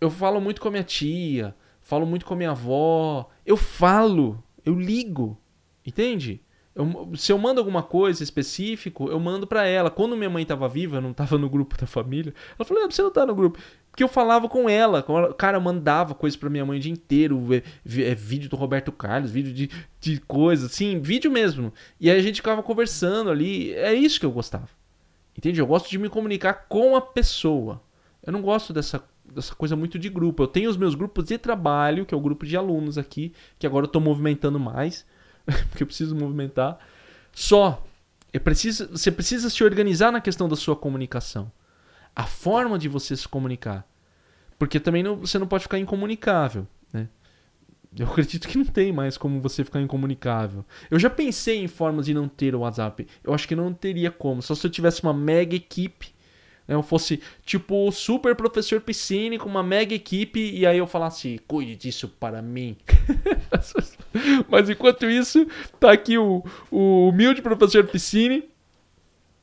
eu 0.00 0.10
falo 0.10 0.40
muito 0.40 0.60
com 0.60 0.68
a 0.68 0.70
minha 0.70 0.82
tia, 0.84 1.54
falo 1.80 2.06
muito 2.06 2.26
com 2.26 2.34
a 2.34 2.36
minha 2.36 2.50
avó. 2.50 3.28
Eu 3.46 3.56
falo, 3.56 4.42
eu 4.64 4.74
ligo, 4.78 5.38
entende? 5.86 6.42
Eu, 6.78 7.16
se 7.16 7.32
eu 7.32 7.38
mando 7.38 7.58
alguma 7.58 7.82
coisa 7.82 8.22
específico, 8.22 9.10
eu 9.10 9.18
mando 9.18 9.48
para 9.48 9.66
ela. 9.66 9.90
Quando 9.90 10.16
minha 10.16 10.30
mãe 10.30 10.46
tava 10.46 10.68
viva, 10.68 10.98
eu 10.98 11.00
não 11.00 11.12
tava 11.12 11.36
no 11.36 11.50
grupo 11.50 11.76
da 11.76 11.88
família. 11.88 12.32
Ela 12.56 12.64
falou: 12.64 12.84
ah, 12.84 12.86
você 12.88 13.02
não 13.02 13.10
tá 13.10 13.26
no 13.26 13.34
grupo. 13.34 13.58
Porque 13.90 14.04
eu 14.04 14.08
falava 14.08 14.48
com 14.48 14.68
ela. 14.68 15.04
Cara, 15.36 15.56
eu 15.56 15.60
mandava 15.60 16.14
coisas 16.14 16.36
pra 16.36 16.48
minha 16.48 16.64
mãe 16.64 16.78
o 16.78 16.80
dia 16.80 16.92
inteiro. 16.92 17.40
É, 17.52 18.14
vídeo 18.14 18.48
do 18.48 18.54
Roberto 18.54 18.92
Carlos, 18.92 19.32
vídeo 19.32 19.52
de, 19.52 19.68
de 19.98 20.20
coisas, 20.20 20.70
assim, 20.70 21.00
vídeo 21.00 21.32
mesmo. 21.32 21.72
E 21.98 22.08
aí 22.08 22.16
a 22.16 22.22
gente 22.22 22.36
ficava 22.36 22.62
conversando 22.62 23.28
ali. 23.28 23.74
É 23.74 23.92
isso 23.92 24.20
que 24.20 24.26
eu 24.26 24.30
gostava. 24.30 24.68
Entende? 25.36 25.60
Eu 25.60 25.66
gosto 25.66 25.90
de 25.90 25.98
me 25.98 26.08
comunicar 26.08 26.66
com 26.68 26.94
a 26.94 27.00
pessoa. 27.00 27.82
Eu 28.22 28.32
não 28.32 28.40
gosto 28.40 28.72
dessa, 28.72 29.02
dessa 29.24 29.52
coisa 29.52 29.74
muito 29.74 29.98
de 29.98 30.08
grupo. 30.08 30.44
Eu 30.44 30.46
tenho 30.46 30.70
os 30.70 30.76
meus 30.76 30.94
grupos 30.94 31.24
de 31.24 31.38
trabalho, 31.38 32.06
que 32.06 32.14
é 32.14 32.16
o 32.16 32.20
grupo 32.20 32.46
de 32.46 32.56
alunos 32.56 32.96
aqui, 32.96 33.32
que 33.58 33.66
agora 33.66 33.86
eu 33.86 33.90
tô 33.90 33.98
movimentando 33.98 34.60
mais. 34.60 35.04
porque 35.68 35.82
eu 35.82 35.86
preciso 35.86 36.14
movimentar. 36.14 36.78
Só. 37.32 37.84
É 38.30 38.38
preciso, 38.38 38.88
você 38.90 39.10
precisa 39.10 39.48
se 39.48 39.64
organizar 39.64 40.12
na 40.12 40.20
questão 40.20 40.48
da 40.48 40.56
sua 40.56 40.76
comunicação. 40.76 41.50
A 42.14 42.24
forma 42.26 42.78
de 42.78 42.88
você 42.88 43.16
se 43.16 43.26
comunicar. 43.26 43.88
Porque 44.58 44.78
também 44.78 45.02
não, 45.02 45.16
você 45.16 45.38
não 45.38 45.46
pode 45.46 45.62
ficar 45.62 45.78
incomunicável. 45.78 46.66
Né? 46.92 47.08
Eu 47.96 48.06
acredito 48.10 48.46
que 48.46 48.58
não 48.58 48.66
tem 48.66 48.92
mais 48.92 49.16
como 49.16 49.40
você 49.40 49.64
ficar 49.64 49.80
incomunicável. 49.80 50.64
Eu 50.90 50.98
já 50.98 51.08
pensei 51.08 51.58
em 51.62 51.68
formas 51.68 52.04
de 52.04 52.12
não 52.12 52.28
ter 52.28 52.54
o 52.54 52.60
WhatsApp. 52.60 53.06
Eu 53.24 53.32
acho 53.32 53.48
que 53.48 53.56
não 53.56 53.72
teria 53.72 54.10
como. 54.10 54.42
Só 54.42 54.54
se 54.54 54.66
eu 54.66 54.70
tivesse 54.70 55.02
uma 55.02 55.14
mega 55.14 55.56
equipe 55.56 56.12
né, 56.68 56.74
eu 56.74 56.82
fosse 56.82 57.22
tipo 57.46 57.88
o 57.88 57.90
super 57.90 58.36
professor 58.36 58.78
Piscine 58.78 59.38
com 59.38 59.48
uma 59.48 59.62
mega 59.62 59.94
equipe 59.94 60.38
e 60.38 60.66
aí 60.66 60.76
eu 60.76 60.86
falasse, 60.86 61.40
cuide 61.48 61.74
disso 61.74 62.06
para 62.06 62.42
mim. 62.42 62.76
Mas 64.48 64.68
enquanto 64.68 65.06
isso, 65.06 65.46
tá 65.78 65.92
aqui 65.92 66.18
o, 66.18 66.44
o 66.70 67.08
humilde 67.08 67.42
professor 67.42 67.86
Piscine. 67.86 68.48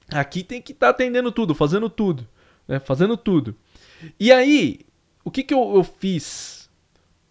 Aqui 0.10 0.44
tem 0.44 0.62
que 0.62 0.72
estar 0.72 0.88
tá 0.88 0.92
atendendo 0.92 1.32
tudo, 1.32 1.56
fazendo 1.56 1.90
tudo. 1.90 2.28
Né, 2.68 2.80
fazendo 2.80 3.18
tudo. 3.18 3.56
E 4.20 4.32
aí, 4.32 4.82
o 5.24 5.32
que, 5.32 5.44
que 5.44 5.54
eu, 5.54 5.76
eu 5.76 5.84
fiz 5.84 6.70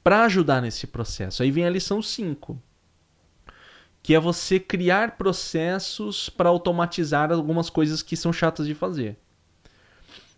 para 0.02 0.24
ajudar 0.24 0.60
nesse 0.60 0.86
processo? 0.86 1.42
Aí 1.42 1.50
vem 1.50 1.66
a 1.66 1.70
lição 1.70 2.02
5 2.02 2.60
que 4.04 4.14
é 4.14 4.20
você 4.20 4.60
criar 4.60 5.16
processos 5.16 6.28
para 6.28 6.50
automatizar 6.50 7.32
algumas 7.32 7.70
coisas 7.70 8.02
que 8.02 8.18
são 8.18 8.34
chatas 8.34 8.66
de 8.66 8.74
fazer. 8.74 9.16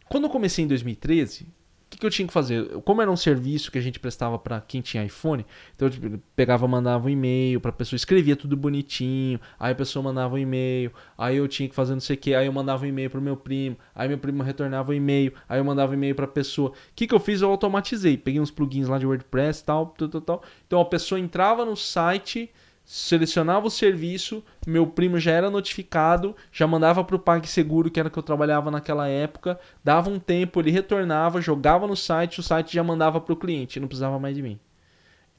Quando 0.09 0.22
eu 0.22 0.30
comecei 0.30 0.64
em 0.64 0.68
2013, 0.68 1.42
o 1.42 1.48
que, 1.90 1.99
que, 1.99 2.07
eu 2.07 2.11
tinha 2.11 2.27
que 2.27 2.33
fazer? 2.33 2.66
Como 2.85 3.01
era 3.01 3.11
um 3.11 3.16
serviço 3.16 3.70
que 3.70 3.79
a 3.79 3.81
gente 3.81 4.01
prestava 4.01 4.38
para 4.38 4.61
quem 4.61 4.81
tinha 4.81 5.05
iPhone, 5.05 5.46
então 5.75 5.87
eu 5.87 5.92
tipo, 5.92 6.18
pegava, 6.35 6.66
mandava 6.66 7.07
um 7.07 7.11
e-mail 7.11 7.61
para 7.61 7.70
pessoa, 7.70 7.96
escrevia 7.96 8.35
tudo 8.35 8.57
bonitinho, 8.57 9.40
aí 9.59 9.72
a 9.72 9.75
pessoa 9.75 10.03
mandava 10.03 10.35
um 10.35 10.38
e-mail, 10.38 10.92
aí 11.16 11.37
eu 11.37 11.46
tinha 11.46 11.68
que 11.68 11.75
fazer 11.75 11.94
não 11.94 12.01
sei 12.01 12.16
o 12.16 12.18
que, 12.18 12.35
aí 12.35 12.46
eu 12.46 12.53
mandava 12.53 12.85
um 12.85 12.88
e-mail 12.88 13.09
para 13.09 13.20
o 13.20 13.22
meu 13.22 13.37
primo, 13.37 13.77
aí 13.94 14.09
meu 14.09 14.18
primo 14.18 14.42
retornava 14.42 14.90
um 14.90 14.94
e-mail, 14.94 15.33
aí 15.49 15.61
eu 15.61 15.64
mandava 15.64 15.92
um 15.92 15.94
e-mail 15.94 16.14
para 16.14 16.27
pessoa. 16.27 16.70
O 16.70 16.75
que, 16.94 17.07
que 17.07 17.14
eu 17.14 17.20
fiz? 17.20 17.40
Eu 17.40 17.51
automatizei, 17.51 18.16
peguei 18.16 18.40
uns 18.40 18.51
plugins 18.51 18.88
lá 18.88 18.99
de 18.99 19.07
WordPress 19.07 19.64
tal, 19.64 19.87
tal, 19.87 20.09
tal, 20.09 20.20
tal. 20.20 20.42
Então 20.66 20.81
a 20.81 20.85
pessoa 20.85 21.20
entrava 21.20 21.64
no 21.64 21.77
site 21.77 22.51
selecionava 22.87 23.66
o 23.66 23.70
serviço, 23.70 24.44
meu 24.64 24.87
primo 24.87 25.18
já 25.18 25.33
era 25.33 25.51
notificado, 25.51 26.37
já 26.53 26.68
mandava 26.68 27.03
para 27.03 27.16
o 27.16 27.18
PagSeguro, 27.18 27.90
que 27.90 27.99
era 27.99 28.09
que 28.09 28.16
eu 28.16 28.22
trabalhava 28.22 28.70
naquela 28.70 29.09
época, 29.09 29.59
dava 29.83 30.09
um 30.09 30.20
tempo, 30.20 30.61
ele 30.61 30.70
retornava, 30.70 31.40
jogava 31.40 31.88
no 31.88 31.96
site, 31.96 32.38
o 32.38 32.44
site 32.44 32.72
já 32.72 32.85
mandava 32.85 33.20
para 33.20 33.33
o 33.33 33.37
cliente, 33.37 33.81
não 33.81 33.88
precisava 33.88 34.20
mais 34.20 34.37
de 34.37 34.42
mim. 34.42 34.61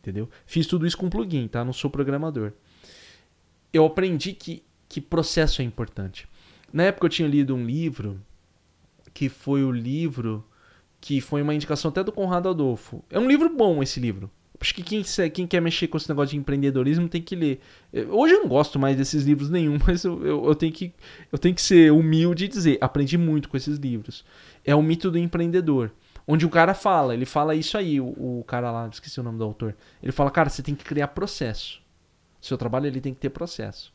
Entendeu? 0.01 0.29
Fiz 0.45 0.67
tudo 0.67 0.86
isso 0.86 0.97
com 0.97 1.10
plugin, 1.10 1.47
tá? 1.47 1.63
Não 1.63 1.71
sou 1.71 1.89
programador. 1.89 2.51
Eu 3.71 3.86
aprendi 3.86 4.33
que, 4.33 4.62
que 4.89 4.99
processo 4.99 5.62
é 5.62 5.65
importante. 5.65 6.27
Na 6.71 6.83
época 6.83 7.05
eu 7.05 7.10
tinha 7.10 7.29
lido 7.29 7.55
um 7.55 7.65
livro, 7.65 8.21
que 9.13 9.29
foi 9.29 9.63
o 9.63 9.71
livro 9.71 10.45
que 10.99 11.21
foi 11.21 11.41
uma 11.41 11.53
indicação 11.53 11.89
até 11.89 12.03
do 12.03 12.12
Conrado 12.12 12.49
Adolfo. 12.49 13.05
É 13.10 13.17
um 13.17 13.27
livro 13.27 13.49
bom 13.55 13.81
esse 13.81 13.99
livro. 14.01 14.29
Acho 14.59 14.73
que 14.73 14.81
quem, 14.81 15.03
quem, 15.33 15.45
quer 15.45 15.61
mexer 15.61 15.87
com 15.87 15.97
esse 15.97 16.09
negócio 16.09 16.31
de 16.31 16.37
empreendedorismo 16.37 17.07
tem 17.07 17.21
que 17.21 17.35
ler. 17.35 17.59
Hoje 18.09 18.33
eu 18.33 18.41
não 18.41 18.47
gosto 18.47 18.79
mais 18.79 18.97
desses 18.97 19.23
livros 19.23 19.49
nenhum, 19.49 19.77
mas 19.85 20.03
eu, 20.03 20.25
eu, 20.25 20.45
eu, 20.45 20.55
tenho, 20.55 20.73
que, 20.73 20.91
eu 21.31 21.37
tenho 21.37 21.53
que 21.53 21.61
ser 21.61 21.91
humilde 21.91 22.45
e 22.45 22.47
dizer, 22.47 22.77
aprendi 22.81 23.17
muito 23.17 23.49
com 23.49 23.57
esses 23.57 23.77
livros. 23.77 24.25
É 24.65 24.75
o 24.75 24.81
mito 24.81 25.11
do 25.11 25.17
empreendedor. 25.17 25.91
Onde 26.27 26.45
o 26.45 26.49
cara 26.49 26.73
fala, 26.73 27.13
ele 27.13 27.25
fala 27.25 27.55
isso 27.55 27.77
aí, 27.77 28.01
o, 28.01 28.07
o 28.39 28.43
cara 28.45 28.69
lá, 28.69 28.89
esqueci 28.91 29.19
o 29.19 29.23
nome 29.23 29.37
do 29.37 29.43
autor. 29.43 29.75
Ele 30.03 30.11
fala, 30.11 30.29
cara, 30.29 30.49
você 30.49 30.61
tem 30.61 30.75
que 30.75 30.83
criar 30.83 31.07
processo. 31.09 31.81
Seu 32.41 32.57
trabalho 32.57 32.87
ele 32.87 32.99
tem 32.99 33.13
que 33.13 33.19
ter 33.19 33.29
processo. 33.29 33.93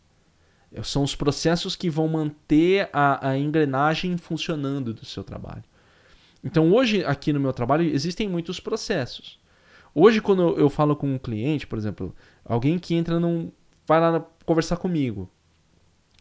São 0.82 1.02
os 1.02 1.14
processos 1.14 1.76
que 1.76 1.90
vão 1.90 2.08
manter 2.08 2.88
a, 2.92 3.30
a 3.30 3.38
engrenagem 3.38 4.16
funcionando 4.16 4.94
do 4.94 5.04
seu 5.04 5.22
trabalho. 5.22 5.64
Então 6.42 6.72
hoje, 6.72 7.04
aqui 7.04 7.32
no 7.32 7.40
meu 7.40 7.52
trabalho, 7.52 7.84
existem 7.84 8.28
muitos 8.28 8.58
processos. 8.58 9.38
Hoje, 9.94 10.20
quando 10.20 10.58
eu 10.58 10.70
falo 10.70 10.96
com 10.96 11.06
um 11.06 11.18
cliente, 11.18 11.66
por 11.66 11.78
exemplo, 11.78 12.14
alguém 12.44 12.78
que 12.78 12.94
entra 12.94 13.20
num. 13.20 13.52
vai 13.86 14.00
lá 14.00 14.24
conversar 14.44 14.76
comigo 14.76 15.30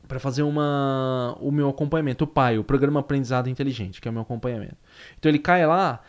para 0.07 0.19
fazer 0.19 0.43
uma, 0.43 1.37
o 1.39 1.51
meu 1.51 1.69
acompanhamento, 1.69 2.25
o 2.25 2.27
PAI, 2.27 2.57
o 2.57 2.63
Programa 2.63 2.99
Aprendizado 2.99 3.49
Inteligente, 3.49 4.01
que 4.01 4.07
é 4.07 4.11
o 4.11 4.13
meu 4.13 4.23
acompanhamento. 4.23 4.75
Então 5.17 5.29
ele 5.29 5.39
cai 5.39 5.65
lá, 5.65 6.01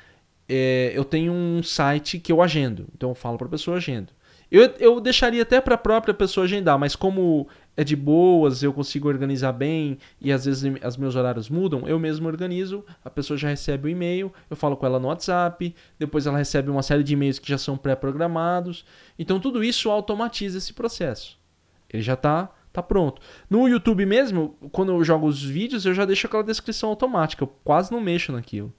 é, 0.49 0.93
eu 0.95 1.05
tenho 1.05 1.33
um 1.33 1.63
site 1.63 2.19
que 2.19 2.33
eu 2.33 2.43
agendo. 2.43 2.89
Então 2.97 3.11
eu 3.11 3.15
falo 3.15 3.39
para 3.39 3.47
a 3.47 3.51
pessoa 3.51 3.77
agendo. 3.77 4.13
Eu, 4.53 4.71
eu 4.79 5.01
deixaria 5.01 5.43
até 5.43 5.63
para 5.63 5.77
a 5.77 5.79
própria 5.79 6.13
pessoa 6.13 6.45
agendar, 6.45 6.79
mas 6.79 6.95
como 6.95 7.49
é 7.75 7.83
de 7.83 7.97
boas, 7.97 8.63
eu 8.63 8.71
consigo 8.71 9.09
organizar 9.09 9.51
bem 9.51 9.97
e 10.21 10.31
às 10.31 10.45
vezes 10.45 10.71
os 10.87 10.97
meus 10.99 11.17
horários 11.17 11.49
mudam, 11.49 11.89
eu 11.89 11.99
mesmo 11.99 12.29
organizo, 12.29 12.85
a 13.03 13.09
pessoa 13.09 13.39
já 13.39 13.49
recebe 13.49 13.89
o 13.89 13.91
e-mail, 13.91 14.31
eu 14.51 14.55
falo 14.55 14.77
com 14.77 14.85
ela 14.85 15.01
no 15.01 15.09
WhatsApp, 15.09 15.75
depois 15.99 16.27
ela 16.27 16.37
recebe 16.37 16.69
uma 16.69 16.83
série 16.83 17.03
de 17.03 17.15
e-mails 17.15 17.39
que 17.39 17.49
já 17.49 17.57
são 17.57 17.79
pré-programados. 17.79 18.85
Então 19.19 19.41
tudo 19.41 19.65
isso 19.65 19.91
automatiza 19.91 20.59
esse 20.59 20.75
processo. 20.75 21.39
Ele 21.91 22.03
já 22.03 22.13
está 22.13 22.51
tá 22.75 22.83
pronto. 22.83 23.23
No 23.49 23.67
YouTube 23.67 24.05
mesmo, 24.05 24.55
quando 24.71 24.93
eu 24.93 25.03
jogo 25.03 25.27
os 25.27 25.43
vídeos, 25.43 25.87
eu 25.87 25.95
já 25.95 26.05
deixo 26.05 26.27
aquela 26.27 26.45
descrição 26.45 26.91
automática, 26.91 27.43
eu 27.43 27.49
quase 27.65 27.91
não 27.91 28.03
mexo 28.03 28.33
naquilo. 28.33 28.71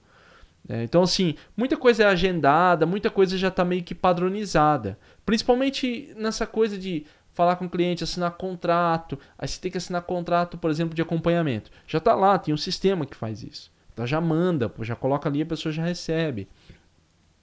É, 0.68 0.82
então, 0.82 1.02
assim, 1.02 1.34
muita 1.56 1.76
coisa 1.76 2.04
é 2.04 2.06
agendada, 2.06 2.86
muita 2.86 3.10
coisa 3.10 3.36
já 3.36 3.48
está 3.48 3.64
meio 3.64 3.82
que 3.82 3.94
padronizada. 3.94 4.98
Principalmente 5.24 6.12
nessa 6.16 6.46
coisa 6.46 6.78
de 6.78 7.06
falar 7.34 7.56
com 7.56 7.66
o 7.66 7.70
cliente, 7.70 8.04
assinar 8.04 8.30
contrato. 8.32 9.18
Aí 9.36 9.46
você 9.46 9.60
tem 9.60 9.70
que 9.70 9.78
assinar 9.78 10.02
contrato, 10.02 10.56
por 10.56 10.70
exemplo, 10.70 10.94
de 10.94 11.02
acompanhamento. 11.02 11.70
Já 11.86 11.98
está 11.98 12.14
lá, 12.14 12.38
tem 12.38 12.54
um 12.54 12.58
sistema 12.58 13.04
que 13.04 13.16
faz 13.16 13.42
isso. 13.42 13.72
Então 13.92 14.06
já 14.06 14.20
manda, 14.20 14.72
já 14.80 14.96
coloca 14.96 15.28
ali 15.28 15.42
a 15.42 15.46
pessoa 15.46 15.72
já 15.72 15.84
recebe. 15.84 16.48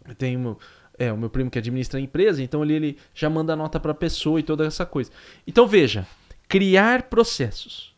Eu 0.08 0.16
tenho 0.16 0.58
é, 0.98 1.12
o 1.12 1.18
meu 1.18 1.30
primo 1.30 1.50
que 1.50 1.60
administra 1.60 2.00
a 2.00 2.02
empresa, 2.02 2.42
então 2.42 2.62
ali 2.62 2.74
ele 2.74 2.98
já 3.14 3.30
manda 3.30 3.54
a 3.54 3.56
nota 3.56 3.80
para 3.80 3.92
a 3.92 3.96
pessoa 3.96 4.40
e 4.40 4.44
toda 4.44 4.66
essa 4.66 4.86
coisa. 4.86 5.12
Então 5.46 5.68
veja, 5.68 6.08
criar 6.48 7.04
processos 7.04 7.96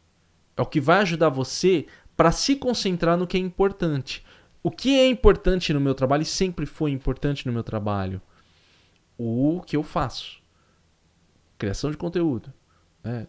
é 0.55 0.61
o 0.61 0.65
que 0.65 0.79
vai 0.79 0.99
ajudar 0.99 1.29
você 1.29 1.85
para 2.15 2.31
se 2.31 2.55
concentrar 2.55 3.17
no 3.17 3.27
que 3.27 3.37
é 3.37 3.39
importante. 3.39 4.23
O 4.61 4.71
que 4.71 4.97
é 4.97 5.07
importante 5.07 5.73
no 5.73 5.81
meu 5.81 5.93
trabalho 5.93 6.23
e 6.23 6.25
sempre 6.25 6.65
foi 6.65 6.91
importante 6.91 7.45
no 7.45 7.53
meu 7.53 7.63
trabalho? 7.63 8.21
O 9.17 9.61
que 9.65 9.75
eu 9.75 9.83
faço 9.83 10.43
criação 11.63 11.89
de 11.89 11.97
conteúdo. 11.97 12.53
Né? 13.03 13.25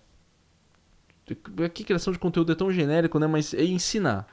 Aqui, 1.65 1.85
criação 1.85 2.13
de 2.13 2.19
conteúdo 2.19 2.51
é 2.51 2.55
tão 2.55 2.71
genérico, 2.71 3.19
né? 3.19 3.27
mas 3.27 3.55
é 3.55 3.65
ensinar. 3.65 4.27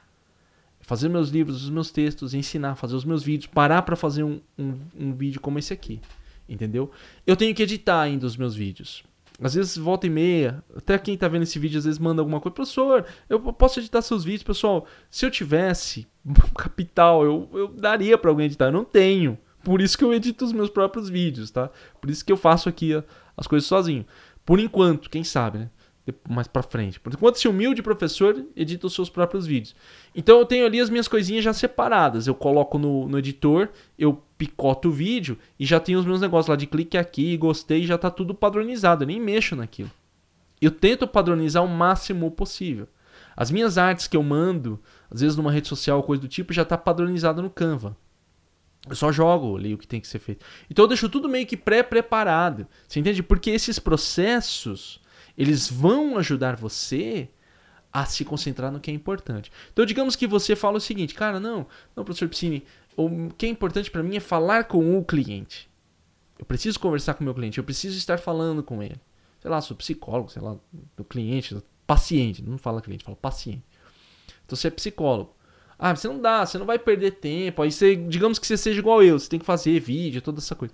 Fazer 0.80 1.08
meus 1.08 1.28
livros, 1.28 1.62
os 1.62 1.70
meus 1.70 1.92
textos, 1.92 2.34
ensinar, 2.34 2.74
fazer 2.74 2.96
os 2.96 3.04
meus 3.04 3.22
vídeos, 3.22 3.46
parar 3.46 3.82
para 3.82 3.94
fazer 3.94 4.24
um, 4.24 4.40
um, 4.58 4.74
um 4.98 5.12
vídeo 5.12 5.40
como 5.40 5.58
esse 5.58 5.72
aqui. 5.72 6.00
Entendeu? 6.48 6.90
Eu 7.24 7.36
tenho 7.36 7.54
que 7.54 7.62
editar 7.62 8.00
ainda 8.00 8.26
os 8.26 8.36
meus 8.36 8.56
vídeos. 8.56 9.04
Às 9.40 9.54
vezes, 9.54 9.76
volta 9.76 10.06
e 10.06 10.10
meia, 10.10 10.62
até 10.76 10.98
quem 10.98 11.16
tá 11.16 11.28
vendo 11.28 11.42
esse 11.42 11.58
vídeo, 11.58 11.78
às 11.78 11.84
vezes 11.84 11.98
manda 11.98 12.20
alguma 12.20 12.40
coisa. 12.40 12.54
Professor, 12.54 13.06
eu 13.28 13.40
posso 13.52 13.78
editar 13.78 14.02
seus 14.02 14.24
vídeos, 14.24 14.42
pessoal. 14.42 14.86
Se 15.08 15.24
eu 15.24 15.30
tivesse 15.30 16.06
capital, 16.58 17.24
eu, 17.24 17.48
eu 17.52 17.68
daria 17.68 18.18
para 18.18 18.30
alguém 18.30 18.46
editar. 18.46 18.66
Eu 18.66 18.72
não 18.72 18.84
tenho. 18.84 19.38
Por 19.64 19.80
isso 19.80 19.96
que 19.96 20.04
eu 20.04 20.12
edito 20.12 20.44
os 20.44 20.52
meus 20.52 20.70
próprios 20.70 21.08
vídeos, 21.08 21.50
tá? 21.50 21.70
Por 22.00 22.10
isso 22.10 22.24
que 22.24 22.32
eu 22.32 22.36
faço 22.36 22.68
aqui 22.68 22.92
as 23.36 23.46
coisas 23.46 23.66
sozinho. 23.66 24.04
Por 24.44 24.58
enquanto, 24.58 25.08
quem 25.08 25.22
sabe, 25.22 25.58
né? 25.58 25.70
Mais 26.28 26.48
pra 26.48 26.64
frente. 26.64 26.98
Por 26.98 27.12
enquanto, 27.12 27.36
esse 27.36 27.46
humilde 27.46 27.80
professor 27.80 28.44
edita 28.56 28.88
os 28.88 28.94
seus 28.94 29.08
próprios 29.08 29.46
vídeos. 29.46 29.76
Então 30.14 30.38
eu 30.38 30.44
tenho 30.44 30.66
ali 30.66 30.80
as 30.80 30.90
minhas 30.90 31.06
coisinhas 31.06 31.44
já 31.44 31.52
separadas. 31.52 32.26
Eu 32.26 32.34
coloco 32.34 32.76
no, 32.76 33.08
no 33.08 33.18
editor, 33.18 33.68
eu 33.96 34.20
picoto 34.36 34.88
o 34.88 34.92
vídeo 34.92 35.38
e 35.58 35.64
já 35.64 35.78
tem 35.78 35.94
os 35.94 36.04
meus 36.04 36.20
negócios 36.20 36.48
lá 36.48 36.56
de 36.56 36.66
clique 36.66 36.98
aqui, 36.98 37.36
gostei, 37.36 37.86
já 37.86 37.96
tá 37.96 38.10
tudo 38.10 38.34
padronizado, 38.34 39.04
eu 39.04 39.06
nem 39.06 39.20
mexo 39.20 39.54
naquilo. 39.54 39.90
Eu 40.60 40.72
tento 40.72 41.06
padronizar 41.06 41.64
o 41.64 41.68
máximo 41.68 42.28
possível. 42.32 42.88
As 43.36 43.50
minhas 43.50 43.78
artes 43.78 44.08
que 44.08 44.16
eu 44.16 44.22
mando, 44.22 44.80
às 45.10 45.20
vezes 45.20 45.36
numa 45.36 45.52
rede 45.52 45.68
social 45.68 46.02
coisa 46.02 46.20
do 46.20 46.28
tipo, 46.28 46.52
já 46.52 46.64
tá 46.64 46.76
padronizado 46.76 47.40
no 47.40 47.50
Canva. 47.50 47.96
Eu 48.88 48.96
só 48.96 49.12
jogo 49.12 49.56
ali 49.56 49.74
o 49.74 49.78
que 49.78 49.86
tem 49.86 50.00
que 50.00 50.08
ser 50.08 50.18
feito. 50.18 50.44
Então 50.68 50.84
eu 50.84 50.88
deixo 50.88 51.08
tudo 51.08 51.28
meio 51.28 51.46
que 51.46 51.56
pré-preparado. 51.56 52.66
Você 52.86 52.98
entende? 52.98 53.22
Porque 53.22 53.50
esses 53.50 53.78
processos, 53.78 55.00
eles 55.38 55.70
vão 55.70 56.18
ajudar 56.18 56.56
você 56.56 57.28
a 57.92 58.04
se 58.06 58.24
concentrar 58.24 58.72
no 58.72 58.80
que 58.80 58.90
é 58.90 58.94
importante. 58.94 59.52
Então 59.72 59.84
digamos 59.84 60.16
que 60.16 60.26
você 60.26 60.56
fala 60.56 60.78
o 60.78 60.80
seguinte, 60.80 61.14
cara, 61.14 61.38
não, 61.38 61.66
não, 61.94 62.04
professor 62.04 62.28
Piscine, 62.28 62.64
o 62.96 63.30
que 63.30 63.46
é 63.46 63.48
importante 63.48 63.90
para 63.90 64.02
mim 64.02 64.16
é 64.16 64.20
falar 64.20 64.64
com 64.64 64.98
o 64.98 65.04
cliente. 65.04 65.70
Eu 66.38 66.44
preciso 66.44 66.80
conversar 66.80 67.14
com 67.14 67.20
o 67.20 67.24
meu 67.24 67.34
cliente, 67.34 67.58
eu 67.58 67.64
preciso 67.64 67.96
estar 67.96 68.18
falando 68.18 68.62
com 68.62 68.82
ele. 68.82 69.00
Sei 69.40 69.50
lá, 69.50 69.60
sou 69.60 69.76
psicólogo, 69.76 70.30
sei 70.30 70.42
lá, 70.42 70.56
do 70.96 71.04
cliente, 71.04 71.54
do 71.54 71.62
paciente, 71.86 72.42
não 72.42 72.58
fala 72.58 72.80
cliente, 72.80 73.04
fala 73.04 73.16
paciente. 73.16 73.62
Então 74.44 74.56
você 74.56 74.68
é 74.68 74.70
psicólogo. 74.70 75.36
Ah, 75.84 75.96
você 75.96 76.06
não 76.06 76.20
dá, 76.20 76.46
você 76.46 76.58
não 76.58 76.64
vai 76.64 76.78
perder 76.78 77.10
tempo. 77.10 77.60
Aí 77.60 77.72
você, 77.72 77.96
digamos 77.96 78.38
que 78.38 78.46
você 78.46 78.56
seja 78.56 78.78
igual 78.78 79.02
eu, 79.02 79.18
você 79.18 79.28
tem 79.28 79.40
que 79.40 79.44
fazer 79.44 79.80
vídeo, 79.80 80.22
toda 80.22 80.38
essa 80.38 80.54
coisa. 80.54 80.72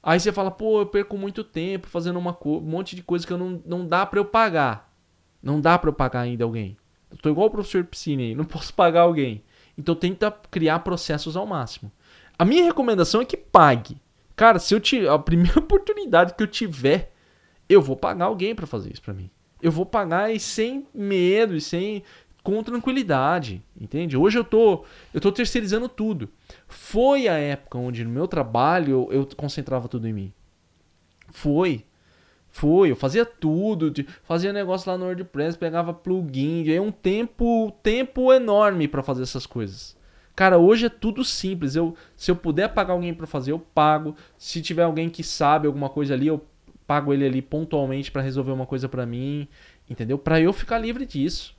Aí 0.00 0.20
você 0.20 0.30
fala, 0.30 0.48
pô, 0.48 0.82
eu 0.82 0.86
perco 0.86 1.18
muito 1.18 1.42
tempo 1.42 1.88
fazendo 1.88 2.20
uma 2.20 2.38
um 2.44 2.60
monte 2.60 2.94
de 2.94 3.02
coisa 3.02 3.26
que 3.26 3.32
eu 3.32 3.36
não, 3.36 3.60
não 3.66 3.84
dá 3.84 4.06
para 4.06 4.20
eu 4.20 4.24
pagar. 4.24 4.94
Não 5.42 5.60
dá 5.60 5.76
para 5.76 5.90
eu 5.90 5.92
pagar 5.92 6.20
ainda 6.20 6.44
alguém. 6.44 6.76
Eu 7.10 7.16
tô 7.16 7.30
igual 7.30 7.48
o 7.48 7.50
professor 7.50 7.82
Piscine 7.82 8.22
aí, 8.22 8.34
não 8.36 8.44
posso 8.44 8.72
pagar 8.72 9.00
alguém. 9.00 9.42
Então 9.76 9.92
tenta 9.96 10.30
criar 10.30 10.78
processos 10.78 11.36
ao 11.36 11.48
máximo. 11.48 11.90
A 12.38 12.44
minha 12.44 12.62
recomendação 12.62 13.20
é 13.20 13.24
que 13.24 13.36
pague. 13.36 13.96
Cara, 14.36 14.60
se 14.60 14.72
eu 14.72 14.78
tiver 14.78 15.08
a 15.08 15.18
primeira 15.18 15.58
oportunidade 15.58 16.34
que 16.34 16.42
eu 16.44 16.46
tiver, 16.46 17.12
eu 17.68 17.82
vou 17.82 17.96
pagar 17.96 18.26
alguém 18.26 18.54
para 18.54 18.68
fazer 18.68 18.92
isso 18.92 19.02
para 19.02 19.14
mim. 19.14 19.28
Eu 19.60 19.72
vou 19.72 19.84
pagar 19.84 20.32
e 20.32 20.38
sem 20.38 20.86
medo 20.94 21.56
e 21.56 21.60
sem 21.60 22.04
com 22.44 22.62
tranquilidade, 22.62 23.64
entende? 23.80 24.18
Hoje 24.18 24.38
eu 24.38 24.44
tô, 24.44 24.84
eu 25.14 25.20
tô 25.20 25.32
terceirizando 25.32 25.88
tudo. 25.88 26.28
Foi 26.68 27.26
a 27.26 27.38
época 27.38 27.78
onde 27.78 28.04
no 28.04 28.10
meu 28.10 28.28
trabalho 28.28 29.08
eu, 29.10 29.20
eu 29.20 29.28
concentrava 29.34 29.88
tudo 29.88 30.06
em 30.06 30.12
mim. 30.12 30.32
Foi. 31.30 31.84
Foi, 32.50 32.90
eu 32.90 32.96
fazia 32.96 33.24
tudo, 33.24 33.92
fazia 34.22 34.52
negócio 34.52 34.88
lá 34.88 34.96
no 34.96 35.06
WordPress, 35.06 35.58
pegava 35.58 35.92
plugin, 35.92 36.62
ganhei 36.62 36.78
um 36.78 36.92
tempo, 36.92 37.72
tempo 37.82 38.32
enorme 38.32 38.86
para 38.86 39.02
fazer 39.02 39.22
essas 39.22 39.46
coisas. 39.46 39.96
Cara, 40.36 40.58
hoje 40.58 40.86
é 40.86 40.90
tudo 40.90 41.24
simples. 41.24 41.74
Eu, 41.74 41.96
se 42.14 42.30
eu 42.30 42.36
puder 42.36 42.68
pagar 42.68 42.92
alguém 42.92 43.14
para 43.14 43.26
fazer, 43.26 43.52
eu 43.52 43.58
pago. 43.58 44.14
Se 44.36 44.60
tiver 44.60 44.82
alguém 44.82 45.08
que 45.08 45.24
sabe 45.24 45.66
alguma 45.66 45.88
coisa 45.88 46.12
ali, 46.12 46.26
eu 46.26 46.44
pago 46.86 47.12
ele 47.12 47.24
ali 47.24 47.40
pontualmente 47.40 48.12
para 48.12 48.20
resolver 48.20 48.52
uma 48.52 48.66
coisa 48.66 48.88
para 48.88 49.06
mim, 49.06 49.48
entendeu? 49.88 50.18
Para 50.18 50.40
eu 50.40 50.52
ficar 50.52 50.78
livre 50.78 51.06
disso 51.06 51.53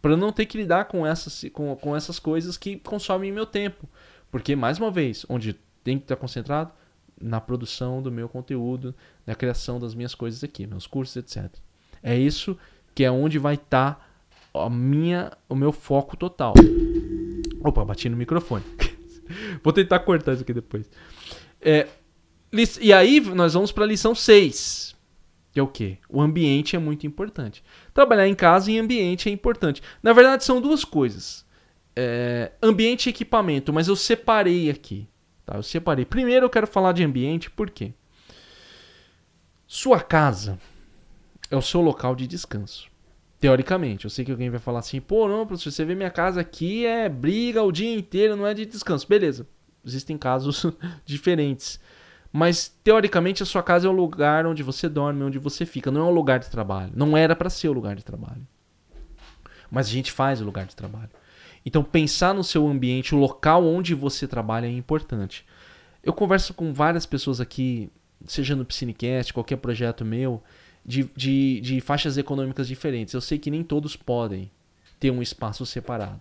para 0.00 0.16
não 0.16 0.32
ter 0.32 0.46
que 0.46 0.56
lidar 0.56 0.86
com 0.86 1.06
essas, 1.06 1.44
com, 1.52 1.74
com 1.76 1.94
essas 1.94 2.18
coisas 2.18 2.56
que 2.56 2.76
consomem 2.78 3.32
meu 3.32 3.46
tempo. 3.46 3.88
Porque, 4.30 4.56
mais 4.56 4.78
uma 4.78 4.90
vez, 4.90 5.26
onde 5.28 5.54
tem 5.84 5.98
que 5.98 6.04
estar 6.04 6.16
concentrado? 6.16 6.72
Na 7.20 7.40
produção 7.40 8.00
do 8.00 8.10
meu 8.10 8.28
conteúdo, 8.28 8.94
na 9.26 9.34
criação 9.34 9.78
das 9.78 9.94
minhas 9.94 10.14
coisas 10.14 10.42
aqui, 10.42 10.66
meus 10.66 10.86
cursos, 10.86 11.16
etc. 11.16 11.52
É 12.02 12.16
isso 12.16 12.56
que 12.94 13.04
é 13.04 13.10
onde 13.10 13.38
vai 13.38 13.54
estar 13.54 14.08
a 14.54 14.70
minha, 14.70 15.32
o 15.48 15.54
meu 15.54 15.70
foco 15.70 16.16
total. 16.16 16.54
Opa, 17.62 17.84
bati 17.84 18.08
no 18.08 18.16
microfone. 18.16 18.64
Vou 19.62 19.72
tentar 19.72 19.98
cortar 20.00 20.32
isso 20.32 20.42
aqui 20.42 20.54
depois. 20.54 20.90
É, 21.60 21.86
e 22.80 22.92
aí 22.92 23.20
nós 23.20 23.52
vamos 23.52 23.70
para 23.70 23.84
a 23.84 23.86
lição 23.86 24.14
6 24.14 24.96
que 25.52 25.58
é 25.58 25.62
o 25.62 25.66
quê? 25.66 25.98
O 26.08 26.20
ambiente 26.20 26.76
é 26.76 26.78
muito 26.78 27.06
importante. 27.06 27.62
Trabalhar 27.92 28.28
em 28.28 28.34
casa 28.34 28.70
e 28.70 28.78
ambiente 28.78 29.28
é 29.28 29.32
importante. 29.32 29.82
Na 30.02 30.12
verdade, 30.12 30.44
são 30.44 30.60
duas 30.60 30.84
coisas. 30.84 31.44
É, 31.96 32.52
ambiente 32.62 33.06
e 33.06 33.10
equipamento, 33.10 33.72
mas 33.72 33.88
eu 33.88 33.96
separei 33.96 34.70
aqui. 34.70 35.08
Tá? 35.44 35.56
Eu 35.56 35.62
separei. 35.62 36.04
Primeiro 36.04 36.46
eu 36.46 36.50
quero 36.50 36.66
falar 36.66 36.92
de 36.92 37.02
ambiente, 37.02 37.50
por 37.50 37.68
quê? 37.70 37.92
Sua 39.66 40.00
casa 40.00 40.58
é 41.50 41.56
o 41.56 41.62
seu 41.62 41.80
local 41.80 42.14
de 42.14 42.26
descanso. 42.26 42.88
Teoricamente, 43.40 44.04
eu 44.04 44.10
sei 44.10 44.24
que 44.24 44.30
alguém 44.30 44.50
vai 44.50 44.60
falar 44.60 44.80
assim, 44.80 45.00
pô, 45.00 45.26
não, 45.26 45.46
professor, 45.46 45.72
você 45.72 45.84
vê 45.84 45.94
minha 45.94 46.10
casa 46.10 46.40
aqui 46.40 46.84
é 46.84 47.08
briga 47.08 47.62
o 47.62 47.72
dia 47.72 47.92
inteiro, 47.92 48.36
não 48.36 48.46
é 48.46 48.52
de 48.52 48.66
descanso. 48.66 49.08
Beleza, 49.08 49.46
existem 49.84 50.16
casos 50.18 50.66
diferentes. 51.04 51.80
Mas 52.32 52.68
teoricamente 52.84 53.42
a 53.42 53.46
sua 53.46 53.62
casa 53.62 53.88
é 53.88 53.90
o 53.90 53.92
lugar 53.92 54.46
onde 54.46 54.62
você 54.62 54.88
dorme, 54.88 55.24
onde 55.24 55.38
você 55.38 55.66
fica, 55.66 55.90
não 55.90 56.02
é 56.02 56.04
um 56.04 56.14
lugar 56.14 56.38
de 56.38 56.48
trabalho. 56.48 56.92
Não 56.94 57.16
era 57.16 57.34
para 57.34 57.50
ser 57.50 57.68
o 57.68 57.72
lugar 57.72 57.96
de 57.96 58.04
trabalho. 58.04 58.46
Mas 59.70 59.86
a 59.86 59.90
gente 59.90 60.12
faz 60.12 60.40
o 60.40 60.44
lugar 60.44 60.66
de 60.66 60.76
trabalho. 60.76 61.10
Então 61.66 61.82
pensar 61.82 62.32
no 62.32 62.44
seu 62.44 62.66
ambiente, 62.68 63.14
o 63.14 63.18
local 63.18 63.66
onde 63.66 63.94
você 63.94 64.26
trabalha 64.28 64.66
é 64.66 64.70
importante. 64.70 65.44
Eu 66.02 66.12
converso 66.12 66.54
com 66.54 66.72
várias 66.72 67.04
pessoas 67.04 67.40
aqui, 67.40 67.90
seja 68.24 68.54
no 68.56 68.64
Piscinecast, 68.64 69.34
qualquer 69.34 69.56
projeto 69.56 70.04
meu, 70.04 70.42
de, 70.86 71.10
de, 71.14 71.60
de 71.60 71.80
faixas 71.80 72.16
econômicas 72.16 72.66
diferentes. 72.66 73.12
Eu 73.12 73.20
sei 73.20 73.38
que 73.38 73.50
nem 73.50 73.62
todos 73.62 73.96
podem 73.96 74.50
ter 74.98 75.10
um 75.10 75.20
espaço 75.20 75.66
separado. 75.66 76.20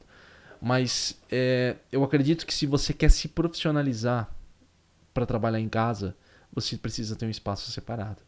Mas 0.62 1.18
é, 1.32 1.78
eu 1.92 2.04
acredito 2.04 2.46
que 2.46 2.54
se 2.54 2.66
você 2.66 2.94
quer 2.94 3.10
se 3.10 3.28
profissionalizar 3.30 4.30
para 5.20 5.26
trabalhar 5.26 5.60
em 5.60 5.68
casa, 5.68 6.16
você 6.54 6.78
precisa 6.78 7.16
ter 7.16 7.26
um 7.26 7.30
espaço 7.30 7.70
separado. 7.72 8.22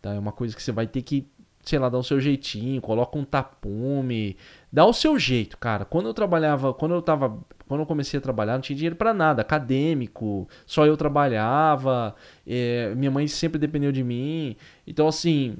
Tá? 0.00 0.14
É 0.14 0.18
uma 0.18 0.30
coisa 0.30 0.54
que 0.54 0.62
você 0.62 0.70
vai 0.70 0.86
ter 0.86 1.02
que, 1.02 1.28
sei 1.64 1.78
lá, 1.80 1.88
dar 1.88 1.98
o 1.98 2.04
seu 2.04 2.20
jeitinho, 2.20 2.80
coloca 2.80 3.18
um 3.18 3.24
tapume, 3.24 4.36
dá 4.72 4.86
o 4.86 4.92
seu 4.92 5.18
jeito, 5.18 5.58
cara. 5.58 5.84
Quando 5.84 6.06
eu 6.06 6.14
trabalhava, 6.14 6.72
quando 6.72 6.94
eu 6.94 7.02
tava, 7.02 7.40
quando 7.66 7.80
eu 7.80 7.86
comecei 7.86 8.18
a 8.18 8.20
trabalhar, 8.20 8.54
não 8.54 8.60
tinha 8.60 8.76
dinheiro 8.76 8.94
para 8.94 9.12
nada, 9.12 9.42
acadêmico, 9.42 10.48
só 10.64 10.86
eu 10.86 10.96
trabalhava, 10.96 12.14
é, 12.46 12.94
minha 12.94 13.10
mãe 13.10 13.26
sempre 13.26 13.58
dependeu 13.58 13.90
de 13.90 14.04
mim. 14.04 14.56
Então 14.86 15.08
assim, 15.08 15.56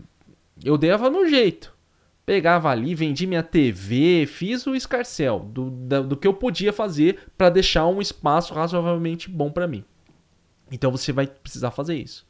eu 0.64 0.78
dava 0.78 1.10
no 1.10 1.26
jeito. 1.26 1.72
Pegava 2.24 2.70
ali, 2.70 2.94
vendi 2.94 3.26
minha 3.26 3.42
TV, 3.42 4.26
fiz 4.26 4.64
o 4.64 4.76
escarcel 4.76 5.40
do, 5.40 5.70
do, 5.70 6.04
do 6.04 6.16
que 6.16 6.26
eu 6.26 6.32
podia 6.32 6.72
fazer 6.72 7.18
para 7.36 7.50
deixar 7.50 7.88
um 7.88 8.00
espaço 8.00 8.54
razoavelmente 8.54 9.28
bom 9.28 9.50
para 9.50 9.66
mim. 9.66 9.84
Então 10.72 10.90
você 10.90 11.12
vai 11.12 11.26
precisar 11.26 11.70
fazer 11.70 11.96
isso. 11.96 12.26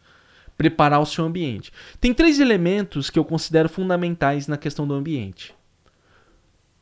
Preparar 0.58 1.00
o 1.00 1.06
seu 1.06 1.24
ambiente. 1.24 1.72
Tem 2.00 2.12
três 2.12 2.40
elementos 2.40 3.08
que 3.08 3.18
eu 3.18 3.24
considero 3.24 3.68
fundamentais 3.68 4.48
na 4.48 4.58
questão 4.58 4.86
do 4.86 4.92
ambiente. 4.92 5.54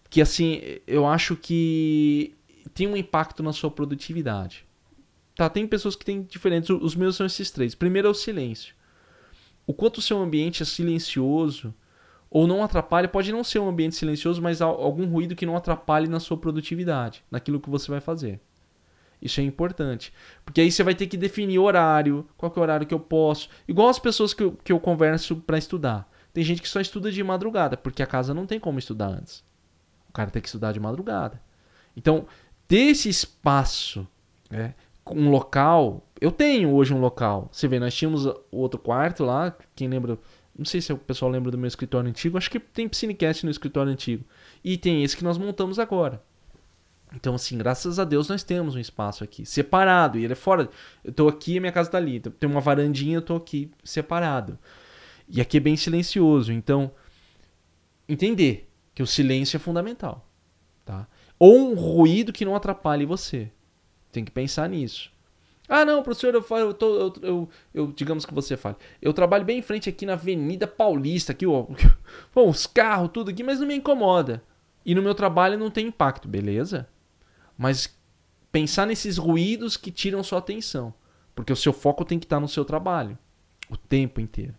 Que 0.09 0.21
assim, 0.21 0.61
eu 0.87 1.07
acho 1.07 1.37
que 1.37 2.35
tem 2.75 2.89
um 2.89 2.97
impacto 2.97 3.43
na 3.43 3.53
sua 3.53 3.71
produtividade. 3.71 4.65
Tá, 5.37 5.49
tem 5.49 5.67
pessoas 5.67 5.95
que 5.95 6.05
têm 6.05 6.23
diferentes. 6.23 6.71
Os 6.71 6.97
meus 6.97 7.15
são 7.15 7.27
esses 7.27 7.51
três. 7.51 7.75
Primeiro 7.75 8.09
é 8.09 8.11
o 8.11 8.15
silêncio. 8.15 8.75
O 9.67 9.73
quanto 9.73 9.99
o 9.99 10.03
seu 10.03 10.19
ambiente 10.19 10.63
é 10.63 10.67
silencioso 10.67 11.73
ou 12.31 12.47
não 12.47 12.63
atrapalha, 12.63 13.09
pode 13.09 13.33
não 13.33 13.43
ser 13.43 13.59
um 13.59 13.69
ambiente 13.69 13.97
silencioso, 13.97 14.41
mas 14.41 14.63
algum 14.63 15.07
ruído 15.07 15.35
que 15.35 15.45
não 15.45 15.57
atrapalhe 15.57 16.07
na 16.07 16.21
sua 16.21 16.37
produtividade, 16.37 17.25
naquilo 17.29 17.61
que 17.61 17.69
você 17.69 17.91
vai 17.91 18.01
fazer. 18.01 18.41
Isso 19.21 19.41
é 19.41 19.45
importante. 19.45 20.13
Porque 20.45 20.61
aí 20.61 20.71
você 20.71 20.83
vai 20.83 20.95
ter 20.95 21.07
que 21.07 21.17
definir 21.17 21.59
horário, 21.59 22.27
qual 22.37 22.53
é 22.55 22.59
o 22.59 22.63
horário 22.63 22.87
que 22.87 22.95
eu 22.95 23.01
posso. 23.01 23.49
Igual 23.69 23.89
as 23.89 23.99
pessoas 23.99 24.33
que 24.33 24.43
eu, 24.43 24.53
que 24.53 24.73
eu 24.73 24.81
converso 24.81 25.37
para 25.37 25.59
estudar. 25.59 26.11
Tem 26.33 26.45
gente 26.45 26.63
que 26.63 26.69
só 26.69 26.81
estuda 26.81 27.11
de 27.11 27.23
madrugada, 27.23 27.77
porque 27.77 28.03
a 28.03 28.07
casa 28.07 28.33
não 28.33 28.47
tem 28.47 28.61
como 28.61 28.79
estudar 28.79 29.09
antes. 29.09 29.45
O 30.09 30.13
cara 30.13 30.31
tem 30.31 30.41
que 30.41 30.49
estudar 30.49 30.73
de 30.73 30.81
madrugada. 30.81 31.41
Então, 31.97 32.27
ter 32.67 32.91
esse 32.91 33.09
espaço, 33.09 34.07
né, 34.49 34.75
um 35.11 35.31
local. 35.31 36.07
Eu 36.21 36.31
tenho 36.31 36.73
hoje 36.73 36.95
um 36.95 37.01
local. 37.01 37.49
Você 37.51 37.67
vê, 37.67 37.79
nós 37.79 37.95
tínhamos 37.95 38.27
outro 38.51 38.79
quarto 38.79 39.25
lá. 39.25 39.57
Quem 39.75 39.89
lembra? 39.89 40.19
Não 40.57 40.65
sei 40.65 40.81
se 40.81 40.93
o 40.93 40.99
pessoal 40.99 41.31
lembra 41.31 41.51
do 41.51 41.59
meu 41.59 41.69
escritório 41.69 42.09
antigo. 42.09 42.39
Acho 42.39 42.51
que 42.51 42.61
tem 42.61 42.89
Piscinecast 42.89 43.45
no 43.45 43.51
escritório 43.51 43.93
antigo. 43.93 44.25
E 44.63 44.77
tem 44.77 45.03
esse 45.03 45.17
que 45.17 45.25
nós 45.25 45.39
montamos 45.39 45.79
agora. 45.79 46.23
Então, 47.15 47.35
assim, 47.35 47.59
graças 47.59 47.99
a 47.99 48.05
Deus 48.05 48.29
nós 48.29 48.43
temos 48.43 48.75
um 48.75 48.79
espaço 48.79 49.25
aqui 49.25 49.45
separado 49.45 50.19
e 50.19 50.25
ele 50.25 50.33
é 50.33 50.37
fora. 50.37 50.69
Eu 51.05 51.13
tô 51.13 51.29
aqui 51.29 51.59
minha 51.59 51.73
casa 51.73 51.91
tá 51.91 51.99
ali. 51.99 52.21
Tem 52.21 52.49
uma 52.49 52.61
varandinha, 52.61 53.17
eu 53.17 53.23
tô 53.23 53.37
aqui 53.37 53.71
separado. 53.83 54.59
E 55.29 55.41
aqui 55.41 55.57
é 55.57 55.61
bem 55.61 55.77
silencioso. 55.77 56.53
Então, 56.53 56.93
entender 58.09 58.69
que 58.95 59.03
o 59.03 59.07
silêncio 59.07 59.57
é 59.57 59.61
fundamental, 59.61 60.27
tá? 60.85 61.07
Ou 61.39 61.71
um 61.71 61.75
ruído 61.75 62.33
que 62.33 62.45
não 62.45 62.55
atrapalhe 62.55 63.07
você. 63.07 63.51
Tem 64.13 64.25
que 64.25 64.31
pensar 64.31 64.69
nisso. 64.69 65.11
Ah, 65.69 65.85
não, 65.85 66.03
professor, 66.03 66.35
eu, 66.35 66.43
falo, 66.43 66.63
eu, 66.63 66.75
tô, 66.75 66.99
eu, 66.99 67.13
eu, 67.23 67.49
eu, 67.73 67.93
digamos 67.93 68.27
que 68.27 68.35
você 68.35 68.57
fale. 68.57 68.75
Eu 69.01 69.13
trabalho 69.13 69.45
bem 69.45 69.61
em 69.61 69.63
frente 69.63 69.89
aqui 69.89 70.05
na 70.05 70.15
Avenida 70.15 70.67
Paulista, 70.67 71.31
aqui, 71.31 71.47
ó. 71.47 71.67
Bom, 72.35 72.49
os 72.49 72.67
carros, 72.67 73.11
tudo 73.13 73.31
aqui, 73.31 73.45
mas 73.45 73.61
não 73.61 73.69
me 73.69 73.77
incomoda. 73.77 74.43
E 74.85 74.97
no 74.97 75.03
meu 75.03 75.15
trabalho 75.15 75.57
não 75.57 75.71
tem 75.71 75.87
impacto, 75.87 76.27
beleza? 76.27 76.89
Mas 77.61 77.95
pensar 78.51 78.87
nesses 78.87 79.19
ruídos 79.19 79.77
que 79.77 79.91
tiram 79.91 80.25
sua 80.25 80.39
atenção. 80.39 80.95
Porque 81.35 81.53
o 81.53 81.57
seu 81.57 81.75
foco 81.75 82.07
tem 82.07 82.19
que 82.19 82.25
estar 82.25 82.41
no 82.41 82.49
seu 82.49 82.65
trabalho 82.65 83.19
o 83.69 83.77
tempo 83.77 84.19
inteiro. 84.19 84.55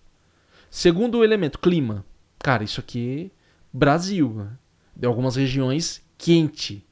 Segundo 0.69 1.23
elemento, 1.23 1.57
clima. 1.57 2.05
Cara, 2.37 2.63
isso 2.63 2.79
aqui 2.79 3.31
Brasil. 3.73 4.31
Né? 4.31 4.51
De 4.95 5.07
algumas 5.07 5.35
regiões 5.35 6.03
quente. 6.15 6.85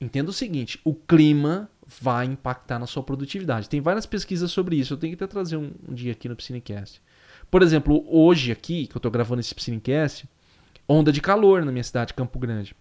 Entenda 0.00 0.30
o 0.30 0.32
seguinte: 0.32 0.80
o 0.84 0.94
clima 0.94 1.68
vai 1.84 2.26
impactar 2.26 2.78
na 2.78 2.86
sua 2.86 3.02
produtividade. 3.02 3.68
Tem 3.68 3.80
várias 3.80 4.06
pesquisas 4.06 4.52
sobre 4.52 4.76
isso. 4.76 4.94
Eu 4.94 4.96
tenho 4.96 5.16
que 5.16 5.24
até 5.24 5.28
trazer 5.28 5.56
um, 5.56 5.72
um 5.88 5.92
dia 5.92 6.12
aqui 6.12 6.28
no 6.28 6.36
Piscinecast. 6.36 7.02
Por 7.50 7.62
exemplo, 7.62 8.06
hoje 8.08 8.52
aqui, 8.52 8.86
que 8.86 8.94
eu 8.96 9.00
estou 9.00 9.10
gravando 9.10 9.40
esse 9.40 9.52
Piscinecast, 9.52 10.28
onda 10.86 11.10
de 11.10 11.20
calor 11.20 11.64
na 11.64 11.72
minha 11.72 11.82
cidade, 11.82 12.14
Campo 12.14 12.38
Grande. 12.38 12.76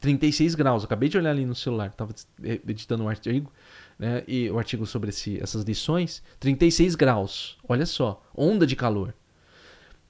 36 0.00 0.54
graus. 0.54 0.82
Eu 0.82 0.86
acabei 0.86 1.08
de 1.08 1.18
olhar 1.18 1.30
ali 1.30 1.44
no 1.44 1.54
celular, 1.54 1.88
estava 1.88 2.14
editando 2.42 3.04
um 3.04 3.08
artigo, 3.08 3.52
né, 3.98 4.22
e 4.26 4.50
o 4.50 4.58
artigo 4.58 4.86
sobre 4.86 5.10
esse, 5.10 5.42
essas 5.42 5.64
lições. 5.64 6.22
36 6.38 6.94
graus. 6.94 7.58
Olha 7.68 7.86
só, 7.86 8.22
onda 8.34 8.66
de 8.66 8.76
calor. 8.76 9.14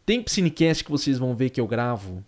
Tem 0.04 0.22
Piscinecast 0.22 0.84
que 0.84 0.90
vocês 0.90 1.18
vão 1.18 1.34
ver 1.34 1.50
que 1.50 1.60
eu 1.60 1.66
gravo, 1.66 2.24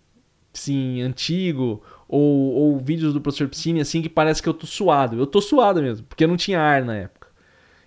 sim, 0.51 1.01
antigo, 1.01 1.81
ou, 2.07 2.53
ou 2.53 2.79
vídeos 2.79 3.13
do 3.13 3.21
professor 3.21 3.47
Piscine, 3.47 3.79
assim, 3.79 4.01
que 4.01 4.09
parece 4.09 4.41
que 4.41 4.49
eu 4.49 4.53
tô 4.53 4.67
suado. 4.67 5.17
Eu 5.17 5.27
tô 5.27 5.39
suado 5.41 5.81
mesmo, 5.81 6.05
porque 6.05 6.27
não 6.27 6.35
tinha 6.35 6.59
ar 6.59 6.83
na 6.83 6.95
época. 6.95 7.29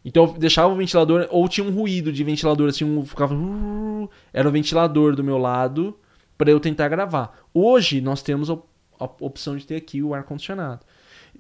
Então 0.05 0.25
eu 0.25 0.33
deixava 0.33 0.73
o 0.73 0.77
ventilador, 0.77 1.29
ou 1.31 1.49
tinha 1.49 1.67
um 1.67 1.73
ruído 1.73 2.13
de 2.13 2.25
ventilador, 2.25 2.69
assim, 2.69 2.85
um 2.85 3.05
ficava. 3.05 3.35
Era 4.33 4.49
o 4.49 4.53
ventilador 4.53 5.15
do 5.15 5.23
meu 5.23 5.39
lado 5.39 5.97
para 6.37 6.51
eu 6.51 6.59
tentar 6.59 6.89
gravar. 6.89 7.39
Hoje 7.55 8.01
nós 8.01 8.23
temos 8.23 8.51
a, 9.05 9.25
opção 9.25 9.57
de 9.57 9.67
ter 9.67 9.77
aqui 9.77 10.03
o 10.03 10.15
ar-condicionado. 10.15 10.85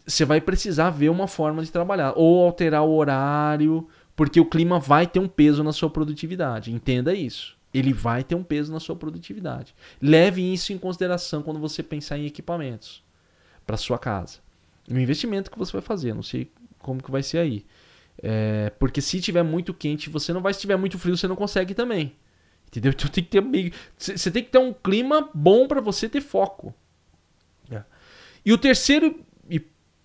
Você 0.06 0.24
vai 0.24 0.40
precisar 0.40 0.90
ver 0.90 1.10
uma 1.10 1.28
forma 1.28 1.62
de 1.62 1.70
trabalhar, 1.70 2.12
ou 2.16 2.44
alterar 2.44 2.82
o 2.82 2.94
horário, 2.94 3.88
porque 4.16 4.40
o 4.40 4.46
clima 4.46 4.78
vai 4.78 5.06
ter 5.06 5.18
um 5.18 5.28
peso 5.28 5.62
na 5.62 5.72
sua 5.72 5.90
produtividade. 5.90 6.72
Entenda 6.72 7.14
isso 7.14 7.56
ele 7.72 7.92
vai 7.92 8.22
ter 8.22 8.34
um 8.34 8.42
peso 8.42 8.72
na 8.72 8.78
sua 8.78 8.94
produtividade. 8.94 9.74
Leve 10.00 10.52
isso 10.52 10.72
em 10.72 10.78
consideração 10.78 11.42
quando 11.42 11.58
você 11.58 11.82
pensar 11.82 12.18
em 12.18 12.26
equipamentos 12.26 13.02
para 13.66 13.76
sua 13.76 13.98
casa. 13.98 14.38
O 14.90 14.98
investimento 14.98 15.50
que 15.50 15.58
você 15.58 15.72
vai 15.72 15.80
fazer, 15.80 16.14
não 16.14 16.22
sei 16.22 16.50
como 16.78 17.02
que 17.02 17.10
vai 17.10 17.22
ser 17.22 17.38
aí. 17.38 17.64
É, 18.22 18.70
porque 18.78 19.00
se 19.00 19.20
tiver 19.20 19.42
muito 19.42 19.72
quente, 19.72 20.10
você 20.10 20.32
não 20.32 20.42
vai. 20.42 20.52
Se 20.52 20.60
tiver 20.60 20.76
muito 20.76 20.98
frio, 20.98 21.16
você 21.16 21.26
não 21.26 21.36
consegue 21.36 21.72
também. 21.72 22.14
Entendeu? 22.66 22.92
Então 22.92 23.08
tem 23.08 23.24
que 23.24 23.30
ter 23.30 23.72
você 23.96 24.30
tem 24.30 24.44
que 24.44 24.50
ter 24.50 24.58
um 24.58 24.72
clima 24.72 25.30
bom 25.32 25.66
para 25.66 25.80
você 25.80 26.08
ter 26.08 26.20
foco. 26.20 26.74
E 28.44 28.52
o 28.52 28.58
terceiro 28.58 29.24
e 29.48 29.60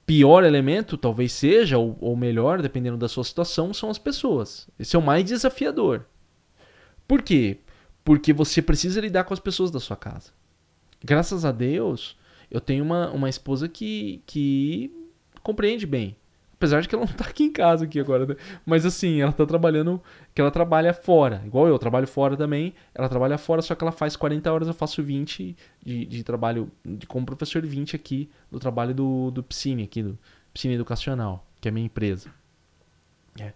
pior 0.05 0.43
elemento, 0.43 0.97
talvez 0.97 1.31
seja, 1.31 1.77
ou, 1.77 1.97
ou 1.99 2.15
melhor, 2.15 2.61
dependendo 2.61 2.97
da 2.97 3.07
sua 3.07 3.23
situação, 3.23 3.73
são 3.73 3.89
as 3.89 3.97
pessoas. 3.97 4.69
Esse 4.77 4.95
é 4.95 4.99
o 4.99 5.01
mais 5.01 5.25
desafiador. 5.25 6.05
Por 7.07 7.21
quê? 7.21 7.59
Porque 8.03 8.31
você 8.31 8.61
precisa 8.61 9.01
lidar 9.01 9.23
com 9.23 9.33
as 9.33 9.39
pessoas 9.39 9.71
da 9.71 9.79
sua 9.79 9.95
casa. 9.95 10.31
Graças 11.03 11.45
a 11.45 11.51
Deus, 11.51 12.17
eu 12.49 12.61
tenho 12.61 12.83
uma, 12.83 13.09
uma 13.11 13.29
esposa 13.29 13.67
que, 13.67 14.21
que 14.25 14.91
compreende 15.43 15.85
bem. 15.85 16.15
Apesar 16.57 16.81
de 16.81 16.89
que 16.89 16.95
ela 16.95 17.05
não 17.05 17.11
está 17.11 17.25
aqui 17.25 17.43
em 17.43 17.51
casa 17.51 17.85
aqui 17.85 17.99
agora, 17.99 18.25
né? 18.25 18.35
Mas 18.65 18.83
assim, 18.83 19.21
ela 19.21 19.29
está 19.29 19.45
trabalhando, 19.45 20.01
que 20.33 20.41
ela 20.41 20.49
trabalha 20.49 20.91
fora. 20.91 21.43
Igual 21.45 21.67
eu, 21.67 21.77
trabalho 21.77 22.07
fora 22.07 22.35
também. 22.35 22.73
Ela 22.95 23.07
trabalha 23.07 23.37
fora, 23.37 23.61
só 23.61 23.75
que 23.75 23.83
ela 23.83 23.91
faz 23.91 24.15
40 24.15 24.51
horas, 24.51 24.67
eu 24.67 24.73
faço 24.73 25.03
20 25.03 25.55
de, 25.85 26.05
de 26.05 26.23
trabalho, 26.23 26.71
de, 26.83 27.05
como 27.05 27.27
professor 27.27 27.63
20 27.63 27.95
aqui, 27.95 28.27
do 28.51 28.59
trabalho 28.59 28.93
do, 28.95 29.29
do 29.29 29.43
Piscine, 29.43 29.83
aqui, 29.83 30.01
do 30.01 30.17
Piscine 30.51 30.73
Educacional, 30.73 31.45
que 31.61 31.67
é 31.67 31.69
a 31.69 31.71
minha 31.71 31.85
empresa. 31.85 32.31
É. 33.39 33.53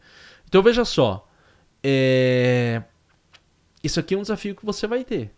Então 0.48 0.62
veja 0.62 0.86
só. 0.86 1.28
É, 1.84 2.84
isso 3.84 4.00
aqui 4.00 4.14
é 4.14 4.18
um 4.18 4.22
desafio 4.22 4.56
que 4.56 4.64
você 4.64 4.86
vai 4.86 5.04
ter. 5.04 5.34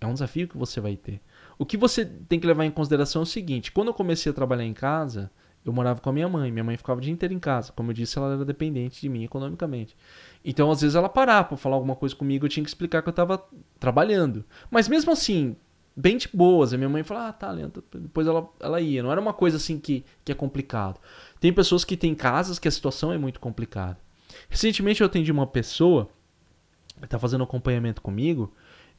É 0.00 0.06
um 0.06 0.14
desafio 0.14 0.48
que 0.48 0.56
você 0.56 0.80
vai 0.80 0.96
ter. 0.96 1.20
O 1.58 1.66
que 1.66 1.76
você 1.76 2.04
tem 2.04 2.40
que 2.40 2.46
levar 2.46 2.64
em 2.64 2.70
consideração 2.70 3.20
é 3.20 3.24
o 3.24 3.26
seguinte: 3.26 3.72
quando 3.72 3.88
eu 3.88 3.94
comecei 3.94 4.30
a 4.30 4.34
trabalhar 4.34 4.64
em 4.64 4.72
casa, 4.72 5.30
eu 5.64 5.72
morava 5.72 6.00
com 6.00 6.08
a 6.08 6.12
minha 6.12 6.28
mãe. 6.28 6.50
Minha 6.50 6.64
mãe 6.64 6.76
ficava 6.76 6.98
o 6.98 7.02
dia 7.02 7.12
inteiro 7.12 7.34
em 7.34 7.38
casa. 7.38 7.72
Como 7.72 7.90
eu 7.90 7.94
disse, 7.94 8.18
ela 8.18 8.34
era 8.34 8.44
dependente 8.44 9.00
de 9.00 9.08
mim 9.08 9.24
economicamente. 9.24 9.96
Então, 10.44 10.70
às 10.70 10.80
vezes, 10.80 10.94
ela 10.94 11.08
parava 11.08 11.48
para 11.48 11.56
falar 11.56 11.76
alguma 11.76 11.94
coisa 11.94 12.14
comigo, 12.14 12.46
eu 12.46 12.48
tinha 12.48 12.62
que 12.62 12.70
explicar 12.70 13.02
que 13.02 13.08
eu 13.08 13.12
estava 13.12 13.42
trabalhando. 13.78 14.44
Mas 14.70 14.88
mesmo 14.88 15.12
assim, 15.12 15.56
bem 15.96 16.16
de 16.16 16.28
boas. 16.32 16.72
A 16.72 16.76
minha 16.76 16.88
mãe 16.88 17.02
falava, 17.02 17.28
ah, 17.28 17.32
tá, 17.32 17.50
lenta. 17.50 17.82
Depois 17.92 18.26
ela, 18.26 18.48
ela 18.60 18.80
ia. 18.80 19.02
Não 19.02 19.12
era 19.12 19.20
uma 19.20 19.32
coisa 19.32 19.56
assim 19.56 19.78
que, 19.78 20.04
que 20.24 20.32
é 20.32 20.34
complicado. 20.34 21.00
Tem 21.40 21.52
pessoas 21.52 21.84
que 21.84 21.96
têm 21.96 22.14
casas 22.14 22.58
que 22.58 22.68
a 22.68 22.70
situação 22.70 23.12
é 23.12 23.18
muito 23.18 23.40
complicada. 23.40 23.98
Recentemente 24.48 25.00
eu 25.00 25.06
atendi 25.06 25.32
uma 25.32 25.46
pessoa 25.46 26.08
está 27.04 27.18
fazendo 27.18 27.44
acompanhamento 27.44 28.02
comigo, 28.02 28.52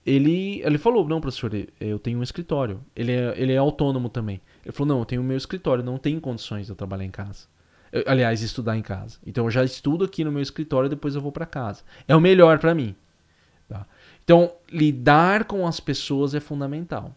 ele, 0.06 0.62
ele 0.64 0.78
falou, 0.78 1.08
não, 1.08 1.22
professor, 1.22 1.52
eu 1.80 2.00
tenho 2.00 2.20
um 2.20 2.24
escritório. 2.24 2.84
Ele 2.96 3.12
é, 3.12 3.34
ele 3.38 3.54
é 3.54 3.58
autônomo 3.58 4.10
também. 4.10 4.42
Ele 4.66 4.72
falou, 4.72 4.96
não, 4.96 5.00
eu 5.00 5.06
tenho 5.06 5.22
o 5.22 5.26
meu 5.26 5.38
escritório, 5.38 5.84
não 5.84 5.98
tenho 5.98 6.20
condições 6.22 6.66
de 6.66 6.72
eu 6.72 6.76
trabalhar 6.76 7.06
em 7.06 7.12
casa. 7.12 7.48
Eu, 7.92 8.04
aliás, 8.08 8.42
estudar 8.42 8.78
em 8.78 8.82
casa. 8.82 9.18
Então 9.26 9.46
eu 9.46 9.52
já 9.52 9.64
estudo 9.64 10.06
aqui 10.06 10.24
no 10.24 10.32
meu 10.32 10.42
escritório 10.42 10.88
e 10.88 10.90
depois 10.90 11.16
eu 11.16 11.22
vou 11.22 11.32
para 11.32 11.46
casa. 11.46 11.84
É 12.08 12.16
o 12.16 12.22
melhor 12.22 12.60
para 12.60 12.74
mim. 12.74 12.96
Tá? 13.68 13.86
Então, 14.24 14.52
lidar 14.72 15.46
com 15.46 15.68
as 15.68 15.80
pessoas 15.80 16.34
é 16.34 16.40
fundamental. 16.40 17.16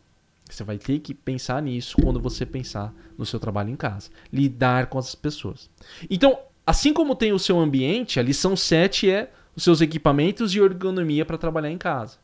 Você 0.48 0.64
vai 0.64 0.76
ter 0.76 0.98
que 0.98 1.14
pensar 1.14 1.62
nisso 1.62 1.96
quando 2.02 2.20
você 2.20 2.44
pensar 2.44 2.92
no 3.16 3.24
seu 3.24 3.40
trabalho 3.40 3.70
em 3.70 3.76
casa. 3.76 4.10
Lidar 4.30 4.86
com 4.86 4.98
as 4.98 5.14
pessoas. 5.14 5.70
Então, 6.10 6.38
assim 6.66 6.92
como 6.92 7.16
tem 7.16 7.32
o 7.32 7.38
seu 7.38 7.58
ambiente, 7.58 8.20
a 8.20 8.22
lição 8.22 8.54
7 8.54 9.10
é 9.10 9.32
os 9.56 9.62
seus 9.62 9.80
equipamentos 9.80 10.54
e 10.54 10.58
ergonomia 10.58 11.24
para 11.24 11.38
trabalhar 11.38 11.70
em 11.70 11.78
casa. 11.78 12.18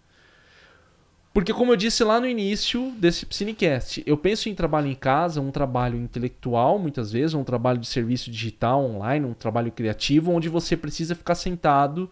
Porque, 1.39 1.55
como 1.55 1.71
eu 1.71 1.77
disse 1.77 2.03
lá 2.03 2.19
no 2.19 2.27
início 2.27 2.91
desse 2.99 3.25
Cinecast, 3.31 4.03
eu 4.05 4.17
penso 4.17 4.49
em 4.49 4.57
trabalho 4.57 4.89
em 4.89 4.95
casa, 4.97 5.41
um 5.41 5.53
trabalho 5.53 5.97
intelectual, 5.97 6.81
muitas 6.81 7.13
vezes, 7.13 7.33
um 7.33 7.45
trabalho 7.45 7.79
de 7.79 7.87
serviço 7.87 8.29
digital 8.29 8.85
online, 8.85 9.25
um 9.25 9.35
trabalho 9.35 9.71
criativo, 9.71 10.33
onde 10.33 10.49
você 10.49 10.77
precisa 10.77 11.15
ficar 11.15 11.37
sentado 11.37 12.11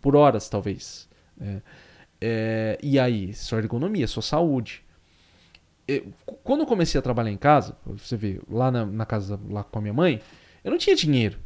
por 0.00 0.16
horas, 0.16 0.48
talvez. 0.48 1.06
É, 1.38 1.60
é, 2.18 2.78
e 2.82 2.98
aí, 2.98 3.34
sua 3.34 3.58
ergonomia, 3.58 4.06
sua 4.06 4.22
saúde. 4.22 4.82
Eu, 5.86 6.10
quando 6.42 6.60
eu 6.60 6.66
comecei 6.66 6.98
a 6.98 7.02
trabalhar 7.02 7.30
em 7.30 7.36
casa, 7.36 7.76
você 7.84 8.16
vê, 8.16 8.40
lá 8.48 8.70
na, 8.70 8.86
na 8.86 9.04
casa 9.04 9.38
lá 9.50 9.62
com 9.62 9.80
a 9.80 9.82
minha 9.82 9.92
mãe, 9.92 10.18
eu 10.64 10.70
não 10.70 10.78
tinha 10.78 10.96
dinheiro. 10.96 11.38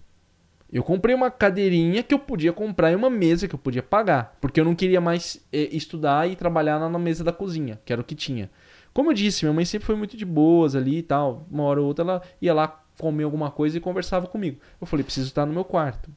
Eu 0.75 0.83
comprei 0.83 1.14
uma 1.14 1.31
cadeirinha 1.31 2.03
que 2.03 2.12
eu 2.12 2.18
podia 2.18 2.53
comprar 2.53 2.91
e 2.91 2.97
uma 2.97 3.09
mesa 3.09 3.47
que 3.47 3.55
eu 3.55 3.59
podia 3.61 3.81
pagar, 3.81 4.37
porque 4.41 4.59
eu 4.59 4.64
não 4.64 4.75
queria 4.75 5.01
mais 5.01 5.41
é, 5.53 5.68
estudar 5.70 6.29
e 6.29 6.35
trabalhar 6.35 6.81
na, 6.81 6.89
na, 6.89 6.99
mesa 6.99 7.22
da 7.22 7.33
cozinha, 7.33 7.81
que 7.85 7.93
era 7.93 8.03
o 8.03 8.05
que 8.05 8.16
tinha. 8.16 8.51
Como 8.93 9.09
eu 9.09 9.14
disse, 9.14 9.45
minha 9.45 9.53
mãe 9.53 9.64
sempre 9.64 9.87
foi 9.87 9.95
muito 9.95 10.16
de 10.16 10.25
boas 10.25 10.75
ali 10.75 10.99
e 10.99 11.03
tal. 11.03 11.47
Uma 11.49 11.62
hora 11.62 11.81
ou 11.81 11.87
outra 11.87 12.05
ela 12.05 12.22
ia 12.43 12.53
lá 12.53 12.66
comer 12.99 13.22
alguma 13.22 13.53
coisa 13.53 13.79
e 13.79 13.81
conversava 13.81 14.27
comigo. 14.27 14.59
Eu 14.81 14.87
falei, 14.87 15.05
preciso 15.05 15.29
estar 15.29 15.47
no 15.47 15.53
meu 15.53 15.64
quarto 15.64 16.11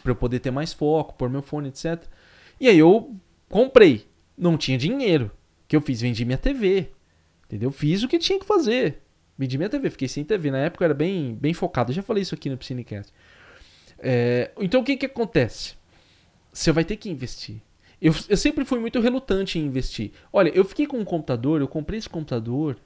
para 0.00 0.12
eu 0.12 0.16
poder 0.16 0.38
ter 0.38 0.52
mais 0.52 0.72
foco, 0.72 1.14
pôr 1.14 1.28
meu 1.28 1.42
fone, 1.42 1.68
etc. 1.68 2.04
E 2.60 2.68
aí 2.68 2.78
eu 2.78 3.16
comprei. 3.48 4.06
Não 4.38 4.56
tinha 4.56 4.78
dinheiro. 4.78 5.26
O 5.64 5.68
que 5.68 5.74
eu 5.74 5.80
fiz? 5.80 6.00
Vendi 6.00 6.24
minha 6.24 6.38
TV. 6.38 6.92
Entendeu? 7.46 7.72
Fiz 7.72 8.04
o 8.04 8.08
que 8.08 8.18
tinha 8.18 8.38
que 8.38 8.46
fazer. 8.46 9.02
Vendi 9.36 9.58
minha 9.58 9.68
TV, 9.68 9.90
fiquei 9.90 10.06
sem 10.06 10.22
TV. 10.22 10.52
Na 10.52 10.58
época 10.58 10.84
eu 10.84 10.86
era 10.86 10.94
bem, 10.94 11.34
bem 11.34 11.52
focado. 11.52 11.90
Eu 11.90 11.96
já 11.96 12.02
falei 12.02 12.22
isso 12.22 12.34
aqui 12.34 12.48
no 12.48 12.56
Piscinecast. 12.56 13.12
É, 14.02 14.50
então 14.58 14.80
o 14.80 14.84
que, 14.84 14.96
que 14.96 15.06
acontece? 15.06 15.74
Você 16.52 16.72
vai 16.72 16.84
ter 16.84 16.96
que 16.96 17.08
investir. 17.08 17.62
Eu, 18.00 18.12
eu 18.28 18.36
sempre 18.36 18.64
fui 18.64 18.80
muito 18.80 18.98
relutante 18.98 19.60
em 19.60 19.64
investir. 19.64 20.10
Olha, 20.32 20.50
eu 20.50 20.64
fiquei 20.64 20.88
com 20.88 20.98
um 20.98 21.04
computador, 21.04 21.60
eu 21.60 21.68
comprei 21.68 22.00
esse 22.00 22.08
computador 22.08 22.76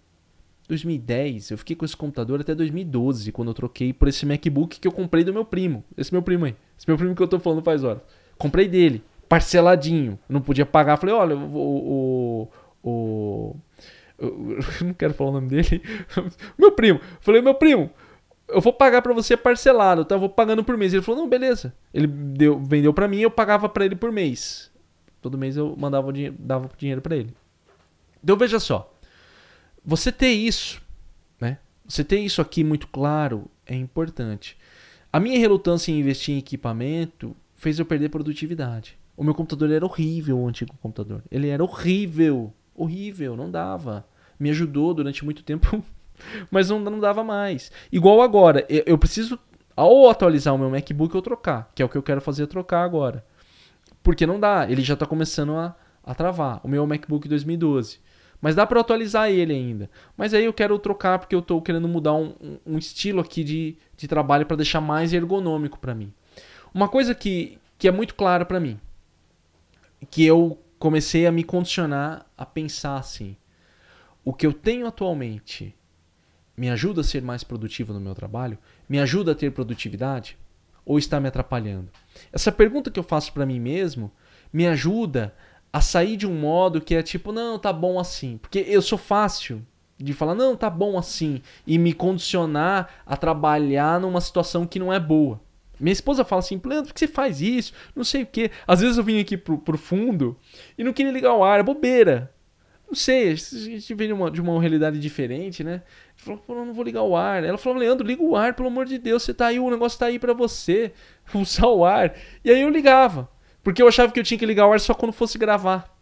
2010, 0.69 1.53
eu 1.53 1.59
fiquei 1.59 1.75
com 1.75 1.87
esse 1.87 1.97
computador 1.97 2.41
até 2.41 2.55
2012, 2.55 3.33
quando 3.33 3.49
eu 3.49 3.55
troquei 3.55 3.95
por 3.95 4.09
esse 4.09 4.27
MacBook 4.27 4.79
que 4.79 4.87
eu 4.87 4.93
comprei 4.93 5.25
do 5.25 5.33
meu 5.33 5.45
primo. 5.45 5.83
Esse 5.97 6.13
meu 6.13 6.21
primo 6.21 6.45
aí. 6.45 6.55
Esse 6.79 6.87
meu 6.87 6.99
primo 6.99 7.15
que 7.17 7.23
eu 7.23 7.29
tô 7.29 7.41
falando 7.41 7.63
faz 7.63 7.83
horas. 7.83 8.03
Comprei 8.37 8.69
dele, 8.69 9.03
parceladinho. 9.27 10.19
Não 10.29 10.43
podia 10.43 10.67
pagar. 10.67 10.99
Falei, 10.99 11.15
olha, 11.15 11.35
o. 11.35 12.51
o, 12.83 12.91
o 12.91 13.57
eu 14.19 14.87
não 14.87 14.95
quero 14.95 15.15
falar 15.15 15.31
o 15.31 15.33
nome 15.35 15.49
dele. 15.49 15.83
meu 16.59 16.73
primo. 16.73 17.01
Falei, 17.21 17.41
meu 17.41 17.55
primo, 17.55 17.91
eu 18.49 18.61
vou 18.61 18.73
pagar 18.73 19.03
para 19.03 19.13
você 19.13 19.37
parcelado, 19.37 20.05
tá? 20.05 20.15
Eu 20.15 20.21
vou 20.21 20.29
pagando 20.29 20.63
por 20.63 20.77
mês. 20.77 20.93
Ele 20.93 21.03
falou, 21.03 21.23
não, 21.23 21.29
beleza. 21.29 21.75
Ele 21.93 22.07
deu, 22.07 22.59
vendeu 22.59 22.93
para 22.95 23.09
mim 23.09 23.21
eu 23.21 23.31
pagava 23.31 23.69
para 23.69 23.85
ele 23.85 23.97
por 23.97 24.13
mês. 24.13 24.71
Todo 25.21 25.37
mês 25.37 25.57
eu 25.57 25.75
mandava 25.77 26.13
dinheiro, 26.13 26.37
dava 26.39 26.71
dinheiro 26.79 27.01
para 27.01 27.17
ele. 27.17 27.35
Então 28.23 28.37
veja 28.37 28.61
só. 28.61 28.93
Você 29.85 30.13
ter 30.13 30.31
isso, 30.31 30.81
né? 31.41 31.59
Você 31.87 32.05
ter 32.05 32.19
isso 32.19 32.41
aqui 32.41 32.63
muito 32.63 32.87
claro 32.89 33.49
é 33.65 33.75
importante. 33.75 34.57
A 35.13 35.19
minha 35.19 35.39
relutância 35.39 35.91
em 35.91 35.99
investir 35.99 36.35
em 36.35 36.39
equipamento 36.39 37.35
fez 37.55 37.79
eu 37.79 37.87
perder 37.87 38.11
produtividade. 38.11 38.99
O 39.17 39.25
meu 39.25 39.35
computador 39.35 39.71
era 39.71 39.85
horrível, 39.85 40.39
o 40.39 40.47
antigo 40.47 40.75
computador. 40.83 41.23
Ele 41.31 41.49
era 41.49 41.63
horrível, 41.63 42.53
horrível, 42.75 43.37
não 43.37 43.51
dava. 43.51 44.07
Me 44.39 44.51
ajudou 44.51 44.93
durante 44.93 45.25
muito 45.25 45.43
tempo 45.43 45.83
mas 46.51 46.71
não, 46.71 46.79
não 46.79 46.99
dava 46.99 47.23
mais. 47.23 47.71
Igual 47.91 48.23
agora, 48.23 48.67
eu, 48.69 48.99
preciso 48.99 49.39
Ou 49.77 50.09
atualizar 50.09 50.55
o 50.55 50.59
meu 50.59 50.71
MacBook 50.71 51.15
ou 51.15 51.23
trocar, 51.23 51.71
que 51.75 51.83
é 51.83 51.85
o 51.85 51.89
que 51.89 51.97
eu 51.97 52.03
quero 52.03 52.21
fazer 52.21 52.47
trocar 52.47 52.83
agora. 52.83 53.25
Porque 54.03 54.27
não 54.27 54.39
dá, 54.39 54.67
ele 54.71 54.83
já 54.83 54.95
está 54.95 55.05
começando 55.07 55.53
a, 55.55 55.75
a 56.05 56.15
travar. 56.15 56.61
O 56.65 56.69
meu 56.69 56.87
MacBook 56.87 57.29
2012. 57.29 57.99
Mas 58.41 58.55
dá 58.55 58.67
para 58.67 58.81
atualizar 58.81 59.31
ele 59.31 59.53
ainda. 59.53 59.91
Mas 60.17 60.35
aí 60.35 60.45
eu 60.45 60.53
quero 60.53 60.79
trocar 60.79 61.19
porque 61.19 61.35
eu 61.35 61.41
estou 61.41 61.61
querendo 61.61 61.89
mudar 61.89 62.15
um, 62.15 62.35
um, 62.67 62.79
estilo 62.79 63.21
aqui 63.21 63.43
de, 63.43 63.77
de 63.97 64.07
trabalho 64.07 64.47
para 64.47 64.57
deixar 64.57 64.81
mais 64.81 65.13
ergonômico 65.13 65.79
para 65.79 65.95
mim. 65.95 66.13
Uma 66.73 66.89
coisa 66.89 67.15
que, 67.15 67.59
que 67.79 67.89
é 67.89 67.91
muito 67.91 68.15
clara 68.15 68.45
para 68.45 68.61
mim, 68.61 68.79
que 70.11 70.25
eu 70.25 70.59
comecei 70.79 71.27
a 71.27 71.33
me 71.33 71.43
condicionar 71.43 72.27
a 72.37 72.47
pensar 72.47 72.99
assim: 72.99 73.37
o 74.25 74.33
que 74.33 74.47
eu 74.47 74.53
tenho 74.53 74.87
atualmente 74.87 75.76
me 76.57 76.71
ajuda 76.71 77.03
a 77.03 77.05
ser 77.05 77.23
mais 77.23 77.45
produtivo 77.45 77.93
no 77.93 78.01
meu 78.01 78.15
trabalho? 78.15 78.59
Me 78.89 78.99
ajuda 78.99 79.33
a 79.33 79.35
ter 79.35 79.53
produtividade? 79.53 80.39
Ou 80.85 80.99
está 80.99 81.21
me 81.21 81.29
atrapalhando? 81.29 81.91
Essa 82.33 82.53
pergunta 82.53 82.91
que 82.91 82.99
eu 82.99 83.05
faço 83.05 83.33
para 83.33 83.45
mim 83.45 83.61
mesmo 83.61 84.11
me 84.53 84.67
ajuda 84.67 85.35
a 85.73 85.81
sair 85.81 86.17
de 86.17 86.27
um 86.27 86.35
modo 86.35 86.81
que 86.81 86.95
é 86.95 87.03
tipo, 87.03 87.33
não, 87.33 87.59
tá 87.59 87.73
bom 87.73 87.99
assim. 87.99 88.39
Porque 88.39 88.65
eu 88.67 88.81
sou 88.81 88.97
fácil 88.97 89.63
de 89.99 90.13
falar, 90.13 90.35
não, 90.35 90.57
tá 90.57 90.71
bom 90.71 90.99
assim. 90.99 91.43
E 91.67 91.77
me 91.77 91.93
condicionar 91.93 93.03
a 93.05 93.17
trabalhar 93.17 94.01
numa 94.01 94.21
situação 94.21 94.67
que 94.67 94.79
não 94.79 94.93
é 94.93 95.01
boa. 95.01 95.41
Minha 95.79 95.93
esposa 95.93 96.25
fala 96.25 96.39
assim, 96.39 96.61
Leandro, 96.65 96.87
por 96.87 96.95
que 96.95 97.01
você 97.01 97.09
faz 97.09 97.41
isso? 97.41 97.73
Não 97.95 98.05
sei 98.05 98.23
o 98.23 98.27
quê. 98.27 98.51
Às 98.67 98.81
vezes 98.81 98.97
eu 98.97 99.05
vim 99.05 99.21
aqui 99.21 99.37
pro, 99.37 99.59
pro 99.59 99.77
fundo 99.77 100.37
e 100.79 100.83
não 100.85 100.93
queria 100.93 101.13
ligar 101.13 101.35
o 101.35 101.45
ar, 101.45 101.61
é 101.61 101.63
bobeira. 101.63 102.33
Não 102.89 102.95
sei, 102.95 103.33
a 103.33 103.35
gente 103.35 103.95
vem 103.95 104.07
de 104.07 104.13
uma, 104.13 104.31
de 104.31 104.41
uma 104.41 104.61
realidade 104.61 104.99
diferente, 105.01 105.65
né? 105.65 105.83
Ele 106.27 106.39
falou, 106.47 106.65
não 106.65 106.73
vou 106.73 106.85
ligar 106.85 107.03
o 107.03 107.17
ar. 107.17 107.43
Ela 107.43 107.59
falou, 107.59 107.79
Leandro, 107.79 108.07
liga 108.07 108.23
o 108.23 108.37
ar, 108.37 108.55
pelo 108.55 108.69
amor 108.69 108.87
de 108.87 108.97
Deus, 108.97 109.25
você 109.25 109.35
tá 109.35 109.47
aí, 109.47 109.59
o 109.59 109.71
negócio 109.71 109.99
tá 109.99 110.07
aí 110.07 110.19
para 110.19 110.33
você, 110.33 110.93
usar 111.35 111.67
o 111.67 111.85
ar. 111.85 112.15
E 112.45 112.51
aí 112.51 112.63
eu 112.63 112.71
ligava, 112.71 113.29
porque 113.63 113.83
eu 113.83 113.89
achava 113.89 114.13
que 114.13 114.21
eu 114.21 114.25
tinha 114.25 114.39
que 114.39 114.47
ligar 114.47 114.69
o 114.69 114.73
ar 114.73 114.79
só 114.79 114.95
quando 114.95 115.13
fosse 115.13 115.37
gravar, 115.37 115.93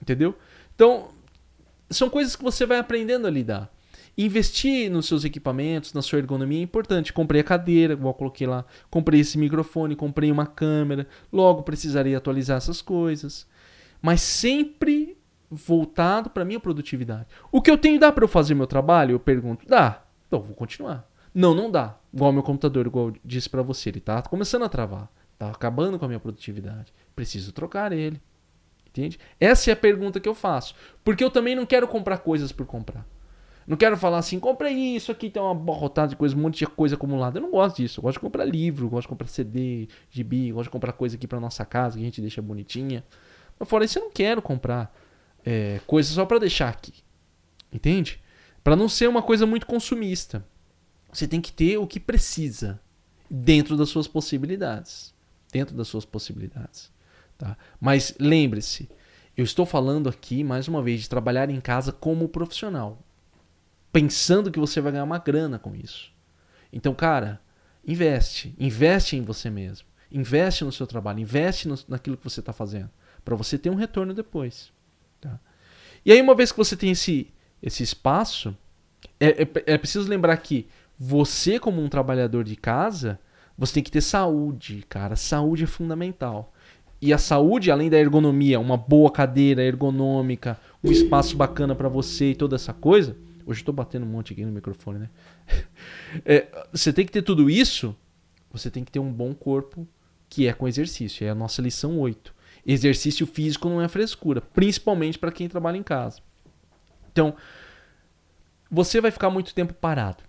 entendeu? 0.00 0.34
Então, 0.74 1.08
são 1.90 2.10
coisas 2.10 2.36
que 2.36 2.44
você 2.44 2.66
vai 2.66 2.78
aprendendo 2.78 3.26
a 3.26 3.30
lidar. 3.30 3.72
Investir 4.16 4.90
nos 4.90 5.06
seus 5.06 5.24
equipamentos, 5.24 5.92
na 5.92 6.00
sua 6.00 6.20
ergonomia 6.20 6.60
é 6.60 6.62
importante. 6.62 7.12
Comprei 7.12 7.40
a 7.40 7.44
cadeira, 7.44 7.94
igual 7.94 8.14
coloquei 8.14 8.46
lá. 8.46 8.64
Comprei 8.88 9.20
esse 9.20 9.36
microfone, 9.36 9.96
comprei 9.96 10.30
uma 10.30 10.46
câmera. 10.46 11.06
Logo 11.32 11.64
precisaria 11.64 12.16
atualizar 12.16 12.58
essas 12.58 12.80
coisas. 12.80 13.44
Mas 14.00 14.20
sempre 14.20 15.16
voltado 15.50 16.30
para 16.30 16.44
minha 16.44 16.60
produtividade. 16.60 17.26
O 17.50 17.60
que 17.60 17.70
eu 17.70 17.78
tenho 17.78 18.00
dá 18.00 18.10
para 18.10 18.24
eu 18.24 18.28
fazer 18.28 18.54
meu 18.54 18.66
trabalho? 18.66 19.12
Eu 19.12 19.20
pergunto, 19.20 19.66
dá. 19.66 20.02
Então 20.26 20.40
vou 20.40 20.54
continuar. 20.54 21.08
Não, 21.34 21.54
não 21.54 21.70
dá. 21.70 21.96
Igual 22.12 22.32
meu 22.32 22.42
computador, 22.42 22.86
igual 22.86 23.08
eu 23.08 23.16
disse 23.24 23.50
para 23.50 23.62
você, 23.62 23.90
ele 23.90 24.00
tá 24.00 24.22
começando 24.22 24.64
a 24.64 24.68
travar, 24.68 25.08
tá 25.38 25.50
acabando 25.50 25.98
com 25.98 26.04
a 26.04 26.08
minha 26.08 26.20
produtividade. 26.20 26.92
Preciso 27.14 27.52
trocar 27.52 27.92
ele. 27.92 28.20
Entende? 28.86 29.18
Essa 29.40 29.70
é 29.70 29.72
a 29.72 29.76
pergunta 29.76 30.20
que 30.20 30.28
eu 30.28 30.34
faço, 30.34 30.74
porque 31.02 31.24
eu 31.24 31.30
também 31.30 31.56
não 31.56 31.66
quero 31.66 31.88
comprar 31.88 32.18
coisas 32.18 32.52
por 32.52 32.64
comprar. 32.64 33.04
Não 33.66 33.76
quero 33.76 33.96
falar 33.96 34.18
assim, 34.18 34.38
comprei 34.38 34.74
isso 34.74 35.10
aqui, 35.10 35.30
tem 35.30 35.42
uma 35.42 35.54
borrotada 35.54 36.08
de 36.08 36.16
coisa, 36.16 36.36
um 36.36 36.40
monte 36.40 36.58
de 36.58 36.66
coisa 36.66 36.96
acumulada. 36.96 37.38
Eu 37.38 37.42
não 37.42 37.50
gosto 37.50 37.76
disso. 37.76 37.98
Eu 37.98 38.02
gosto 38.02 38.16
de 38.16 38.20
comprar 38.20 38.44
livro, 38.44 38.88
gosto 38.88 39.02
de 39.02 39.08
comprar 39.08 39.26
CD, 39.26 39.88
gibi, 40.10 40.52
gosto 40.52 40.64
de 40.64 40.70
comprar 40.70 40.92
coisa 40.92 41.16
aqui 41.16 41.26
para 41.26 41.40
nossa 41.40 41.64
casa 41.64 41.96
que 41.96 42.02
a 42.02 42.04
gente 42.04 42.20
deixa 42.20 42.42
bonitinha. 42.42 43.02
Eu 43.58 43.64
falei, 43.64 43.86
isso 43.86 43.98
eu 43.98 44.04
não 44.04 44.10
quero 44.10 44.42
comprar 44.42 44.94
é, 45.44 45.80
coisas 45.86 46.12
só 46.12 46.24
para 46.24 46.38
deixar 46.38 46.68
aqui. 46.68 46.94
Entende? 47.72 48.20
Para 48.62 48.76
não 48.76 48.88
ser 48.88 49.08
uma 49.08 49.22
coisa 49.22 49.44
muito 49.44 49.66
consumista. 49.66 50.46
Você 51.12 51.28
tem 51.28 51.40
que 51.40 51.52
ter 51.52 51.76
o 51.76 51.86
que 51.86 52.00
precisa 52.00 52.80
dentro 53.30 53.76
das 53.76 53.88
suas 53.88 54.08
possibilidades. 54.08 55.14
Dentro 55.52 55.76
das 55.76 55.88
suas 55.88 56.04
possibilidades. 56.04 56.90
Tá? 57.36 57.56
Mas 57.80 58.14
lembre-se, 58.18 58.88
eu 59.36 59.44
estou 59.44 59.66
falando 59.66 60.08
aqui, 60.08 60.42
mais 60.42 60.68
uma 60.68 60.82
vez, 60.82 61.02
de 61.02 61.08
trabalhar 61.08 61.50
em 61.50 61.60
casa 61.60 61.92
como 61.92 62.28
profissional. 62.28 63.02
Pensando 63.92 64.50
que 64.50 64.58
você 64.58 64.80
vai 64.80 64.92
ganhar 64.92 65.04
uma 65.04 65.18
grana 65.18 65.58
com 65.58 65.74
isso. 65.74 66.12
Então, 66.72 66.94
cara, 66.94 67.40
investe. 67.86 68.54
Investe 68.58 69.16
em 69.16 69.22
você 69.22 69.50
mesmo. 69.50 69.86
Investe 70.10 70.64
no 70.64 70.72
seu 70.72 70.86
trabalho. 70.86 71.20
Investe 71.20 71.68
no, 71.68 71.78
naquilo 71.88 72.16
que 72.16 72.24
você 72.24 72.40
está 72.40 72.52
fazendo. 72.52 72.90
Para 73.24 73.36
você 73.36 73.56
ter 73.56 73.70
um 73.70 73.76
retorno 73.76 74.14
depois. 74.14 74.72
Tá? 75.24 75.40
E 76.04 76.12
aí, 76.12 76.20
uma 76.20 76.34
vez 76.34 76.52
que 76.52 76.58
você 76.58 76.76
tem 76.76 76.90
esse, 76.90 77.32
esse 77.62 77.82
espaço, 77.82 78.54
é, 79.18 79.42
é, 79.42 79.48
é 79.74 79.78
preciso 79.78 80.08
lembrar 80.08 80.36
que 80.36 80.68
você, 80.98 81.58
como 81.58 81.82
um 81.82 81.88
trabalhador 81.88 82.44
de 82.44 82.54
casa, 82.56 83.18
você 83.56 83.74
tem 83.74 83.82
que 83.82 83.90
ter 83.90 84.02
saúde, 84.02 84.84
cara. 84.88 85.16
Saúde 85.16 85.64
é 85.64 85.66
fundamental. 85.66 86.52
E 87.00 87.12
a 87.12 87.18
saúde, 87.18 87.70
além 87.70 87.88
da 87.88 87.98
ergonomia, 87.98 88.60
uma 88.60 88.76
boa 88.76 89.10
cadeira 89.10 89.62
ergonômica, 89.62 90.58
um 90.82 90.92
espaço 90.92 91.36
bacana 91.36 91.74
para 91.74 91.88
você 91.88 92.30
e 92.30 92.34
toda 92.34 92.56
essa 92.56 92.72
coisa. 92.72 93.16
Hoje 93.46 93.60
eu 93.60 93.66
tô 93.66 93.72
batendo 93.72 94.04
um 94.04 94.08
monte 94.08 94.32
aqui 94.32 94.44
no 94.44 94.52
microfone, 94.52 94.98
né? 94.98 95.10
É, 96.24 96.46
você 96.70 96.92
tem 96.92 97.04
que 97.04 97.10
ter 97.10 97.22
tudo 97.22 97.50
isso, 97.50 97.94
você 98.52 98.70
tem 98.70 98.84
que 98.84 98.92
ter 98.92 99.00
um 99.00 99.12
bom 99.12 99.34
corpo, 99.34 99.86
que 100.28 100.46
é 100.46 100.52
com 100.52 100.68
exercício. 100.68 101.26
É 101.26 101.30
a 101.30 101.34
nossa 101.34 101.60
lição 101.60 101.98
8. 101.98 102.32
Exercício 102.66 103.26
físico 103.26 103.68
não 103.68 103.80
é 103.80 103.88
frescura, 103.88 104.40
principalmente 104.40 105.18
para 105.18 105.32
quem 105.32 105.48
trabalha 105.48 105.76
em 105.76 105.82
casa. 105.82 106.20
Então, 107.12 107.36
você 108.70 109.00
vai 109.00 109.10
ficar 109.10 109.30
muito 109.30 109.54
tempo 109.54 109.74
parado 109.74 110.22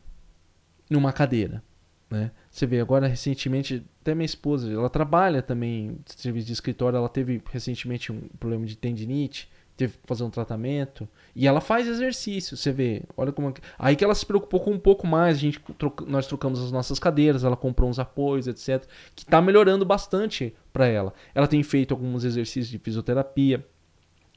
numa 0.90 1.12
cadeira, 1.12 1.64
né? 2.10 2.32
Você 2.50 2.66
vê 2.66 2.80
agora 2.80 3.08
recentemente, 3.08 3.86
até 4.02 4.14
minha 4.14 4.26
esposa, 4.26 4.72
ela 4.72 4.90
trabalha 4.90 5.42
também 5.42 5.98
serviço 6.06 6.48
de 6.48 6.54
escritório, 6.54 6.98
ela 6.98 7.10
teve 7.10 7.42
recentemente 7.52 8.12
um 8.12 8.28
problema 8.40 8.66
de 8.66 8.78
tendinite, 8.78 9.50
teve 9.76 9.94
que 9.94 10.08
fazer 10.08 10.24
um 10.24 10.30
tratamento. 10.30 11.08
E 11.36 11.48
ela 11.48 11.60
faz 11.60 11.88
exercício, 11.88 12.56
você 12.56 12.72
vê. 12.72 13.04
Olha 13.16 13.32
como. 13.32 13.54
Aí 13.78 13.96
que 13.96 14.04
ela 14.04 14.16
se 14.16 14.26
preocupou 14.26 14.60
com 14.60 14.72
um 14.72 14.80
pouco 14.80 15.06
mais. 15.06 15.38
A 15.38 15.40
gente 15.40 15.60
troca... 15.78 16.06
nós 16.06 16.28
trocamos 16.28 16.62
as 16.62 16.72
nossas 16.72 17.00
cadeiras, 17.00 17.44
ela 17.44 17.58
comprou 17.58 17.90
uns 17.90 18.00
apoios, 18.00 18.48
etc. 18.48 18.88
Que 19.16 19.24
está 19.24 19.42
melhorando 19.42 19.86
bastante 19.86 20.56
para 20.72 20.88
ela. 20.88 21.14
Ela 21.34 21.48
tem 21.48 21.62
feito 21.64 21.94
alguns 21.94 22.24
exercícios 22.24 22.70
de 22.70 22.80
fisioterapia, 22.80 23.66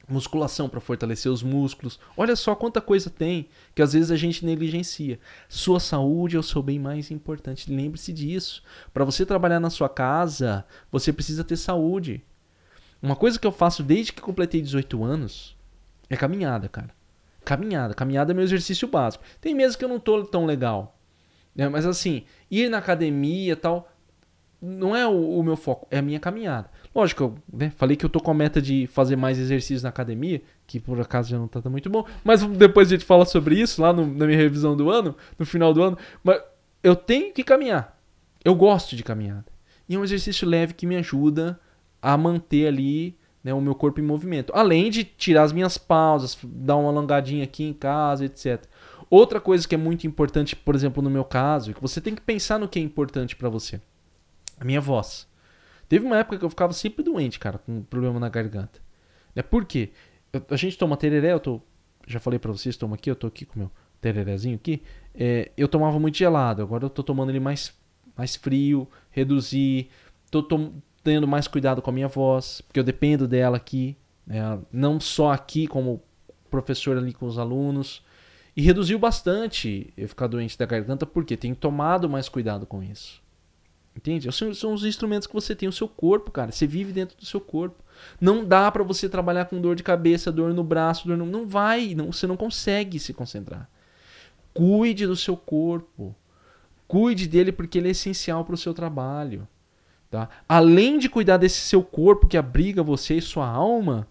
musculação 0.07 0.67
para 0.67 0.81
fortalecer 0.81 1.31
os 1.31 1.43
músculos. 1.43 1.99
Olha 2.17 2.35
só 2.35 2.55
quanta 2.55 2.81
coisa 2.81 3.09
tem 3.09 3.47
que 3.73 3.81
às 3.81 3.93
vezes 3.93 4.11
a 4.11 4.17
gente 4.17 4.45
negligencia. 4.45 5.19
Sua 5.47 5.79
saúde 5.79 6.35
é 6.35 6.39
o 6.39 6.43
seu 6.43 6.61
bem 6.61 6.79
mais 6.79 7.11
importante. 7.11 7.71
Lembre-se 7.71 8.11
disso. 8.11 8.61
Para 8.93 9.05
você 9.05 9.25
trabalhar 9.25 9.59
na 9.59 9.69
sua 9.69 9.87
casa, 9.87 10.65
você 10.91 11.13
precisa 11.13 11.43
ter 11.43 11.57
saúde. 11.57 12.23
Uma 13.01 13.15
coisa 13.15 13.39
que 13.39 13.47
eu 13.47 13.51
faço 13.51 13.81
desde 13.81 14.11
que 14.11 14.21
completei 14.21 14.61
18 14.61 15.03
anos 15.03 15.57
é 16.09 16.17
caminhada, 16.17 16.67
cara. 16.67 16.89
Caminhada. 17.45 17.93
Caminhada 17.93 18.31
é 18.31 18.35
meu 18.35 18.43
exercício 18.43 18.87
básico. 18.87 19.23
Tem 19.39 19.55
meses 19.55 19.75
que 19.75 19.85
eu 19.85 19.89
não 19.89 19.99
tô 19.99 20.23
tão 20.23 20.45
legal. 20.45 20.97
Né? 21.55 21.67
Mas 21.69 21.85
assim, 21.85 22.23
ir 22.49 22.69
na 22.69 22.77
academia 22.77 23.53
e 23.53 23.55
tal, 23.55 23.89
não 24.61 24.95
é 24.95 25.07
o, 25.07 25.39
o, 25.39 25.43
meu 25.43 25.55
foco, 25.55 25.87
é 25.89 25.99
a 25.99 26.01
minha 26.01 26.19
caminhada. 26.19 26.69
Lógico, 26.93 27.23
eu 27.23 27.37
né, 27.51 27.71
falei 27.75 27.95
que 27.95 28.05
eu 28.05 28.09
tô 28.09 28.19
com 28.19 28.31
a 28.31 28.33
meta 28.33 28.61
de 28.61 28.87
fazer 28.87 29.15
mais 29.15 29.37
exercícios 29.37 29.83
na 29.83 29.89
academia, 29.89 30.41
que 30.67 30.79
por 30.79 30.99
acaso 30.99 31.29
já 31.29 31.37
não 31.37 31.47
tá 31.47 31.61
muito 31.69 31.89
bom, 31.89 32.05
mas 32.23 32.43
depois 32.43 32.87
a 32.87 32.91
gente 32.91 33.05
fala 33.05 33.25
sobre 33.25 33.55
isso 33.55 33.81
lá 33.81 33.93
no, 33.93 34.05
na 34.05 34.25
minha 34.25 34.37
revisão 34.37 34.75
do 34.75 34.89
ano, 34.89 35.15
no 35.37 35.45
final 35.45 35.73
do 35.73 35.81
ano. 35.81 35.97
Mas 36.23 36.41
eu 36.83 36.95
tenho 36.95 37.33
que 37.33 37.43
caminhar. 37.43 37.97
Eu 38.43 38.55
gosto 38.55 38.95
de 38.95 39.03
caminhada. 39.03 39.45
E 39.87 39.95
é 39.95 39.99
um 39.99 40.03
exercício 40.03 40.47
leve 40.47 40.73
que 40.73 40.85
me 40.85 40.95
ajuda 40.97 41.59
a 42.01 42.17
manter 42.17 42.67
ali 42.67 43.17
né, 43.43 43.53
o 43.53 43.61
meu 43.61 43.75
corpo 43.75 43.99
em 43.99 44.03
movimento. 44.03 44.51
Além 44.55 44.89
de 44.89 45.03
tirar 45.03 45.43
as 45.43 45.51
minhas 45.51 45.77
pausas, 45.77 46.37
dar 46.43 46.75
uma 46.75 46.89
alongadinha 46.89 47.43
aqui 47.43 47.63
em 47.63 47.73
casa, 47.73 48.25
etc. 48.25 48.65
Outra 49.09 49.41
coisa 49.41 49.67
que 49.67 49.75
é 49.75 49.77
muito 49.77 50.05
importante, 50.05 50.55
por 50.55 50.75
exemplo, 50.75 51.01
no 51.01 51.09
meu 51.09 51.23
caso, 51.23 51.71
é 51.71 51.73
que 51.73 51.81
você 51.81 51.99
tem 51.99 52.13
que 52.13 52.21
pensar 52.21 52.59
no 52.59 52.67
que 52.67 52.79
é 52.79 52.81
importante 52.81 53.35
para 53.35 53.49
você. 53.49 53.81
A 54.59 54.65
minha 54.65 54.81
voz. 54.81 55.27
Teve 55.87 56.05
uma 56.05 56.17
época 56.17 56.37
que 56.37 56.45
eu 56.45 56.49
ficava 56.49 56.73
sempre 56.73 57.03
doente, 57.03 57.39
cara, 57.39 57.57
com 57.57 57.81
problema 57.83 58.19
na 58.19 58.29
garganta. 58.29 58.79
Né? 59.35 59.41
Por 59.41 59.65
quê? 59.65 59.89
Eu, 60.31 60.45
a 60.49 60.55
gente 60.55 60.77
toma 60.77 60.95
tereré, 60.95 61.33
eu 61.33 61.39
tô. 61.39 61.61
Já 62.05 62.19
falei 62.19 62.37
para 62.37 62.51
vocês, 62.51 62.77
toma 62.77 62.95
aqui, 62.95 63.09
eu 63.09 63.15
tô 63.15 63.27
aqui 63.27 63.45
com 63.45 63.55
o 63.55 63.59
meu 63.59 63.71
tererézinho 63.99 64.55
aqui. 64.55 64.81
É, 65.15 65.51
eu 65.57 65.67
tomava 65.67 65.99
muito 65.99 66.17
gelado, 66.17 66.61
agora 66.61 66.85
eu 66.85 66.89
tô 66.89 67.01
tomando 67.01 67.29
ele 67.31 67.39
mais, 67.39 67.73
mais 68.15 68.35
frio, 68.35 68.87
reduzir. 69.09 69.89
Tô, 70.29 70.43
tô, 70.43 70.71
tendo 71.09 71.27
mais 71.27 71.47
cuidado 71.47 71.81
com 71.81 71.89
a 71.89 71.93
minha 71.93 72.07
voz, 72.07 72.61
porque 72.61 72.79
eu 72.79 72.83
dependo 72.83 73.27
dela 73.27 73.57
aqui, 73.57 73.97
né? 74.27 74.59
não 74.71 74.99
só 74.99 75.31
aqui 75.31 75.65
como 75.65 76.03
professor 76.51 76.97
ali 76.99 77.13
com 77.13 77.25
os 77.25 77.39
alunos. 77.39 78.03
E 78.55 78.61
reduziu 78.61 78.99
bastante 78.99 79.91
eu 79.97 80.07
ficar 80.07 80.27
doente 80.27 80.55
da 80.55 80.67
garganta, 80.67 81.07
porque 81.07 81.35
tenho 81.35 81.55
tomado 81.55 82.07
mais 82.07 82.29
cuidado 82.29 82.67
com 82.67 82.83
isso. 82.83 83.23
Entende? 83.95 84.31
São, 84.31 84.53
são 84.53 84.71
os 84.71 84.85
instrumentos 84.85 85.27
que 85.27 85.33
você 85.33 85.55
tem, 85.55 85.67
o 85.67 85.73
seu 85.73 85.87
corpo, 85.87 86.29
cara. 86.29 86.51
Você 86.51 86.67
vive 86.67 86.93
dentro 86.93 87.17
do 87.17 87.25
seu 87.25 87.41
corpo. 87.41 87.83
Não 88.21 88.45
dá 88.45 88.71
para 88.71 88.83
você 88.83 89.09
trabalhar 89.09 89.45
com 89.45 89.59
dor 89.59 89.75
de 89.75 89.81
cabeça, 89.81 90.31
dor 90.31 90.53
no 90.53 90.63
braço, 90.63 91.07
dor 91.07 91.17
no... 91.17 91.25
Não 91.25 91.47
vai, 91.47 91.95
não, 91.95 92.11
você 92.11 92.27
não 92.27 92.37
consegue 92.37 92.99
se 92.99 93.15
concentrar. 93.15 93.67
Cuide 94.53 95.07
do 95.07 95.15
seu 95.15 95.35
corpo. 95.35 96.15
Cuide 96.87 97.27
dele 97.27 97.51
porque 97.51 97.79
ele 97.79 97.87
é 97.87 97.91
essencial 97.91 98.45
para 98.45 98.53
o 98.53 98.57
seu 98.57 98.75
trabalho. 98.75 99.47
Tá? 100.09 100.27
Além 100.47 100.97
de 100.97 101.07
cuidar 101.07 101.37
desse 101.37 101.61
seu 101.61 101.83
corpo 101.83 102.27
que 102.27 102.37
abriga 102.37 102.81
você 102.81 103.15
e 103.15 103.21
sua 103.21 103.47
alma, 103.47 104.07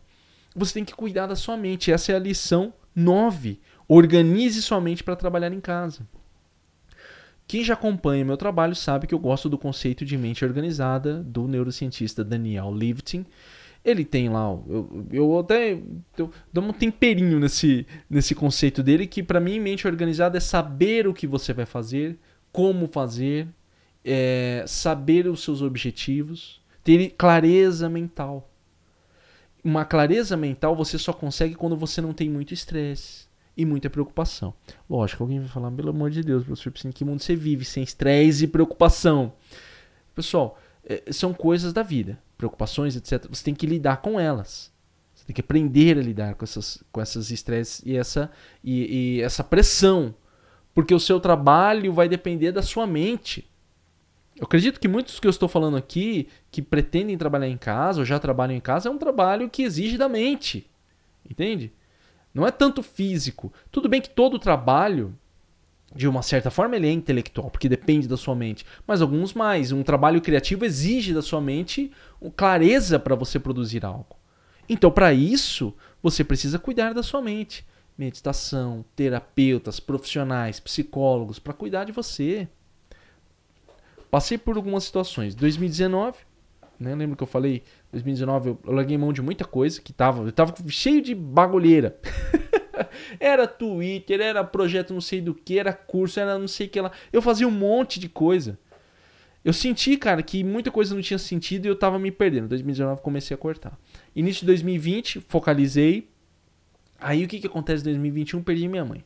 você 0.54 0.74
tem 0.74 0.84
que 0.84 0.94
cuidar 0.94 1.26
da 1.26 1.34
sua 1.34 1.56
mente. 1.56 1.90
Essa 1.90 2.12
é 2.12 2.16
a 2.16 2.20
lição 2.20 2.72
9. 2.94 3.58
Organize 3.88 4.62
sua 4.62 4.80
mente 4.80 5.02
para 5.02 5.16
trabalhar 5.16 5.52
em 5.52 5.60
casa. 5.60 6.06
Quem 7.48 7.64
já 7.64 7.74
acompanha 7.74 8.24
meu 8.24 8.36
trabalho 8.36 8.74
sabe 8.74 9.06
que 9.06 9.14
eu 9.14 9.18
gosto 9.18 9.48
do 9.48 9.56
conceito 9.56 10.04
de 10.04 10.18
mente 10.18 10.44
organizada 10.44 11.22
do 11.22 11.48
neurocientista 11.48 12.22
Daniel 12.22 12.70
Levitin. 12.70 13.24
Ele 13.82 14.04
tem 14.04 14.28
lá, 14.28 14.50
eu, 14.68 15.06
eu 15.10 15.38
até 15.38 15.80
eu, 16.18 16.30
dou 16.52 16.62
um 16.62 16.72
temperinho 16.72 17.40
nesse, 17.40 17.86
nesse 18.10 18.34
conceito 18.34 18.82
dele, 18.82 19.06
que 19.06 19.22
para 19.22 19.40
mim 19.40 19.58
mente 19.58 19.86
organizada 19.86 20.36
é 20.36 20.40
saber 20.40 21.08
o 21.08 21.14
que 21.14 21.26
você 21.26 21.54
vai 21.54 21.64
fazer, 21.64 22.18
como 22.52 22.86
fazer, 22.86 23.48
é, 24.04 24.64
saber 24.66 25.26
os 25.26 25.42
seus 25.42 25.62
objetivos, 25.62 26.60
ter 26.82 27.10
clareza 27.10 27.88
mental. 27.88 28.50
Uma 29.62 29.84
clareza 29.84 30.36
mental 30.36 30.74
você 30.74 30.98
só 30.98 31.12
consegue 31.12 31.54
quando 31.54 31.76
você 31.76 32.00
não 32.00 32.12
tem 32.12 32.30
muito 32.30 32.54
estresse 32.54 33.26
e 33.56 33.64
muita 33.64 33.90
preocupação. 33.90 34.54
Lógico, 34.88 35.24
alguém 35.24 35.40
vai 35.40 35.48
falar, 35.48 35.70
pelo 35.72 35.90
amor 35.90 36.10
de 36.10 36.22
Deus, 36.22 36.44
professor 36.44 36.88
em 36.88 36.92
que 36.92 37.04
mundo 37.04 37.20
você 37.20 37.34
vive 37.34 37.64
sem 37.64 37.82
estresse 37.82 38.44
e 38.44 38.48
preocupação? 38.48 39.32
Pessoal, 40.14 40.58
é, 40.84 41.12
são 41.12 41.34
coisas 41.34 41.72
da 41.72 41.82
vida, 41.82 42.18
preocupações, 42.36 42.94
etc. 42.96 43.26
Você 43.28 43.44
tem 43.44 43.54
que 43.54 43.66
lidar 43.66 43.96
com 43.98 44.18
elas. 44.18 44.72
Você 45.12 45.24
tem 45.26 45.34
que 45.34 45.40
aprender 45.40 45.98
a 45.98 46.02
lidar 46.02 46.34
com 46.36 46.44
essas 46.44 46.82
com 46.92 47.00
essas 47.00 47.32
estresses 47.32 47.82
e 47.84 47.96
essa 47.96 48.30
e, 48.62 49.16
e 49.18 49.22
essa 49.22 49.42
pressão, 49.42 50.14
porque 50.72 50.94
o 50.94 51.00
seu 51.00 51.18
trabalho 51.18 51.92
vai 51.92 52.08
depender 52.08 52.52
da 52.52 52.62
sua 52.62 52.86
mente. 52.86 53.50
Eu 54.38 54.44
acredito 54.44 54.78
que 54.78 54.86
muitos 54.86 55.18
que 55.18 55.26
eu 55.26 55.30
estou 55.30 55.48
falando 55.48 55.76
aqui, 55.76 56.28
que 56.50 56.62
pretendem 56.62 57.18
trabalhar 57.18 57.48
em 57.48 57.58
casa 57.58 58.00
ou 58.00 58.04
já 58.04 58.20
trabalham 58.20 58.54
em 58.54 58.60
casa, 58.60 58.88
é 58.88 58.92
um 58.92 58.96
trabalho 58.98 59.50
que 59.50 59.62
exige 59.62 59.98
da 59.98 60.08
mente. 60.08 60.70
Entende? 61.28 61.72
Não 62.32 62.46
é 62.46 62.52
tanto 62.52 62.80
físico. 62.82 63.52
Tudo 63.70 63.88
bem 63.88 64.00
que 64.00 64.10
todo 64.10 64.38
trabalho, 64.38 65.12
de 65.92 66.06
uma 66.06 66.22
certa 66.22 66.52
forma, 66.52 66.76
ele 66.76 66.86
é 66.86 66.92
intelectual, 66.92 67.50
porque 67.50 67.68
depende 67.68 68.06
da 68.06 68.16
sua 68.16 68.36
mente. 68.36 68.64
Mas 68.86 69.02
alguns 69.02 69.34
mais. 69.34 69.72
Um 69.72 69.82
trabalho 69.82 70.20
criativo 70.20 70.64
exige 70.64 71.12
da 71.12 71.20
sua 71.20 71.40
mente 71.40 71.90
clareza 72.36 72.96
para 72.98 73.16
você 73.16 73.40
produzir 73.40 73.84
algo. 73.84 74.16
Então, 74.68 74.90
para 74.90 75.12
isso, 75.12 75.74
você 76.00 76.22
precisa 76.22 76.60
cuidar 76.60 76.92
da 76.92 77.02
sua 77.02 77.20
mente. 77.20 77.66
Meditação, 77.96 78.84
terapeutas, 78.94 79.80
profissionais, 79.80 80.60
psicólogos, 80.60 81.40
para 81.40 81.52
cuidar 81.52 81.84
de 81.84 81.90
você. 81.90 82.46
Passei 84.10 84.38
por 84.38 84.56
algumas 84.56 84.84
situações. 84.84 85.34
2019, 85.34 86.18
né? 86.78 86.94
Lembra 86.94 87.16
que 87.16 87.22
eu 87.22 87.26
falei, 87.26 87.62
2019 87.92 88.50
eu, 88.50 88.58
eu 88.64 88.72
larguei 88.72 88.96
mão 88.96 89.12
de 89.12 89.20
muita 89.20 89.44
coisa 89.44 89.80
que 89.80 89.92
tava, 89.92 90.24
eu 90.24 90.32
tava 90.32 90.54
cheio 90.68 91.02
de 91.02 91.14
bagulheira. 91.14 91.98
era 93.18 93.46
Twitter, 93.46 94.20
era 94.20 94.44
projeto 94.44 94.94
não 94.94 95.00
sei 95.00 95.20
do 95.20 95.34
que, 95.34 95.58
era 95.58 95.72
curso, 95.72 96.20
era 96.20 96.38
não 96.38 96.48
sei 96.48 96.66
o 96.66 96.70
que 96.70 96.80
lá. 96.80 96.92
Eu 97.12 97.20
fazia 97.20 97.46
um 97.46 97.50
monte 97.50 97.98
de 97.98 98.08
coisa. 98.08 98.58
Eu 99.44 99.52
senti, 99.52 99.96
cara, 99.96 100.22
que 100.22 100.44
muita 100.44 100.70
coisa 100.70 100.94
não 100.94 101.02
tinha 101.02 101.18
sentido 101.18 101.66
e 101.66 101.68
eu 101.68 101.76
tava 101.76 101.98
me 101.98 102.10
perdendo. 102.10 102.48
2019 102.48 103.00
comecei 103.02 103.34
a 103.34 103.38
cortar. 103.38 103.78
Início 104.14 104.40
de 104.40 104.46
2020, 104.46 105.20
focalizei. 105.20 106.10
Aí 107.00 107.24
o 107.24 107.28
que 107.28 107.40
que 107.40 107.46
acontece 107.46 107.82
em 107.82 107.84
2021? 107.84 108.42
Perdi 108.42 108.68
minha 108.68 108.84
mãe. 108.84 109.04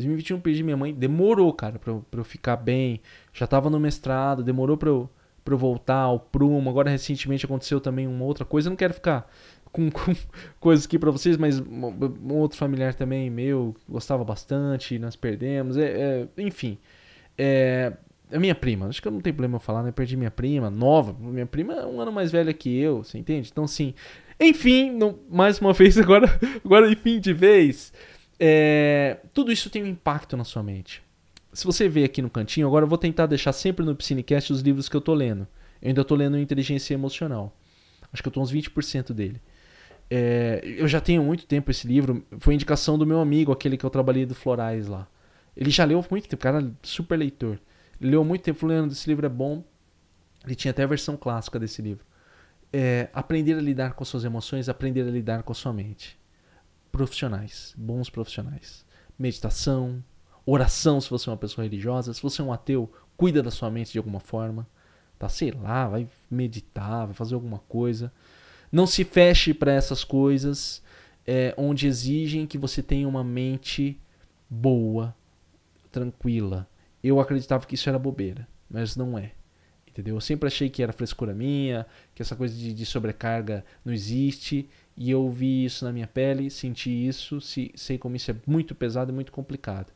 2021 0.00 0.40
perdi 0.40 0.62
minha 0.62 0.76
mãe. 0.76 0.92
Demorou, 0.94 1.52
cara, 1.52 1.78
pra 1.78 1.94
pra 2.10 2.20
eu 2.20 2.24
ficar 2.24 2.56
bem. 2.56 3.00
Já 3.32 3.46
tava 3.46 3.70
no 3.70 3.80
mestrado, 3.80 4.42
demorou 4.42 4.76
pra 4.76 4.88
eu 4.88 5.08
para 5.44 5.54
eu 5.54 5.58
voltar 5.58 5.96
ao 5.96 6.20
prumo. 6.20 6.68
Agora, 6.68 6.90
recentemente, 6.90 7.44
aconteceu 7.44 7.80
também 7.80 8.06
uma 8.06 8.24
outra 8.24 8.44
coisa. 8.44 8.68
Eu 8.68 8.70
não 8.70 8.76
quero 8.76 8.94
ficar 8.94 9.30
com, 9.72 9.90
com 9.90 10.14
coisas 10.58 10.86
aqui 10.86 10.98
para 10.98 11.10
vocês, 11.10 11.36
mas 11.36 11.60
um 11.60 12.34
outro 12.34 12.58
familiar 12.58 12.94
também 12.94 13.30
meu 13.30 13.74
gostava 13.88 14.24
bastante, 14.24 14.98
nós 14.98 15.16
perdemos. 15.16 15.76
É, 15.76 15.84
é, 15.84 16.28
enfim, 16.38 16.78
é, 17.38 17.92
a 18.32 18.38
minha 18.38 18.54
prima, 18.54 18.86
acho 18.86 19.00
que 19.00 19.08
eu 19.08 19.12
não 19.12 19.20
tenho 19.20 19.34
problema 19.34 19.56
eu 19.56 19.60
falar, 19.60 19.82
né? 19.82 19.92
Perdi 19.92 20.16
minha 20.16 20.30
prima, 20.30 20.70
nova. 20.70 21.14
Minha 21.18 21.46
prima 21.46 21.74
é 21.74 21.86
um 21.86 22.00
ano 22.00 22.12
mais 22.12 22.30
velha 22.30 22.52
que 22.52 22.76
eu, 22.78 23.02
você 23.02 23.18
entende? 23.18 23.48
Então, 23.50 23.64
assim, 23.64 23.94
enfim, 24.38 24.90
não, 24.90 25.18
mais 25.28 25.58
uma 25.60 25.72
vez, 25.74 25.98
agora, 25.98 26.28
agora 26.64 26.90
enfim 26.90 27.20
de 27.20 27.32
vez. 27.32 27.92
É, 28.40 29.18
tudo 29.34 29.52
isso 29.52 29.68
tem 29.68 29.82
um 29.82 29.86
impacto 29.86 30.36
na 30.36 30.44
sua 30.44 30.62
mente 30.62 31.02
se 31.52 31.64
você 31.64 31.88
vê 31.88 32.04
aqui 32.04 32.22
no 32.22 32.30
cantinho, 32.30 32.66
agora 32.66 32.84
eu 32.84 32.88
vou 32.88 32.98
tentar 32.98 33.26
deixar 33.26 33.52
sempre 33.52 33.84
no 33.84 33.94
Psinecast 33.94 34.52
os 34.52 34.60
livros 34.60 34.88
que 34.88 34.96
eu 34.96 35.00
tô 35.00 35.14
lendo. 35.14 35.46
Eu 35.82 35.88
ainda 35.88 36.04
tô 36.04 36.14
lendo 36.14 36.38
Inteligência 36.38 36.94
Emocional. 36.94 37.56
Acho 38.12 38.22
que 38.22 38.28
eu 38.28 38.32
tô 38.32 38.40
uns 38.40 38.52
20% 38.52 39.12
dele. 39.12 39.40
É, 40.08 40.60
eu 40.64 40.86
já 40.88 41.00
tenho 41.00 41.22
muito 41.22 41.46
tempo 41.46 41.70
esse 41.70 41.86
livro. 41.86 42.24
Foi 42.38 42.54
indicação 42.54 42.98
do 42.98 43.06
meu 43.06 43.20
amigo, 43.20 43.52
aquele 43.52 43.76
que 43.76 43.84
eu 43.84 43.90
trabalhei 43.90 44.26
do 44.26 44.34
Florais 44.34 44.86
lá. 44.86 45.08
Ele 45.56 45.70
já 45.70 45.84
leu 45.84 46.04
muito 46.10 46.28
tempo, 46.28 46.42
cara, 46.42 46.72
super 46.82 47.16
leitor. 47.16 47.58
Ele 48.00 48.12
leu 48.12 48.24
muito 48.24 48.42
tempo, 48.42 48.66
Leandro, 48.66 48.92
esse 48.92 49.08
livro 49.08 49.26
é 49.26 49.28
bom. 49.28 49.64
Ele 50.44 50.54
tinha 50.54 50.70
até 50.70 50.82
a 50.82 50.86
versão 50.86 51.16
clássica 51.16 51.58
desse 51.58 51.82
livro. 51.82 52.04
É, 52.72 53.08
aprender 53.12 53.54
a 53.54 53.60
lidar 53.60 53.94
com 53.94 54.04
suas 54.04 54.24
emoções, 54.24 54.68
aprender 54.68 55.02
a 55.02 55.10
lidar 55.10 55.42
com 55.42 55.52
a 55.52 55.54
sua 55.54 55.72
mente. 55.72 56.18
Profissionais, 56.92 57.74
bons 57.76 58.10
profissionais. 58.10 58.84
Meditação, 59.18 60.02
Oração, 60.46 61.00
se 61.00 61.08
você 61.10 61.28
é 61.28 61.32
uma 61.32 61.38
pessoa 61.38 61.64
religiosa. 61.64 62.12
Se 62.12 62.22
você 62.22 62.40
é 62.40 62.44
um 62.44 62.52
ateu, 62.52 62.90
cuida 63.16 63.42
da 63.42 63.50
sua 63.50 63.70
mente 63.70 63.92
de 63.92 63.98
alguma 63.98 64.20
forma. 64.20 64.66
Tá? 65.18 65.28
Sei 65.28 65.52
lá, 65.52 65.86
vai 65.86 66.08
meditar, 66.30 67.06
vai 67.06 67.14
fazer 67.14 67.34
alguma 67.34 67.58
coisa. 67.60 68.12
Não 68.72 68.86
se 68.86 69.04
feche 69.04 69.52
para 69.52 69.72
essas 69.72 70.02
coisas 70.02 70.82
é, 71.26 71.54
onde 71.56 71.86
exigem 71.86 72.46
que 72.46 72.58
você 72.58 72.82
tenha 72.82 73.06
uma 73.06 73.22
mente 73.22 74.00
boa, 74.48 75.14
tranquila. 75.92 76.68
Eu 77.02 77.20
acreditava 77.20 77.66
que 77.66 77.74
isso 77.74 77.88
era 77.88 77.98
bobeira, 77.98 78.48
mas 78.68 78.96
não 78.96 79.18
é. 79.18 79.32
Entendeu? 79.86 80.16
Eu 80.16 80.20
sempre 80.20 80.46
achei 80.46 80.70
que 80.70 80.82
era 80.82 80.92
frescura 80.92 81.34
minha, 81.34 81.86
que 82.14 82.22
essa 82.22 82.34
coisa 82.34 82.56
de, 82.56 82.72
de 82.72 82.86
sobrecarga 82.86 83.64
não 83.84 83.92
existe. 83.92 84.68
E 85.02 85.10
eu 85.10 85.30
vi 85.30 85.64
isso 85.64 85.86
na 85.86 85.92
minha 85.92 86.06
pele, 86.06 86.50
senti 86.50 86.90
isso, 86.90 87.40
sei 87.40 87.96
como 87.98 88.16
isso 88.16 88.30
é 88.30 88.36
muito 88.46 88.74
pesado 88.74 89.10
e 89.10 89.14
muito 89.14 89.32
complicado. 89.32 89.90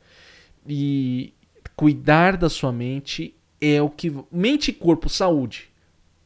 E 0.66 1.34
cuidar 1.76 2.38
da 2.38 2.48
sua 2.48 2.72
mente 2.72 3.36
é 3.60 3.82
o 3.82 3.90
que. 3.90 4.10
Mente 4.32 4.70
e 4.70 4.72
corpo, 4.72 5.10
saúde. 5.10 5.68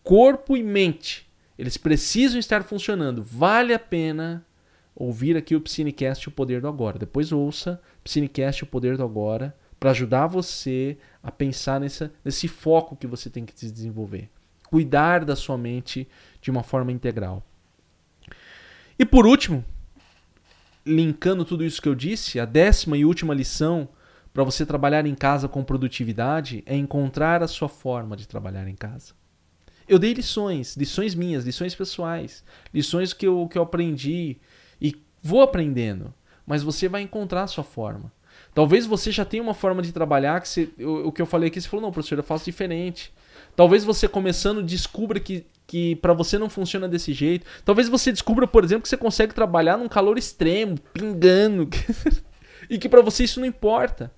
Corpo 0.05 0.57
e 0.57 0.63
mente. 0.63 1.29
Eles 1.59 1.77
precisam 1.77 2.39
estar 2.39 2.63
funcionando. 2.63 3.21
Vale 3.21 3.75
a 3.75 3.81
pena 3.81 4.47
ouvir 4.95 5.37
aqui 5.37 5.57
o 5.57 5.61
Psinecast 5.61 6.29
O 6.29 6.31
Poder 6.31 6.61
do 6.61 6.69
Agora. 6.69 7.01
Depois 7.01 7.33
ouça 7.33 7.83
Psinecast 8.05 8.63
O 8.63 8.67
Poder 8.67 8.97
do 8.97 9.03
Agora 9.03 9.57
para 9.81 9.91
ajudar 9.91 10.29
você 10.29 10.97
a 11.21 11.33
pensar 11.33 11.81
nessa, 11.81 12.13
nesse 12.25 12.47
foco 12.47 12.95
que 12.95 13.09
você 13.09 13.29
tem 13.29 13.45
que 13.45 13.59
se 13.59 13.73
desenvolver. 13.73 14.31
Cuidar 14.71 15.25
da 15.25 15.35
sua 15.35 15.59
mente 15.59 16.07
de 16.41 16.49
uma 16.49 16.63
forma 16.63 16.93
integral. 16.93 17.45
E 18.99 19.05
por 19.05 19.27
último, 19.27 19.65
linkando 20.85 21.45
tudo 21.45 21.65
isso 21.65 21.81
que 21.81 21.89
eu 21.89 21.95
disse, 21.95 22.41
a 22.41 22.45
décima 22.45 22.97
e 22.97 23.05
última 23.05 23.33
lição 23.33 23.89
para 24.33 24.43
você 24.43 24.67
trabalhar 24.67 25.07
em 25.07 25.15
casa 25.15 25.49
com 25.49 25.63
produtividade 25.63 26.63
é 26.67 26.77
encontrar 26.77 27.43
a 27.43 27.49
sua 27.49 27.69
forma 27.69 28.17
de 28.17 28.27
trabalhar 28.27 28.67
em 28.67 28.75
casa. 28.75 29.13
Eu 29.89 29.99
dei 29.99 30.13
lições, 30.13 30.77
lições 30.77 31.15
minhas, 31.15 31.45
lições 31.45 31.75
pessoais, 31.75 32.45
lições 32.75 33.13
que 33.13 33.27
eu, 33.27 33.49
que 33.51 33.57
eu 33.57 33.63
aprendi 33.63 34.37
e 34.81 34.95
vou 35.23 35.43
aprendendo, 35.43 36.13
mas 36.47 36.63
você 36.63 36.89
vai 36.89 37.03
encontrar 37.03 37.45
a 37.45 37.47
sua 37.47 37.65
forma. 37.65 38.13
Talvez 38.55 38.85
você 38.87 39.11
já 39.11 39.25
tenha 39.25 39.43
uma 39.43 39.55
forma 39.55 39.81
de 39.81 39.93
trabalhar 39.93 40.41
que 40.41 40.49
você, 40.49 40.69
o, 40.81 41.09
o 41.09 41.13
que 41.13 41.23
eu 41.23 41.27
falei 41.27 41.49
aqui, 41.49 41.61
você 41.61 41.69
falou, 41.69 41.87
não, 41.87 41.93
professor, 41.93 42.19
eu 42.19 42.25
faço 42.25 42.45
diferente. 42.45 43.13
Talvez 43.57 43.85
você 43.85 44.07
começando 44.07 44.63
descubra 44.63 45.19
que, 45.19 45.47
que 45.69 45.97
para 45.97 46.15
você 46.15 46.39
não 46.39 46.49
funciona 46.49 46.89
desse 46.89 47.13
jeito. 47.13 47.47
Talvez 47.63 47.91
você 47.91 48.11
descubra, 48.11 48.47
por 48.47 48.65
exemplo, 48.65 48.83
que 48.83 48.89
você 48.89 48.97
consegue 48.97 49.35
trabalhar 49.35 49.77
num 49.77 49.87
calor 49.87 50.17
extremo, 50.17 50.79
pingando, 50.95 51.69
e 52.71 52.79
que 52.79 52.89
para 52.89 53.03
você 53.03 53.25
isso 53.25 53.39
não 53.39 53.47
importa. 53.47 54.11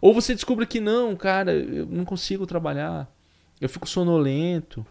Ou 0.00 0.14
você 0.14 0.32
descobre 0.32 0.64
que 0.64 0.78
não, 0.78 1.16
cara, 1.16 1.52
eu 1.52 1.86
não 1.86 2.04
consigo 2.04 2.46
trabalhar, 2.46 3.12
eu 3.60 3.68
fico 3.68 3.88
sonolento. 3.88 4.86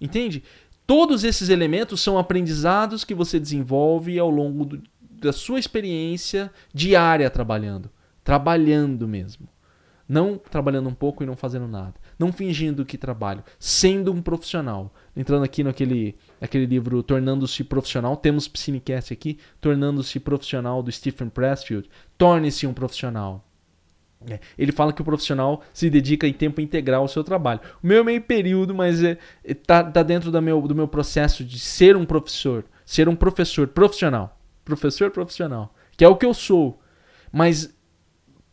Entende? 0.00 0.44
Todos 0.86 1.24
esses 1.24 1.48
elementos 1.48 2.00
são 2.00 2.16
aprendizados 2.16 3.04
que 3.04 3.14
você 3.14 3.40
desenvolve 3.40 4.18
ao 4.20 4.30
longo 4.30 4.64
do, 4.64 4.82
da 5.00 5.32
sua 5.32 5.58
experiência 5.58 6.50
diária 6.72 7.28
trabalhando. 7.28 7.90
Trabalhando 8.22 9.08
mesmo. 9.08 9.48
Não 10.10 10.36
trabalhando 10.36 10.88
um 10.88 10.92
pouco 10.92 11.22
e 11.22 11.26
não 11.26 11.36
fazendo 11.36 11.68
nada. 11.68 11.94
Não 12.18 12.32
fingindo 12.32 12.84
que 12.84 12.98
trabalho. 12.98 13.44
Sendo 13.60 14.12
um 14.12 14.20
profissional. 14.20 14.92
Entrando 15.16 15.44
aqui 15.44 15.62
naquele, 15.62 16.16
naquele 16.40 16.66
livro 16.66 17.00
Tornando-se 17.00 17.62
Profissional. 17.62 18.16
Temos 18.16 18.48
Psinecast 18.48 19.12
aqui. 19.12 19.38
Tornando-se 19.60 20.18
Profissional 20.18 20.82
do 20.82 20.90
Stephen 20.90 21.28
Pressfield. 21.28 21.88
Torne-se 22.18 22.66
um 22.66 22.74
profissional. 22.74 23.46
É, 24.28 24.40
ele 24.58 24.72
fala 24.72 24.92
que 24.92 25.00
o 25.00 25.04
profissional 25.04 25.62
se 25.72 25.88
dedica 25.88 26.26
em 26.26 26.32
tempo 26.32 26.60
integral 26.60 27.02
ao 27.02 27.08
seu 27.08 27.22
trabalho. 27.22 27.60
O 27.80 27.86
meu 27.86 28.00
é 28.00 28.04
meio 28.04 28.20
período, 28.20 28.74
mas 28.74 29.04
é, 29.04 29.16
é, 29.44 29.54
tá, 29.54 29.84
tá 29.84 30.02
dentro 30.02 30.32
do 30.32 30.42
meu, 30.42 30.60
do 30.62 30.74
meu 30.74 30.88
processo 30.88 31.44
de 31.44 31.60
ser 31.60 31.96
um 31.96 32.04
professor, 32.04 32.64
ser 32.84 33.08
um 33.08 33.14
professor 33.14 33.68
profissional. 33.68 34.36
Professor 34.64 35.12
profissional, 35.12 35.72
que 35.96 36.04
é 36.04 36.08
o 36.08 36.16
que 36.16 36.26
eu 36.26 36.34
sou. 36.34 36.80
Mas 37.32 37.72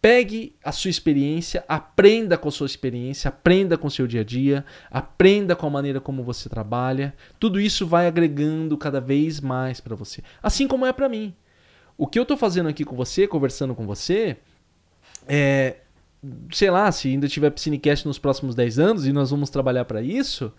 pegue 0.02 0.56
a 0.64 0.72
sua 0.72 0.89
experiência, 0.89 1.64
aprenda 1.68 2.38
com 2.38 2.50
a 2.50 2.52
sua 2.52 2.66
experiência, 2.66 3.30
aprenda 3.30 3.78
com 3.78 3.88
o 3.88 3.91
seu 3.91 4.08
dia 4.08 4.22
a 4.22 4.24
dia, 4.24 4.66
aprenda 4.91 5.56
com 5.56 5.68
a 5.68 5.70
maneira 5.70 6.00
como 6.00 6.24
você 6.24 6.48
trabalha. 6.48 7.14
Tudo 7.39 7.60
isso 7.60 7.86
vai 7.86 8.08
agregando 8.08 8.78
cada 8.78 9.02
vez 9.02 9.39
mais 9.39 9.80
para 9.80 9.95
você. 9.95 10.22
Assim 10.41 10.68
como 10.68 10.86
é 10.86 10.93
para 10.93 11.10
mim. 11.10 11.34
O 11.98 12.06
que 12.06 12.20
eu 12.20 12.24
estou 12.24 12.38
fazendo 12.38 12.70
aqui 12.70 12.86
com 12.86 12.95
você, 12.95 13.28
conversando 13.28 13.74
com 13.74 13.86
você, 13.88 14.38
é, 15.28 15.78
sei 16.52 16.70
lá, 16.70 16.91
se 16.91 17.08
ainda 17.08 17.28
tiver 17.28 17.50
Piscinecast 17.50 18.06
nos 18.08 18.20
próximos 18.20 18.54
10 18.54 18.80
anos 18.80 19.08
e 19.08 19.12
nós 19.12 19.32
vamos 19.32 19.50
trabalhar 19.50 19.86
para 19.86 20.02
isso, 20.02 20.54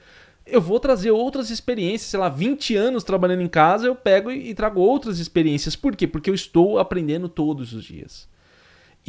eu 0.44 0.60
vou 0.60 0.80
trazer 0.80 1.10
outras 1.10 1.50
experiências, 1.50 2.10
sei 2.10 2.18
lá, 2.18 2.28
20 2.28 2.74
anos 2.74 3.04
trabalhando 3.04 3.42
em 3.42 3.48
casa, 3.48 3.86
eu 3.86 3.94
pego 3.94 4.30
e, 4.30 4.50
e 4.50 4.54
trago 4.54 4.80
outras 4.80 5.18
experiências. 5.20 5.76
Por 5.76 5.94
quê? 5.94 6.06
Porque 6.06 6.28
eu 6.28 6.34
estou 6.34 6.78
aprendendo 6.78 7.28
todos 7.28 7.72
os 7.72 7.84
dias. 7.84 8.28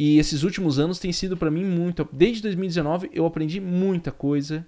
E 0.02 0.18
esses 0.18 0.44
últimos 0.44 0.78
anos 0.78 0.98
tem 0.98 1.12
sido 1.12 1.36
para 1.36 1.50
mim 1.50 1.62
muito. 1.62 2.08
Desde 2.10 2.40
2019 2.44 3.10
eu 3.12 3.26
aprendi 3.26 3.60
muita 3.60 4.10
coisa 4.10 4.66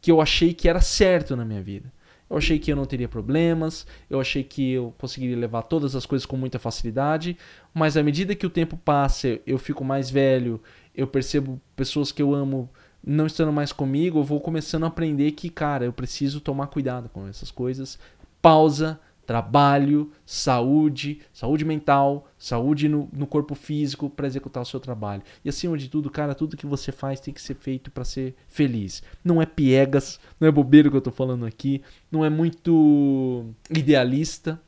que 0.00 0.08
eu 0.08 0.20
achei 0.20 0.54
que 0.54 0.68
era 0.68 0.80
certo 0.80 1.34
na 1.34 1.44
minha 1.44 1.60
vida. 1.60 1.92
Eu 2.30 2.36
achei 2.36 2.60
que 2.60 2.70
eu 2.70 2.76
não 2.76 2.84
teria 2.84 3.08
problemas, 3.08 3.84
eu 4.08 4.20
achei 4.20 4.44
que 4.44 4.70
eu 4.70 4.94
conseguiria 4.96 5.36
levar 5.36 5.62
todas 5.62 5.96
as 5.96 6.06
coisas 6.06 6.24
com 6.24 6.36
muita 6.36 6.60
facilidade, 6.60 7.36
mas 7.74 7.96
à 7.96 8.04
medida 8.04 8.36
que 8.36 8.46
o 8.46 8.50
tempo 8.50 8.76
passa, 8.76 9.40
eu 9.44 9.58
fico 9.58 9.82
mais 9.82 10.10
velho, 10.10 10.62
eu 10.94 11.08
percebo 11.08 11.60
pessoas 11.74 12.12
que 12.12 12.22
eu 12.22 12.32
amo 12.32 12.70
não 13.04 13.26
estando 13.26 13.52
mais 13.52 13.72
comigo, 13.72 14.20
eu 14.20 14.24
vou 14.24 14.40
começando 14.40 14.84
a 14.84 14.86
aprender 14.86 15.32
que, 15.32 15.50
cara, 15.50 15.86
eu 15.86 15.92
preciso 15.92 16.40
tomar 16.40 16.68
cuidado 16.68 17.08
com 17.08 17.26
essas 17.26 17.50
coisas. 17.50 17.98
Pausa, 18.40 19.00
trabalho, 19.28 20.10
saúde, 20.24 21.20
saúde 21.34 21.62
mental, 21.62 22.26
saúde 22.38 22.88
no, 22.88 23.10
no 23.12 23.26
corpo 23.26 23.54
físico 23.54 24.08
para 24.08 24.26
executar 24.26 24.62
o 24.62 24.66
seu 24.66 24.80
trabalho. 24.80 25.22
E 25.44 25.50
acima 25.50 25.76
de 25.76 25.86
tudo, 25.90 26.08
cara, 26.08 26.34
tudo 26.34 26.56
que 26.56 26.64
você 26.64 26.90
faz 26.90 27.20
tem 27.20 27.34
que 27.34 27.42
ser 27.42 27.52
feito 27.52 27.90
para 27.90 28.06
ser 28.06 28.34
feliz. 28.48 29.02
Não 29.22 29.42
é 29.42 29.44
piegas, 29.44 30.18
não 30.40 30.48
é 30.48 30.50
bobeira 30.50 30.88
que 30.88 30.96
eu 30.96 31.02
tô 31.02 31.10
falando 31.10 31.44
aqui, 31.44 31.82
não 32.10 32.24
é 32.24 32.30
muito 32.30 33.44
idealista. 33.68 34.58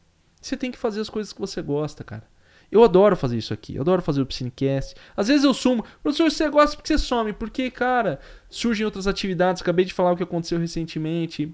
Você 0.42 0.58
tem 0.58 0.70
que 0.70 0.76
fazer 0.76 1.00
as 1.00 1.08
coisas 1.08 1.32
que 1.32 1.40
você 1.40 1.62
gosta, 1.62 2.04
cara. 2.04 2.24
Eu 2.70 2.84
adoro 2.84 3.16
fazer 3.16 3.38
isso 3.38 3.54
aqui, 3.54 3.76
eu 3.76 3.80
adoro 3.80 4.02
fazer 4.02 4.20
o 4.20 4.26
Piscinecast. 4.26 4.94
Às 5.16 5.28
vezes 5.28 5.42
eu 5.42 5.54
sumo, 5.54 5.86
professor, 6.02 6.30
você 6.30 6.50
gosta 6.50 6.76
porque 6.76 6.98
você 6.98 6.98
some, 6.98 7.32
porque, 7.32 7.70
cara, 7.70 8.20
surgem 8.50 8.84
outras 8.84 9.06
atividades. 9.06 9.62
Acabei 9.62 9.86
de 9.86 9.94
falar 9.94 10.12
o 10.12 10.16
que 10.18 10.22
aconteceu 10.22 10.58
recentemente. 10.58 11.50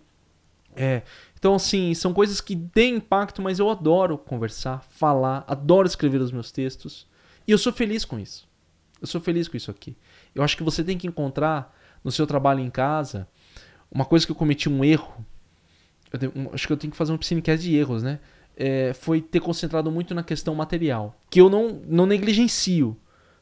É, 0.76 1.02
então, 1.38 1.54
assim, 1.54 1.92
são 1.94 2.12
coisas 2.14 2.40
que 2.40 2.56
têm 2.56 2.96
impacto, 2.96 3.42
mas 3.42 3.58
eu 3.58 3.70
adoro 3.70 4.16
conversar, 4.16 4.82
falar, 4.88 5.44
adoro 5.46 5.86
escrever 5.86 6.20
os 6.20 6.32
meus 6.32 6.50
textos. 6.50 7.06
E 7.46 7.52
eu 7.52 7.58
sou 7.58 7.72
feliz 7.72 8.04
com 8.04 8.18
isso. 8.18 8.48
Eu 9.00 9.06
sou 9.06 9.20
feliz 9.20 9.46
com 9.46 9.56
isso 9.56 9.70
aqui. 9.70 9.96
Eu 10.34 10.42
acho 10.42 10.56
que 10.56 10.62
você 10.62 10.82
tem 10.82 10.96
que 10.96 11.06
encontrar 11.06 11.76
no 12.02 12.10
seu 12.10 12.26
trabalho 12.26 12.60
em 12.60 12.70
casa 12.70 13.28
uma 13.90 14.04
coisa 14.04 14.24
que 14.24 14.32
eu 14.32 14.36
cometi 14.36 14.68
um 14.68 14.82
erro. 14.82 15.24
Tenho, 16.18 16.32
acho 16.52 16.66
que 16.66 16.72
eu 16.72 16.76
tenho 16.76 16.90
que 16.90 16.96
fazer 16.96 17.12
um 17.12 17.18
piscinecast 17.18 17.62
de 17.62 17.76
erros, 17.76 18.02
né? 18.02 18.18
É, 18.56 18.94
foi 18.94 19.20
ter 19.20 19.40
concentrado 19.40 19.90
muito 19.90 20.14
na 20.14 20.22
questão 20.22 20.54
material. 20.54 21.14
Que 21.28 21.40
eu 21.40 21.50
não, 21.50 21.82
não 21.86 22.06
negligencio. 22.06 22.96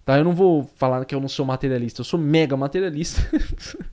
Tá? 0.05 0.19
Eu 0.19 0.25
não 0.25 0.35
vou 0.35 0.71
falar 0.77 1.05
que 1.05 1.15
eu 1.15 1.21
não 1.21 1.29
sou 1.29 1.47
materialista, 1.47 2.01
eu 2.01 2.05
sou 2.05 2.21
mega 2.21 2.57
materialista. 2.57 3.23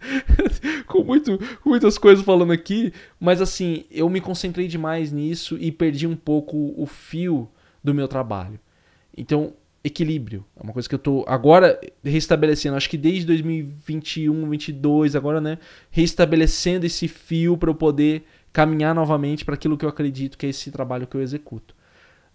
com, 0.86 1.04
muito, 1.04 1.38
com 1.62 1.70
muitas 1.70 1.98
coisas 1.98 2.24
falando 2.26 2.52
aqui, 2.52 2.94
mas 3.20 3.42
assim, 3.42 3.86
eu 3.90 4.10
me 4.10 4.20
concentrei 4.20 4.68
demais 4.68 5.12
nisso 5.12 5.58
e 5.60 5.72
perdi 5.72 6.06
um 6.06 6.16
pouco 6.16 6.74
o 6.76 6.86
fio 6.86 7.50
do 7.82 7.94
meu 7.94 8.08
trabalho. 8.08 8.60
Então, 9.16 9.54
equilíbrio. 9.84 10.46
É 10.56 10.64
uma 10.64 10.74
coisa 10.74 10.88
que 10.88 10.96
eu 10.96 11.00
tô 11.00 11.24
agora 11.28 11.80
restabelecendo, 12.04 12.76
acho 12.76 12.90
que 12.90 12.98
desde 12.98 13.26
2021, 13.26 14.34
2022, 14.34 15.16
agora, 15.16 15.40
né, 15.40 15.58
restabelecendo 15.90 16.86
esse 16.86 17.08
fio 17.08 17.58
para 17.58 17.70
eu 17.70 17.76
poder 17.76 18.26
caminhar 18.52 18.94
novamente 18.94 19.46
para 19.46 19.56
aquilo 19.56 19.78
que 19.78 19.86
eu 19.86 19.90
acredito 19.90 20.38
que 20.38 20.46
é 20.46 20.50
esse 20.50 20.72
trabalho 20.72 21.08
que 21.08 21.16
eu 21.16 21.22
executo. 21.22 21.74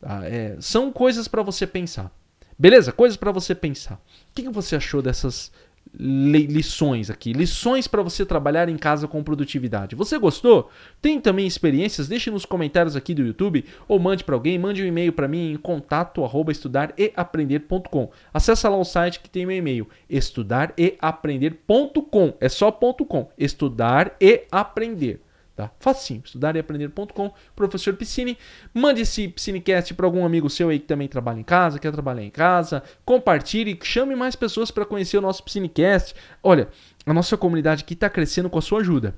Tá? 0.01 0.27
É, 0.27 0.57
são 0.61 0.91
coisas 0.91 1.29
para 1.29 1.43
você 1.43 1.66
pensar. 1.66 2.11
Beleza? 2.59 2.93
Coisas 2.93 3.17
para 3.17 3.33
você 3.33 3.55
pensar. 3.55 3.95
O 3.95 4.01
que, 4.35 4.43
que 4.43 4.51
você 4.51 4.77
achou 4.77 5.03
dessas 5.03 5.51
lições 5.99 7.09
aqui? 7.11 7.33
Lições 7.33 7.87
para 7.87 8.03
você 8.03 8.27
trabalhar 8.27 8.69
em 8.69 8.77
casa 8.77 9.07
com 9.07 9.23
produtividade. 9.23 9.95
Você 9.95 10.19
gostou? 10.19 10.69
Tem 11.01 11.21
também 11.21 11.47
experiências? 11.47 12.09
Deixe 12.09 12.29
nos 12.31 12.45
comentários 12.45 12.97
aqui 12.97 13.15
do 13.15 13.23
YouTube 13.23 13.65
ou 13.87 13.97
mande 13.99 14.25
para 14.25 14.35
alguém, 14.35 14.59
mande 14.59 14.83
um 14.83 14.87
e-mail 14.87 15.13
para 15.13 15.29
mim 15.29 15.53
em 15.53 15.57
contato@estudareaprender.com. 15.57 18.11
Acesse 18.33 18.67
lá 18.67 18.77
o 18.77 18.85
site 18.85 19.21
que 19.21 19.31
tem 19.31 19.47
meu 19.47 19.57
e-mail, 19.57 19.89
estudareaprender.com. 20.09 22.35
É 22.41 22.49
só 22.49 22.71
ponto 22.71 23.05
.com. 23.05 23.29
Estudar 23.39 24.17
e 24.21 24.45
aprender. 24.51 25.21
Tá? 25.57 25.71
Facinho, 25.81 26.21
estudareaprender.com, 26.23 27.33
professor 27.57 27.95
Piscine. 27.95 28.37
Mande 28.75 29.01
esse 29.01 29.27
Piscinecast 29.27 29.95
para 29.95 30.05
algum 30.05 30.23
amigo 30.23 30.51
seu 30.51 30.69
aí 30.69 30.79
que 30.79 30.85
também 30.85 31.09
trabalha 31.09 31.41
em 31.41 31.43
casa, 31.43 31.79
quer 31.79 31.91
trabalhar 31.91 32.23
em 32.23 32.31
casa. 32.31 32.83
Compartilhe, 33.07 33.79
chame 33.83 34.15
mais 34.15 34.37
pessoas 34.37 34.71
para 34.71 34.85
conhecer 34.85 35.17
o 35.17 35.23
nosso 35.23 35.43
Piscinecast. 35.43 36.15
Olha, 36.43 36.69
a 37.07 37.15
nossa 37.15 37.39
comunidade 37.39 37.85
aqui 37.85 37.95
está 37.95 38.11
crescendo 38.11 38.51
com 38.51 38.59
a 38.59 38.63
sua 38.63 38.81
ajuda. 38.81 39.15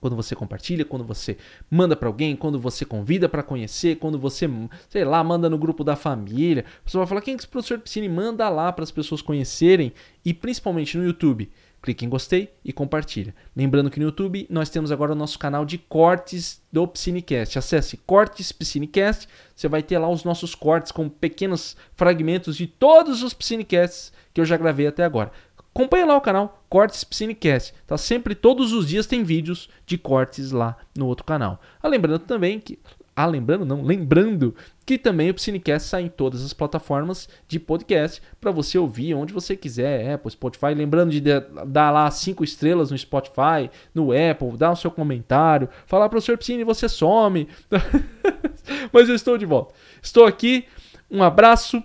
Quando 0.00 0.16
você 0.16 0.34
compartilha, 0.34 0.86
quando 0.86 1.04
você 1.04 1.36
manda 1.70 1.94
para 1.94 2.08
alguém, 2.08 2.34
quando 2.34 2.58
você 2.58 2.86
convida 2.86 3.28
para 3.28 3.42
conhecer, 3.42 3.96
quando 3.96 4.18
você, 4.18 4.48
sei 4.88 5.04
lá, 5.04 5.22
manda 5.22 5.50
no 5.50 5.58
grupo 5.58 5.84
da 5.84 5.96
família. 5.96 6.64
Você 6.86 6.96
vai 6.96 7.06
falar: 7.06 7.20
quem 7.20 7.34
é 7.34 7.36
esse 7.36 7.48
professor 7.48 7.78
Piscine? 7.78 8.08
Manda 8.08 8.48
lá 8.48 8.72
para 8.72 8.84
as 8.84 8.92
pessoas 8.92 9.20
conhecerem 9.20 9.92
e 10.24 10.32
principalmente 10.32 10.96
no 10.96 11.04
YouTube 11.04 11.50
clique 11.82 12.04
em 12.04 12.08
gostei 12.08 12.52
e 12.64 12.72
compartilha. 12.72 13.34
Lembrando 13.54 13.90
que 13.90 13.98
no 13.98 14.06
YouTube 14.06 14.46
nós 14.50 14.68
temos 14.68 14.90
agora 14.90 15.12
o 15.12 15.16
nosso 15.16 15.38
canal 15.38 15.64
de 15.64 15.78
cortes 15.78 16.60
do 16.72 16.86
Piscinecast. 16.86 17.58
Acesse 17.58 17.96
Cortes 17.96 18.52
Piscinecast, 18.52 19.28
você 19.54 19.68
vai 19.68 19.82
ter 19.82 19.98
lá 19.98 20.08
os 20.08 20.24
nossos 20.24 20.54
cortes 20.54 20.92
com 20.92 21.08
pequenos 21.08 21.76
fragmentos 21.94 22.56
de 22.56 22.66
todos 22.66 23.22
os 23.22 23.32
Piscinecasts 23.32 24.12
que 24.34 24.40
eu 24.40 24.44
já 24.44 24.56
gravei 24.56 24.86
até 24.86 25.04
agora. 25.04 25.32
Acompanhe 25.78 26.04
lá 26.04 26.16
o 26.16 26.20
canal 26.20 26.64
Cortes 26.68 27.04
Piscinecast. 27.04 27.72
Tá 27.86 27.96
sempre 27.96 28.34
todos 28.34 28.72
os 28.72 28.88
dias 28.88 29.06
tem 29.06 29.22
vídeos 29.22 29.68
de 29.86 29.96
cortes 29.96 30.50
lá 30.50 30.76
no 30.96 31.06
outro 31.06 31.24
canal. 31.24 31.60
Ah, 31.80 31.88
lembrando 31.88 32.20
também 32.20 32.58
que 32.58 32.78
ah, 33.20 33.26
lembrando 33.26 33.64
não, 33.64 33.82
lembrando 33.82 34.54
que 34.86 34.96
também 34.96 35.28
o 35.28 35.34
Piscinecast 35.34 35.88
sai 35.88 36.02
em 36.02 36.08
todas 36.08 36.44
as 36.44 36.52
plataformas 36.52 37.28
de 37.48 37.58
podcast 37.58 38.22
para 38.40 38.52
você 38.52 38.78
ouvir 38.78 39.12
onde 39.12 39.32
você 39.32 39.56
quiser, 39.56 40.14
Apple, 40.14 40.30
Spotify. 40.30 40.72
Lembrando 40.72 41.10
de 41.10 41.20
dar 41.66 41.90
lá 41.90 42.08
cinco 42.12 42.44
estrelas 42.44 42.92
no 42.92 42.96
Spotify, 42.96 43.68
no 43.92 44.12
Apple, 44.12 44.56
dar 44.56 44.70
o 44.70 44.76
seu 44.76 44.88
comentário, 44.88 45.68
falar 45.84 46.08
para 46.08 46.18
o 46.18 46.22
Sr. 46.22 46.38
Piscine 46.38 46.62
você 46.62 46.88
some. 46.88 47.48
Mas 48.92 49.08
eu 49.08 49.16
estou 49.16 49.36
de 49.36 49.44
volta. 49.44 49.74
Estou 50.00 50.24
aqui. 50.24 50.66
Um 51.10 51.20
abraço. 51.20 51.82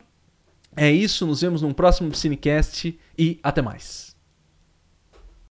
É 0.75 0.91
isso, 0.91 1.25
nos 1.25 1.41
vemos 1.41 1.63
num 1.63 1.73
próximo 1.73 2.11
Piscinecast 2.11 2.95
e 3.17 3.39
até 3.41 3.59
mais. 3.59 4.12